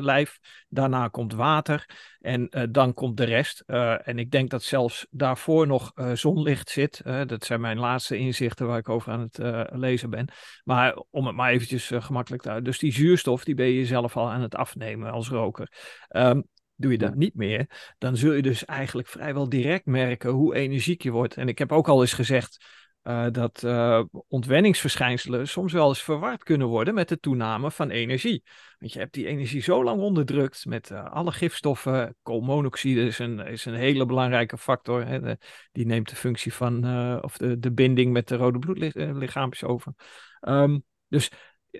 lijf. 0.00 0.38
Daarna 0.68 1.08
komt 1.08 1.34
water 1.34 1.88
en 2.20 2.68
dan 2.70 2.94
komt 2.94 3.16
de 3.16 3.24
rest. 3.24 3.60
en 4.04 4.18
ik 4.18 4.30
denk 4.30 4.50
dat 4.50 4.62
zelfs 4.62 5.06
daarvoor 5.10 5.66
nog 5.66 5.92
zonlicht 6.12 6.70
zit. 6.70 7.00
dat 7.26 7.44
zijn 7.44 7.60
mijn 7.60 7.78
laatste 7.78 8.16
inzichten 8.16 8.66
waar 8.66 8.78
ik 8.78 8.88
over 8.88 9.12
aan 9.12 9.20
het 9.20 9.38
lezen 9.72 10.10
ben. 10.10 10.28
Maar 10.64 11.02
om 11.10 11.26
het 11.26 11.36
maar 11.36 11.50
eventjes 11.50 11.90
gemakkelijk 11.94 12.42
te 12.42 12.62
Dus 12.62 12.78
die 12.78 12.92
zuurstof, 12.92 13.44
die 13.44 13.54
ben 13.54 13.66
je 13.66 13.86
zelf 13.86 14.16
al 14.16 14.30
aan 14.30 14.42
het 14.42 14.54
afnemen 14.54 15.10
als 15.10 15.28
roker. 15.28 15.72
Um, 16.08 16.48
Doe 16.76 16.92
je 16.92 16.98
dat 16.98 17.14
niet 17.14 17.34
meer, 17.34 17.94
dan 17.98 18.16
zul 18.16 18.32
je 18.32 18.42
dus 18.42 18.64
eigenlijk 18.64 19.08
vrijwel 19.08 19.48
direct 19.48 19.86
merken 19.86 20.30
hoe 20.30 20.54
energiek 20.54 21.02
je 21.02 21.10
wordt. 21.10 21.36
En 21.36 21.48
ik 21.48 21.58
heb 21.58 21.72
ook 21.72 21.88
al 21.88 22.00
eens 22.00 22.12
gezegd 22.12 22.64
uh, 23.02 23.26
dat 23.30 23.62
uh, 23.62 24.02
ontwenningsverschijnselen 24.28 25.48
soms 25.48 25.72
wel 25.72 25.88
eens 25.88 26.02
verward 26.02 26.42
kunnen 26.42 26.66
worden 26.66 26.94
met 26.94 27.08
de 27.08 27.18
toename 27.18 27.70
van 27.70 27.90
energie. 27.90 28.42
Want 28.78 28.92
je 28.92 28.98
hebt 28.98 29.14
die 29.14 29.26
energie 29.26 29.62
zo 29.62 29.84
lang 29.84 30.00
onderdrukt 30.00 30.64
met 30.64 30.90
uh, 30.90 31.04
alle 31.04 31.32
gifstoffen. 31.32 32.16
Koolmonoxide 32.22 33.00
is 33.00 33.18
een, 33.18 33.38
is 33.38 33.64
een 33.64 33.74
hele 33.74 34.06
belangrijke 34.06 34.58
factor. 34.58 35.06
Hè? 35.06 35.20
De, 35.20 35.38
die 35.72 35.86
neemt 35.86 36.08
de 36.08 36.16
functie 36.16 36.54
van, 36.54 36.84
of 37.22 37.36
de, 37.36 37.58
de 37.58 37.72
binding 37.72 38.12
met 38.12 38.28
de 38.28 38.36
rode 38.36 38.58
bloedlichaampjes 38.58 39.64
over. 39.64 39.92
Um, 40.40 40.84
dus 41.08 41.30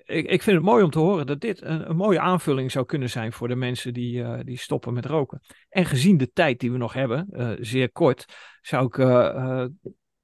ik, 0.05 0.25
ik 0.29 0.41
vind 0.41 0.55
het 0.55 0.65
mooi 0.65 0.83
om 0.83 0.89
te 0.89 0.99
horen 0.99 1.25
dat 1.25 1.41
dit 1.41 1.61
een, 1.61 1.89
een 1.89 1.95
mooie 1.95 2.19
aanvulling 2.19 2.71
zou 2.71 2.85
kunnen 2.85 3.09
zijn 3.09 3.33
voor 3.33 3.47
de 3.47 3.55
mensen 3.55 3.93
die, 3.93 4.19
uh, 4.19 4.39
die 4.43 4.57
stoppen 4.57 4.93
met 4.93 5.05
roken. 5.05 5.41
En 5.69 5.85
gezien 5.85 6.17
de 6.17 6.31
tijd 6.31 6.59
die 6.59 6.71
we 6.71 6.77
nog 6.77 6.93
hebben, 6.93 7.27
uh, 7.31 7.49
zeer 7.59 7.91
kort, 7.91 8.25
zou 8.61 8.85
ik 8.85 8.97
uh, 8.97 9.65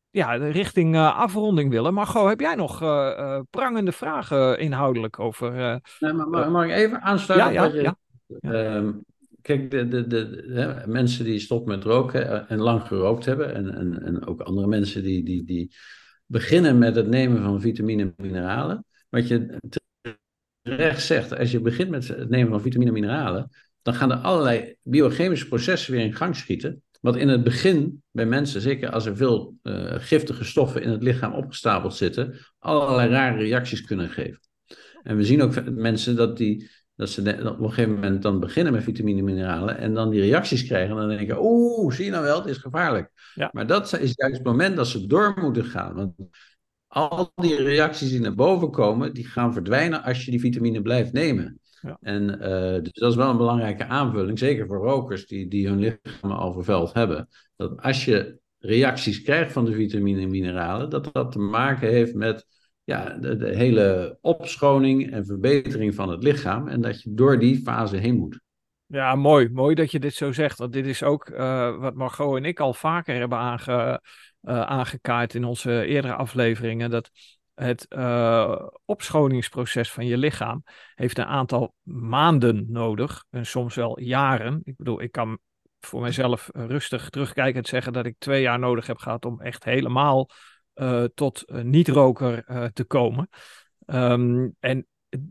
ja, 0.10 0.34
richting 0.34 0.98
afronding 0.98 1.70
willen. 1.70 1.94
Maar 1.94 2.08
goh, 2.08 2.28
heb 2.28 2.40
jij 2.40 2.56
nog 2.56 2.78
prangende 3.50 3.92
vragen 3.92 4.60
inhoudelijk 4.60 5.20
over? 5.20 5.82
nee, 6.00 6.14
maar, 6.14 6.52
mag 6.52 6.66
ik 6.66 6.72
even 6.72 7.02
aansluiten? 7.02 7.54
Ja, 7.54 7.64
ja, 7.64 7.74
je, 7.74 7.82
ja. 7.82 8.76
Um, 8.76 9.04
kijk, 9.42 9.72
de, 9.72 9.88
de, 9.88 10.08
de, 10.08 10.30
de, 10.30 10.84
mensen 10.86 11.26
die 11.26 11.40
stoppen 11.40 11.76
met 11.76 11.84
roken 11.84 12.50
en 12.50 12.60
lang 12.60 12.82
gerookt 12.82 13.26
hebben, 13.26 13.56
en, 13.56 13.76
en, 13.76 14.04
en 14.04 14.26
ook 14.26 14.42
andere 14.42 14.68
mensen 14.68 15.04
die, 15.04 15.24
die, 15.24 15.44
die 15.44 15.76
beginnen 16.26 16.78
met 16.78 16.96
het 16.96 17.08
nemen 17.08 17.44
van 17.44 17.62
vitamine 17.62 18.02
en 18.02 18.14
mineralen 18.18 18.86
wat 19.14 19.28
je 19.28 19.60
terecht 20.62 21.02
zegt, 21.02 21.38
als 21.38 21.52
je 21.52 21.62
begint 21.62 21.90
met 21.90 22.08
het 22.08 22.30
nemen 22.30 22.52
van 22.52 22.62
vitamine 22.62 22.92
en 22.92 23.00
mineralen, 23.00 23.50
dan 23.82 23.94
gaan 23.94 24.12
er 24.12 24.18
allerlei 24.18 24.76
biochemische 24.82 25.48
processen 25.48 25.94
weer 25.94 26.02
in 26.02 26.16
gang 26.16 26.36
schieten. 26.36 26.84
Wat 27.02 27.16
in 27.16 27.28
het 27.28 27.44
begin 27.44 28.04
bij 28.12 28.26
mensen, 28.26 28.62
zeker 28.62 28.90
als 28.90 29.06
er 29.06 29.18
veel 29.18 29.56
uh, 29.64 29.94
giftige 29.98 30.44
stoffen 30.44 30.82
in 30.82 30.90
het 30.90 31.04
lichaam 31.04 31.34
opgestapeld 31.34 31.96
zitten, 31.96 32.40
allerlei 32.60 33.10
rare 33.10 33.38
reacties 33.38 33.82
kunnen 33.82 34.10
geven. 34.10 34.40
En 35.04 35.18
we 35.18 35.24
zien 35.24 35.42
ook 35.42 35.70
mensen 35.72 36.16
dat, 36.16 36.38
die, 36.38 36.70
dat 36.96 37.10
ze 37.10 37.22
op 37.22 37.60
een 37.60 37.70
gegeven 37.70 37.94
moment 37.94 38.22
dan 38.22 38.40
beginnen 38.40 38.74
met 38.74 38.84
vitamine 38.84 39.20
en 39.20 39.26
mineralen 39.26 39.78
en 39.78 39.94
dan 39.94 40.10
die 40.10 40.22
reacties 40.22 40.64
krijgen 40.64 40.98
en 40.98 41.08
dan 41.08 41.18
denken, 41.18 41.38
oeh, 41.40 41.94
zie 41.94 42.06
je 42.06 42.12
nou 42.12 42.24
wel, 42.24 42.40
het 42.40 42.50
is 42.50 42.58
gevaarlijk. 42.58 43.12
Ja. 43.34 43.50
Maar 43.52 43.68
dat 43.68 44.00
is 44.00 44.12
juist 44.16 44.36
het 44.36 44.46
moment 44.46 44.76
dat 44.76 44.88
ze 44.88 45.08
door 45.08 45.34
moeten 45.42 45.66
gaan. 45.66 45.94
Want 45.94 46.14
al 46.94 47.32
die 47.36 47.56
reacties 47.56 48.10
die 48.10 48.20
naar 48.20 48.36
boven 48.36 48.72
komen, 48.72 49.14
die 49.14 49.28
gaan 49.28 49.54
verdwijnen 49.54 50.04
als 50.04 50.26
je 50.26 50.32
die 50.32 50.40
vitamine 50.40 50.82
blijft 50.82 51.14
nemen. 51.14 51.60
Ja. 51.82 51.98
En 52.02 52.24
uh, 52.24 52.82
dus 52.82 52.92
dat 52.92 53.10
is 53.10 53.16
wel 53.16 53.30
een 53.30 53.38
belangrijke 53.38 53.86
aanvulling, 53.86 54.40
zeker 54.40 54.68
voor 54.68 54.78
rokers 54.78 55.28
die, 55.28 55.48
die 55.48 55.68
hun 55.68 55.80
lichaam 55.80 56.32
al 56.32 56.54
vervuild 56.54 56.94
hebben. 56.94 57.28
Dat 57.56 57.82
als 57.82 58.06
je 58.06 58.40
reacties 58.60 59.22
krijgt 59.22 59.52
van 59.52 59.66
de 59.66 59.74
vitamine 59.74 60.22
en 60.22 60.30
mineralen, 60.30 60.90
dat 60.90 61.10
dat 61.14 61.32
te 61.32 61.40
maken 61.40 61.90
heeft 61.90 62.14
met 62.14 62.48
ja, 62.84 63.18
de, 63.18 63.36
de 63.36 63.56
hele 63.56 64.18
opschoning 64.22 65.12
en 65.12 65.26
verbetering 65.26 65.96
van 65.96 66.10
het 66.10 66.24
lichaam. 66.24 66.68
En 66.68 66.82
dat 66.82 67.02
je 67.02 67.14
door 67.14 67.40
die 67.40 67.62
fase 67.62 67.98
heen 67.98 68.18
moet. 68.18 68.40
Ja, 68.86 69.16
mooi. 69.16 69.50
Mooi 69.50 69.76
dat 69.76 69.92
je 69.92 70.00
dit 70.00 70.14
zo 70.14 70.32
zegt. 70.32 70.58
Want 70.58 70.74
dit 70.74 70.86
is 70.86 71.04
ook 71.04 71.30
uh, 71.30 71.78
wat 71.78 71.96
Margot 71.96 72.38
en 72.38 72.46
ik 72.46 72.60
al 72.60 72.74
vaker 72.74 73.16
hebben 73.16 73.38
aange, 73.38 74.02
uh, 74.42 74.62
aangekaart 74.62 75.34
in 75.34 75.44
onze 75.44 75.86
eerdere 75.86 76.16
afleveringen. 76.16 76.90
Dat 76.90 77.10
het 77.54 77.86
uh, 77.90 78.68
opschoningsproces 78.86 79.92
van 79.92 80.06
je 80.06 80.18
lichaam 80.18 80.64
heeft 80.96 81.18
een 81.18 81.26
aantal 81.26 81.74
maanden 81.84 82.66
nodig. 82.68 83.26
En 83.30 83.46
soms 83.46 83.76
wel 83.76 84.00
jaren. 84.00 84.62
Ik 84.64 84.78
bedoel, 84.78 85.02
ik 85.02 85.12
kan 85.12 85.40
voor 85.80 86.02
mijzelf 86.02 86.50
rustig 86.54 87.10
terugkijken 87.10 87.62
en 87.62 87.68
zeggen 87.68 87.94
dat 87.94 88.06
ik 88.06 88.16
twee 88.18 88.42
jaar 88.42 88.60
nodig 88.60 88.88
heb 88.88 88.98
gehad 88.98 89.26
om 89.26 89.42
echt 89.42 89.64
helemaal 89.64 90.30
tot 91.14 91.44
niet-roker 91.64 92.44
te 92.74 92.84
komen. 92.84 93.30
Ehm, 93.86 94.50
en 94.60 94.88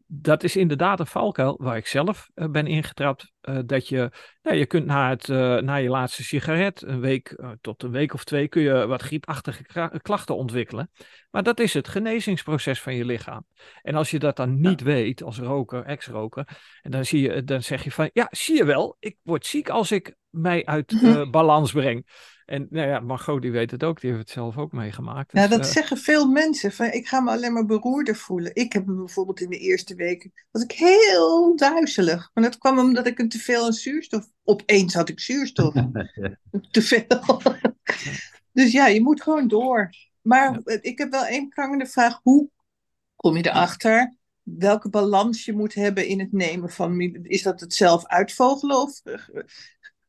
dat 0.06 0.42
is 0.42 0.56
inderdaad 0.56 1.00
een 1.00 1.06
valkuil 1.06 1.56
waar 1.60 1.76
ik 1.76 1.86
zelf 1.86 2.30
uh, 2.34 2.46
ben 2.46 2.66
ingetrapt. 2.66 3.32
Uh, 3.42 3.58
dat 3.66 3.88
je, 3.88 4.10
nou, 4.42 4.56
je 4.56 4.66
kunt 4.66 4.86
na, 4.86 5.08
het, 5.08 5.28
uh, 5.28 5.58
na 5.58 5.74
je 5.74 5.88
laatste 5.88 6.24
sigaret, 6.24 6.82
een 6.82 7.00
week 7.00 7.42
tot 7.60 7.82
een 7.82 7.90
week 7.90 8.14
of 8.14 8.24
twee, 8.24 8.48
kun 8.48 8.62
je 8.62 8.86
wat 8.86 9.02
griepachtige 9.02 9.64
klachten 10.02 10.36
ontwikkelen. 10.36 10.90
Maar 11.30 11.42
dat 11.42 11.60
is 11.60 11.74
het 11.74 11.88
genezingsproces 11.88 12.80
van 12.80 12.94
je 12.94 13.04
lichaam. 13.04 13.46
En 13.82 13.94
als 13.94 14.10
je 14.10 14.18
dat 14.18 14.36
dan 14.36 14.60
niet 14.60 14.80
ja. 14.80 14.86
weet 14.86 15.22
als 15.22 15.38
roker, 15.38 15.84
ex-roker, 15.84 16.48
en 16.82 16.90
dan, 16.90 17.04
zie 17.04 17.20
je, 17.20 17.44
dan 17.44 17.62
zeg 17.62 17.84
je 17.84 17.90
van, 17.90 18.10
ja, 18.12 18.28
zie 18.30 18.56
je 18.56 18.64
wel, 18.64 18.96
ik 18.98 19.16
word 19.22 19.46
ziek 19.46 19.68
als 19.68 19.90
ik 19.90 20.16
mij 20.30 20.64
uit 20.64 20.94
balans 21.30 21.72
breng. 21.72 22.06
En 22.46 22.66
nou 22.70 22.88
ja, 22.88 23.00
Margot 23.00 23.42
die 23.42 23.50
weet 23.50 23.70
het 23.70 23.84
ook, 23.84 24.00
die 24.00 24.10
heeft 24.10 24.22
het 24.22 24.32
zelf 24.32 24.58
ook 24.58 24.72
meegemaakt. 24.72 25.32
Dus, 25.32 25.42
ja, 25.42 25.48
dat 25.48 25.58
uh... 25.58 25.64
zeggen 25.64 25.96
veel 25.96 26.26
mensen. 26.26 26.72
Van, 26.72 26.86
ik 26.86 27.06
ga 27.06 27.20
me 27.20 27.30
alleen 27.30 27.52
maar 27.52 27.66
beroerder 27.66 28.16
voelen. 28.16 28.54
Ik 28.54 28.72
heb 28.72 28.86
me 28.86 28.94
bijvoorbeeld 28.94 29.40
in 29.40 29.50
de 29.50 29.58
eerste 29.58 29.94
weken, 29.94 30.32
was 30.50 30.62
ik 30.62 30.72
heel 30.72 31.56
duizelig. 31.56 32.30
Maar 32.34 32.44
dat 32.44 32.58
kwam 32.58 32.78
omdat 32.78 33.06
ik 33.06 33.18
een 33.18 33.28
te 33.28 33.38
veel 33.38 33.64
aan 33.64 33.72
zuurstof, 33.72 34.28
opeens 34.44 34.94
had 34.94 35.08
ik 35.08 35.20
zuurstof. 35.20 35.74
te 36.70 36.82
veel. 36.82 37.40
dus 38.52 38.72
ja, 38.72 38.86
je 38.86 39.02
moet 39.02 39.22
gewoon 39.22 39.48
door. 39.48 39.90
Maar 40.20 40.60
ja. 40.64 40.78
ik 40.80 40.98
heb 40.98 41.10
wel 41.10 41.24
één 41.24 41.48
prangende 41.48 41.86
vraag. 41.86 42.20
Hoe 42.22 42.48
kom 43.16 43.36
je 43.36 43.46
erachter 43.46 44.16
welke 44.42 44.88
balans 44.88 45.44
je 45.44 45.52
moet 45.52 45.74
hebben 45.74 46.06
in 46.06 46.20
het 46.20 46.32
nemen 46.32 46.70
van... 46.70 47.00
Is 47.22 47.42
dat 47.42 47.60
het 47.60 47.74
zelf 47.74 48.06
uitvogelen 48.06 48.80
of 48.80 49.02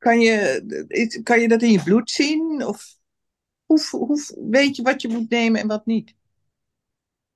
kan 0.03 0.19
je, 0.19 1.21
kan 1.23 1.39
je 1.39 1.47
dat 1.47 1.61
in 1.61 1.71
je 1.71 1.83
bloed 1.83 2.09
zien? 2.09 2.65
Of 2.65 2.95
hoe, 3.65 3.79
hoe 3.89 4.49
weet 4.49 4.75
je 4.75 4.83
wat 4.83 5.01
je 5.01 5.07
moet 5.07 5.29
nemen 5.29 5.61
en 5.61 5.67
wat 5.67 5.85
niet? 5.85 6.15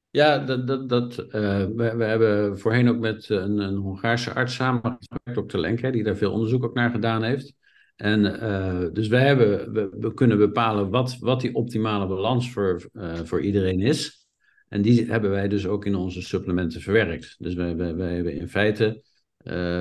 Ja, 0.09 0.37
dat, 0.37 0.67
dat, 0.67 0.89
dat, 0.89 1.19
uh, 1.19 1.31
we, 1.65 1.95
we, 1.95 2.03
hebben 2.03 2.59
voorheen 2.59 2.89
ook 2.89 2.99
met 2.99 3.29
een, 3.29 3.59
een 3.59 3.75
Hongaarse 3.75 4.33
arts 4.33 4.55
samengewerkt, 4.55 5.33
dokter 5.33 5.59
Lenke, 5.59 5.91
die 5.91 6.03
daar 6.03 6.15
veel 6.15 6.31
onderzoek 6.31 6.63
ook 6.63 6.73
naar 6.73 6.89
gedaan 6.89 7.23
heeft. 7.23 7.53
En 7.95 8.25
uh, 8.25 8.85
dus 8.93 9.07
wij 9.07 9.25
hebben, 9.25 9.71
we, 9.73 9.89
we, 9.99 10.13
kunnen 10.13 10.37
bepalen 10.37 10.89
wat, 10.89 11.17
wat 11.19 11.41
die 11.41 11.55
optimale 11.55 12.07
balans 12.07 12.51
voor, 12.51 12.89
uh, 12.93 13.15
voor 13.23 13.41
iedereen 13.41 13.79
is. 13.79 14.27
En 14.69 14.81
die 14.81 15.05
hebben 15.05 15.29
wij 15.29 15.47
dus 15.47 15.67
ook 15.67 15.85
in 15.85 15.95
onze 15.95 16.21
supplementen 16.21 16.81
verwerkt. 16.81 17.35
Dus 17.39 17.53
wij, 17.53 17.75
wij, 17.75 17.95
wij 17.95 18.13
hebben 18.13 18.33
in 18.33 18.49
feite 18.49 19.03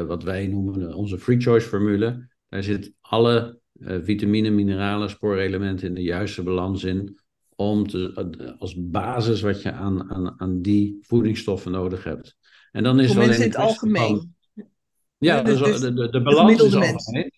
wat 0.07 0.23
wij 0.23 0.47
noemen 0.47 0.95
onze 0.95 1.19
free 1.19 1.41
choice 1.41 1.69
formule. 1.69 2.29
Daar 2.49 2.63
zit 2.63 2.93
alle 3.01 3.61
uh, 3.73 3.97
vitamine, 4.03 4.51
mineralen, 4.51 5.11
spoorelementen 5.11 5.89
in 5.89 5.95
de 5.95 6.03
juiste 6.03 6.43
balans 6.43 6.85
in. 6.85 7.19
Om 7.55 7.87
te, 7.87 8.35
uh, 8.41 8.61
als 8.61 8.75
basis 8.79 9.41
wat 9.41 9.63
je 9.63 9.73
aan, 9.73 10.11
aan, 10.11 10.41
aan 10.41 10.63
die 10.63 10.99
voedingsstoffen 11.01 11.73
nodig 11.73 12.05
hebt. 12.05 12.37
En 12.73 12.83
dan 12.83 13.01
is 13.01 13.13
Voor 13.13 13.23
alleen 13.23 13.35
in 13.35 13.41
het 13.41 13.57
algemeen. 13.57 14.17
Van, 14.17 14.35
ja, 15.19 15.43
dus, 15.43 15.59
dus 15.59 15.81
de, 15.81 15.93
de, 15.93 16.09
de 16.09 16.23
balans 16.23 16.63
is 16.63 16.75
algemeen. 16.75 17.31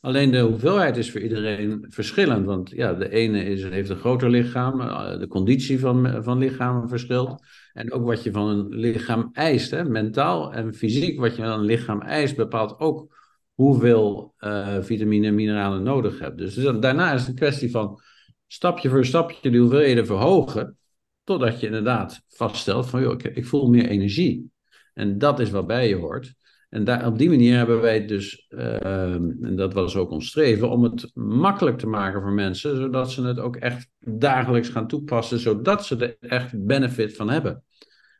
Alleen 0.00 0.30
de 0.30 0.40
hoeveelheid 0.40 0.96
is 0.96 1.10
voor 1.10 1.20
iedereen 1.20 1.86
verschillend. 1.88 2.46
Want 2.46 2.70
ja, 2.70 2.94
de 2.94 3.08
ene 3.08 3.44
is, 3.44 3.62
heeft 3.62 3.88
een 3.88 3.96
groter 3.96 4.30
lichaam, 4.30 4.78
de 5.18 5.26
conditie 5.28 5.78
van, 5.78 6.22
van 6.24 6.38
lichamen 6.38 6.88
verschilt. 6.88 7.42
En 7.72 7.92
ook 7.92 8.04
wat 8.04 8.22
je 8.22 8.32
van 8.32 8.48
een 8.48 8.68
lichaam 8.68 9.30
eist, 9.32 9.70
hè, 9.70 9.84
mentaal 9.84 10.52
en 10.52 10.74
fysiek, 10.74 11.20
wat 11.20 11.36
je 11.36 11.42
van 11.42 11.50
een 11.50 11.64
lichaam 11.64 12.00
eist, 12.00 12.36
bepaalt 12.36 12.78
ook 12.78 13.23
hoeveel 13.54 14.34
uh, 14.38 14.76
vitamine 14.80 15.26
en 15.26 15.34
mineralen 15.34 15.82
nodig 15.82 16.18
hebt. 16.18 16.38
Dus, 16.38 16.54
daarna 16.54 17.12
is 17.12 17.20
het 17.20 17.28
een 17.28 17.34
kwestie 17.34 17.70
van 17.70 18.00
stapje 18.46 18.88
voor 18.88 19.04
stapje 19.04 19.50
die 19.50 19.60
hoeveelheden 19.60 20.06
verhogen, 20.06 20.78
totdat 21.24 21.60
je 21.60 21.66
inderdaad 21.66 22.22
vaststelt 22.28 22.86
van, 22.86 23.02
joh, 23.02 23.12
ik, 23.12 23.22
ik 23.22 23.46
voel 23.46 23.68
meer 23.68 23.88
energie. 23.88 24.50
En 24.94 25.18
dat 25.18 25.40
is 25.40 25.50
wat 25.50 25.66
bij 25.66 25.88
je 25.88 25.96
hoort. 25.96 26.34
En 26.68 26.84
daar, 26.84 27.06
op 27.06 27.18
die 27.18 27.28
manier 27.28 27.56
hebben 27.56 27.80
wij 27.80 28.06
dus, 28.06 28.46
uh, 28.48 29.14
en 29.14 29.56
dat 29.56 29.72
was 29.72 29.96
ook 29.96 30.10
ons 30.10 30.28
streven, 30.28 30.70
om 30.70 30.82
het 30.82 31.10
makkelijk 31.14 31.78
te 31.78 31.86
maken 31.86 32.20
voor 32.20 32.32
mensen, 32.32 32.76
zodat 32.76 33.10
ze 33.10 33.22
het 33.22 33.38
ook 33.38 33.56
echt 33.56 33.88
dagelijks 33.98 34.68
gaan 34.68 34.86
toepassen, 34.86 35.38
zodat 35.38 35.86
ze 35.86 35.96
er 35.96 36.16
echt 36.30 36.66
benefit 36.66 37.16
van 37.16 37.30
hebben. 37.30 37.64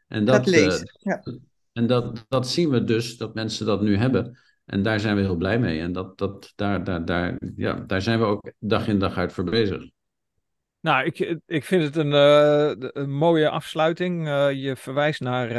En 0.09 0.25
dat, 0.25 0.45
dat 0.45 0.55
uh, 0.55 0.81
ja. 0.99 1.23
En 1.73 1.87
dat, 1.87 2.25
dat 2.29 2.49
zien 2.49 2.71
we 2.71 2.85
dus, 2.85 3.17
dat 3.17 3.35
mensen 3.35 3.67
dat 3.67 3.83
nu 3.83 3.97
hebben. 3.97 4.39
En 4.65 4.83
daar 4.83 5.01
zijn 5.01 5.17
we 5.17 5.23
heel 5.23 5.37
blij 5.37 5.59
mee. 5.59 5.81
En 5.81 5.93
dat, 5.93 6.19
dat, 6.19 6.53
daar, 6.55 6.85
daar, 6.85 7.05
daar, 7.05 7.39
ja, 7.57 7.85
daar 7.87 8.03
zijn 8.03 8.19
we 8.19 8.25
ook 8.25 8.53
dag 8.59 8.89
in 8.89 8.99
dag 8.99 9.17
uit 9.17 9.33
voor 9.33 9.45
bezig. 9.45 9.91
Nou, 10.81 11.05
ik, 11.05 11.39
ik 11.47 11.65
vind 11.65 11.83
het 11.83 11.97
een, 11.97 12.13
uh, 12.13 12.73
een 12.93 13.13
mooie 13.13 13.49
afsluiting. 13.49 14.27
Uh, 14.27 14.53
je 14.53 14.77
verwijst 14.77 15.21
naar 15.21 15.51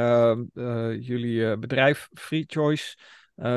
uh, 0.53 1.01
jullie 1.01 1.57
bedrijf 1.57 2.07
Free 2.13 2.43
Choice, 2.47 2.97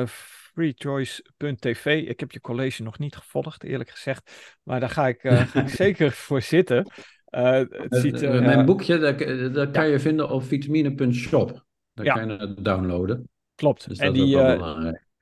freechoice.tv. 0.07 1.85
Ik 2.07 2.19
heb 2.19 2.31
je 2.31 2.41
college 2.41 2.83
nog 2.83 2.99
niet 2.99 3.15
gevolgd, 3.15 3.63
eerlijk 3.63 3.89
gezegd. 3.89 4.57
Maar 4.63 4.79
daar 4.79 4.89
ga 4.89 5.07
ik, 5.07 5.19
ga 5.21 5.61
ik 5.61 5.69
zeker 5.85 6.11
voor 6.11 6.41
zitten. 6.41 6.91
het 7.25 7.87
ziet, 7.89 8.21
mijn 8.21 8.65
boekje, 8.65 8.97
dat, 8.97 9.53
dat 9.53 9.71
kan 9.71 9.89
je 9.89 9.99
vinden 9.99 10.29
op 10.29 10.43
vitamine.shop. 10.43 11.65
Daar 11.93 12.05
ja. 12.05 12.13
kan 12.13 12.27
je 12.27 12.37
het 12.37 12.65
downloaden. 12.65 13.29
Klopt. 13.55 13.87
Dus 13.89 13.97
en 13.97 14.13
die, 14.13 14.37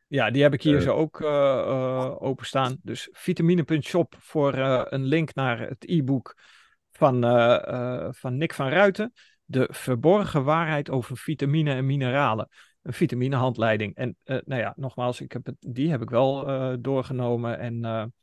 ja, 0.07 0.31
die 0.31 0.41
heb 0.41 0.53
ik 0.53 0.61
hier 0.61 0.81
zo 0.81 0.95
ook 0.95 1.19
uh, 1.19 1.27
uh, 1.27 2.21
openstaan. 2.21 2.77
Dus 2.81 3.09
vitamine.shop 3.11 4.15
voor 4.19 4.53
een 4.89 5.03
link 5.03 5.33
naar 5.33 5.59
het 5.59 5.83
e-book 5.87 6.35
van, 6.91 7.21
van 8.13 8.37
Nick 8.37 8.53
van 8.53 8.69
Ruiten. 8.69 9.13
De 9.45 9.67
verborgen 9.71 10.43
waarheid 10.43 10.89
over 10.89 11.17
vitamine 11.17 11.73
en 11.73 11.85
mineralen. 11.85 12.49
Een 12.81 12.93
vitaminehandleiding. 12.93 13.95
En 13.95 14.15
nou 14.23 14.55
ja, 14.55 14.73
nogmaals, 14.75 15.21
ik 15.21 15.31
heb 15.31 15.45
het, 15.45 15.55
die 15.59 15.89
heb 15.89 16.01
ik 16.01 16.09
wel 16.09 16.45
doorgenomen. 16.81 17.59
En 17.59 18.13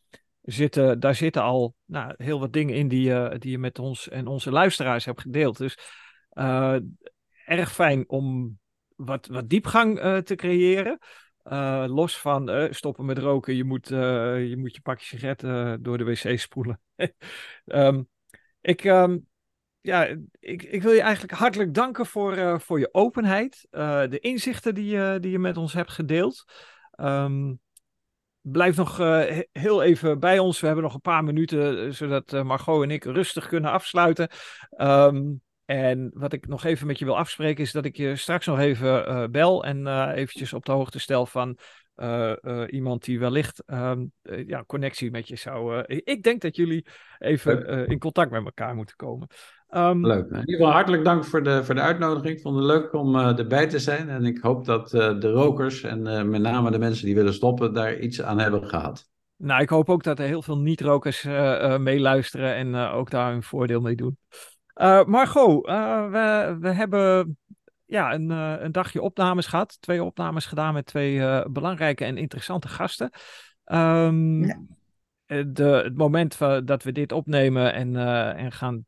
zitten, 0.42 1.00
daar 1.00 1.14
zitten 1.14 1.42
al 1.42 1.74
nou, 1.84 2.14
heel 2.16 2.40
wat 2.40 2.52
dingen 2.52 2.74
in 2.74 2.88
die, 2.88 3.38
die 3.38 3.50
je 3.50 3.58
met 3.58 3.78
ons 3.78 4.08
en 4.08 4.26
onze 4.26 4.50
luisteraars 4.50 5.04
hebt 5.04 5.20
gedeeld. 5.20 5.58
Dus 5.58 5.78
erg 7.44 7.72
fijn 7.72 8.08
om 8.08 8.58
wat, 8.96 9.26
wat 9.26 9.48
diepgang 9.48 9.98
te 10.24 10.34
creëren. 10.34 10.98
Uh, 11.44 11.84
los 11.86 12.18
van 12.18 12.50
uh, 12.50 12.66
stoppen 12.70 13.04
met 13.04 13.18
roken, 13.18 13.56
je 13.56 13.64
moet, 13.64 13.90
uh, 13.90 14.48
je, 14.48 14.56
moet 14.56 14.74
je 14.74 14.80
pakje 14.80 15.06
sigaretten 15.06 15.82
door 15.82 15.98
de 15.98 16.04
wc 16.04 16.38
spoelen. 16.38 16.80
um, 17.64 18.08
ik, 18.60 18.84
um, 18.84 19.26
ja, 19.80 20.16
ik, 20.40 20.62
ik 20.62 20.82
wil 20.82 20.92
je 20.92 21.00
eigenlijk 21.00 21.34
hartelijk 21.34 21.74
danken 21.74 22.06
voor, 22.06 22.60
voor 22.60 22.78
je 22.78 22.88
openheid, 22.92 23.66
de 23.70 24.18
inzichten 24.20 24.74
die, 24.74 24.86
je 24.86 25.18
die 25.20 25.30
je 25.30 25.38
met 25.38 25.56
ons 25.56 25.72
hebt 25.72 25.90
gedeeld. 25.90 26.44
Um, 26.96 27.60
blijf 28.40 28.76
nog 28.76 28.96
heel 29.52 29.82
even 29.82 30.20
bij 30.20 30.38
ons. 30.38 30.60
We 30.60 30.66
hebben 30.66 30.84
nog 30.84 30.94
een 30.94 31.00
paar 31.00 31.24
minuten, 31.24 31.94
zodat 31.94 32.32
Margot 32.44 32.82
en 32.82 32.90
ik 32.90 33.04
rustig 33.04 33.46
kunnen 33.46 33.70
afsluiten. 33.70 34.28
En 35.64 36.10
wat 36.14 36.32
ik 36.32 36.46
nog 36.46 36.64
even 36.64 36.86
met 36.86 36.98
je 36.98 37.04
wil 37.04 37.18
afspreken 37.18 37.64
is 37.64 37.72
dat 37.72 37.84
ik 37.84 37.96
je 37.96 38.16
straks 38.16 38.46
nog 38.46 38.58
even 38.58 39.08
uh, 39.08 39.24
bel 39.30 39.64
en 39.64 39.86
uh, 39.86 40.10
eventjes 40.14 40.52
op 40.52 40.64
de 40.64 40.72
hoogte 40.72 40.98
stel 40.98 41.26
van 41.26 41.58
uh, 41.96 42.32
iemand 42.66 43.04
die 43.04 43.18
wellicht 43.18 43.62
um, 43.66 44.12
ja, 44.22 44.64
connectie 44.66 45.10
met 45.10 45.28
je 45.28 45.36
zou. 45.36 45.82
ik 45.86 46.22
denk 46.22 46.40
dat 46.40 46.56
jullie 46.56 46.86
even 47.18 47.86
in 47.88 47.98
contact 47.98 48.30
met 48.30 48.44
elkaar 48.44 48.74
moeten 48.74 48.96
komen. 48.96 49.26
Um, 49.70 50.06
leuk. 50.06 50.30
In 50.30 50.38
ieder 50.38 50.54
geval 50.54 50.72
hartelijk 50.72 51.04
dank 51.04 51.24
voor 51.24 51.42
de, 51.42 51.64
voor 51.64 51.74
de 51.74 51.80
uitnodiging. 51.80 52.36
Ik 52.36 52.42
vond 52.42 52.56
het 52.56 52.64
leuk 52.64 52.92
om 52.92 53.16
erbij 53.16 53.66
te 53.66 53.78
zijn. 53.78 54.08
En 54.08 54.24
ik 54.24 54.38
hoop 54.38 54.64
dat 54.64 54.90
de 54.90 55.30
rokers 55.30 55.82
en 55.82 56.30
met 56.30 56.40
name 56.40 56.70
de 56.70 56.78
mensen 56.78 57.06
die 57.06 57.14
willen 57.14 57.34
stoppen 57.34 57.72
daar 57.72 57.98
iets 57.98 58.22
aan 58.22 58.38
hebben 58.38 58.68
gehad. 58.68 59.08
Nou, 59.36 59.62
ik 59.62 59.68
hoop 59.68 59.90
ook 59.90 60.02
dat 60.02 60.18
er 60.18 60.26
heel 60.26 60.42
veel 60.42 60.58
niet-rokers 60.58 61.22
meeluisteren 61.78 62.54
en 62.54 62.74
ook 62.74 63.10
daar 63.10 63.32
hun 63.32 63.42
voordeel 63.42 63.80
mee 63.80 63.96
doen. 63.96 64.18
Uh, 64.74 65.04
Margot, 65.04 65.68
uh, 65.68 66.10
we, 66.10 66.56
we 66.60 66.68
hebben 66.68 67.38
ja, 67.84 68.14
een, 68.14 68.30
uh, 68.30 68.54
een 68.58 68.72
dagje 68.72 69.02
opnames 69.02 69.46
gehad. 69.46 69.80
Twee 69.80 70.04
opnames 70.04 70.46
gedaan 70.46 70.74
met 70.74 70.86
twee 70.86 71.48
belangrijke 71.50 72.04
en 72.04 72.16
interessante 72.16 72.68
gasten. 72.68 73.10
Um, 73.64 74.44
ja. 74.44 74.58
de, 75.26 75.64
het 75.84 75.96
moment 75.96 76.38
dat 76.64 76.82
we 76.82 76.92
dit 76.92 77.12
opnemen 77.12 77.72
en, 77.72 77.96
en 78.36 78.52
gaan, 78.52 78.84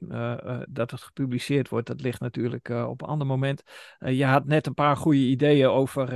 dat 0.68 0.90
het 0.90 1.02
gepubliceerd 1.02 1.68
wordt, 1.68 1.86
dat 1.86 2.00
ligt 2.00 2.20
natuurlijk 2.20 2.68
op 2.68 3.02
een 3.02 3.08
ander 3.08 3.26
moment. 3.26 3.62
je 3.98 4.24
had 4.24 4.44
net 4.44 4.66
een 4.66 4.74
paar 4.74 4.96
goede 4.96 5.18
ideeën 5.18 5.68
over 5.68 6.14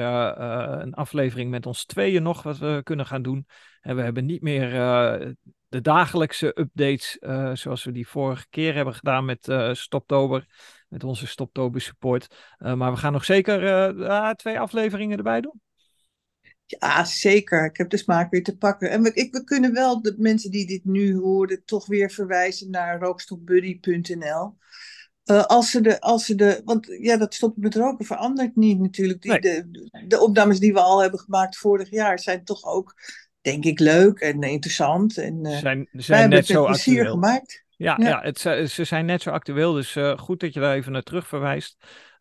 een 0.81 0.95
aflevering 0.95 1.51
met 1.51 1.67
ons 1.67 1.85
tweeën 1.85 2.23
nog, 2.23 2.43
wat 2.43 2.59
we 2.59 2.81
kunnen 2.83 3.07
gaan 3.07 3.23
doen. 3.23 3.47
En 3.81 3.97
we 3.97 4.03
hebben 4.03 4.27
niet 4.27 4.43
meer 4.43 4.75
de 5.71 5.81
dagelijkse 5.81 6.59
updates, 6.59 7.17
uh, 7.21 7.55
zoals 7.55 7.85
we 7.85 7.93
die 7.93 8.09
vorige 8.09 8.47
keer 8.49 8.75
hebben 8.75 8.95
gedaan 8.95 9.25
met 9.25 9.49
uh, 9.49 9.75
Stoptober, 9.75 10.47
met 10.89 11.05
onze 11.05 11.27
Stoptober 11.27 11.81
support. 11.81 12.27
Uh, 12.59 12.75
maar 12.75 12.93
we 12.93 12.99
gaan 12.99 13.13
nog 13.13 13.25
zeker 13.25 14.37
twee 14.37 14.61
afleveringen 14.61 15.17
erbij 15.17 15.41
doen. 15.41 15.61
Ja, 16.79 17.05
zeker. 17.05 17.65
Ik 17.65 17.77
heb 17.77 17.91
de 17.91 17.97
smaak 17.97 18.31
weer 18.31 18.43
te 18.43 18.57
pakken. 18.57 18.91
En 18.91 19.03
we, 19.03 19.13
ik, 19.13 19.33
we 19.33 19.45
kunnen 19.45 19.73
wel 19.73 20.03
de 20.03 20.15
mensen 20.19 20.51
die 20.51 20.67
dit 20.67 20.85
nu 20.85 21.17
horen 21.17 21.65
toch 21.65 21.87
weer 21.87 22.11
verwijzen 22.11 22.71
naar 22.71 23.01
rookstopbuddy.nl. 23.01 24.57
Uh, 25.25 25.45
als, 25.45 25.71
ze 25.71 25.81
de, 25.81 26.01
als 26.01 26.25
ze 26.25 26.35
de, 26.35 26.63
want 26.65 26.87
ja, 26.87 27.17
dat 27.17 27.35
stoppen 27.35 27.63
met 27.63 27.75
roken 27.75 28.05
verandert 28.05 28.57
niet 28.57 28.81
natuurlijk. 28.81 29.23
Die, 29.23 29.41
de, 29.41 29.89
de 30.07 30.21
opnames 30.21 30.59
die 30.59 30.73
we 30.73 30.81
al 30.81 31.01
hebben 31.01 31.21
gemaakt 31.21 31.57
vorig 31.57 31.91
jaar 31.91 32.19
zijn 32.19 32.45
toch 32.45 32.65
ook, 32.65 32.95
denk 33.41 33.65
ik, 33.65 33.79
leuk 33.79 34.19
en 34.19 34.43
interessant. 34.43 35.19
En 35.19 35.47
uh, 35.47 35.59
zijn, 35.59 35.89
zijn 35.93 36.29
net 36.29 36.47
zo 36.47 36.65
actueel. 36.65 37.11
gemaakt. 37.11 37.65
Ja, 37.77 37.97
ja. 37.99 38.09
ja 38.09 38.21
het, 38.23 38.39
ze 38.71 38.85
zijn 38.85 39.07
net 39.07 39.23
zo 39.23 39.31
actueel, 39.31 39.73
dus 39.73 39.97
uh, 39.97 40.19
goed 40.19 40.41
dat 40.41 40.55
je 40.55 40.61
daar 40.61 40.75
even 40.75 40.93
naar 40.93 41.03
terug 41.03 41.27
verwijst. 41.27 41.77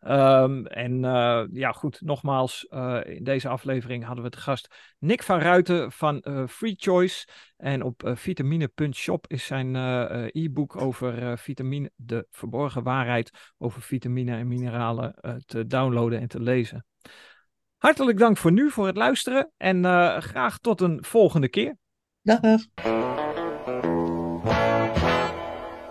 Um, 0.06 0.66
en 0.66 1.02
uh, 1.02 1.42
ja, 1.52 1.72
goed, 1.72 2.00
nogmaals, 2.00 2.66
uh, 2.70 3.00
in 3.04 3.24
deze 3.24 3.48
aflevering 3.48 4.04
hadden 4.04 4.24
we 4.24 4.30
te 4.30 4.38
gast 4.38 4.74
Nick 4.98 5.22
van 5.22 5.38
Ruiten 5.38 5.92
van 5.92 6.24
Free 6.48 6.74
Choice. 6.76 7.26
En 7.56 7.82
op 7.82 8.12
vitamine.shop 8.14 9.26
is 9.28 9.44
zijn 9.44 9.74
e-book 10.32 10.80
over 10.80 11.38
vitamine, 11.38 11.90
de 11.96 12.26
verborgen 12.30 12.82
waarheid 12.82 13.30
over 13.58 13.82
vitamine 13.82 14.36
en 14.36 14.48
mineralen 14.48 15.14
te 15.46 15.66
downloaden 15.66 16.20
en 16.20 16.28
te 16.28 16.40
lezen. 16.40 16.84
Hartelijk 17.80 18.18
dank 18.18 18.36
voor 18.36 18.52
nu, 18.52 18.70
voor 18.70 18.86
het 18.86 18.96
luisteren. 18.96 19.52
En 19.56 19.84
graag 20.22 20.58
tot 20.58 20.80
een 20.80 21.04
volgende 21.04 21.48
keer. 21.48 21.76
Dag. 22.22 22.40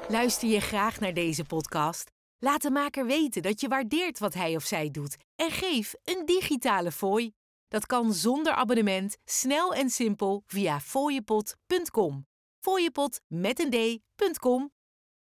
Luister 0.08 0.50
je 0.50 0.60
graag 0.60 1.00
naar 1.00 1.14
deze 1.14 1.44
podcast? 1.44 2.12
Laat 2.38 2.62
de 2.62 2.72
maker 2.72 3.06
weten 3.06 3.42
dat 3.42 3.62
je 3.62 3.68
waardeert 3.68 4.20
wat 4.20 4.34
hij 4.34 4.56
of 4.56 4.64
zij 4.64 4.92
doet 4.92 5.18
en 5.36 5.52
geef 5.52 5.94
een 6.04 6.26
digitale 6.26 6.92
fooi. 6.92 7.32
Dat 7.68 7.86
kan 7.86 8.14
zonder 8.14 8.54
abonnement, 8.54 9.18
snel 9.26 9.74
en 9.74 9.90
simpel 9.90 10.44
via 10.46 10.80
fooiepot.com. 10.80 12.28
Fooiepot 12.60 13.22
met 13.28 13.60
een 13.60 13.70
d.com 13.70 14.72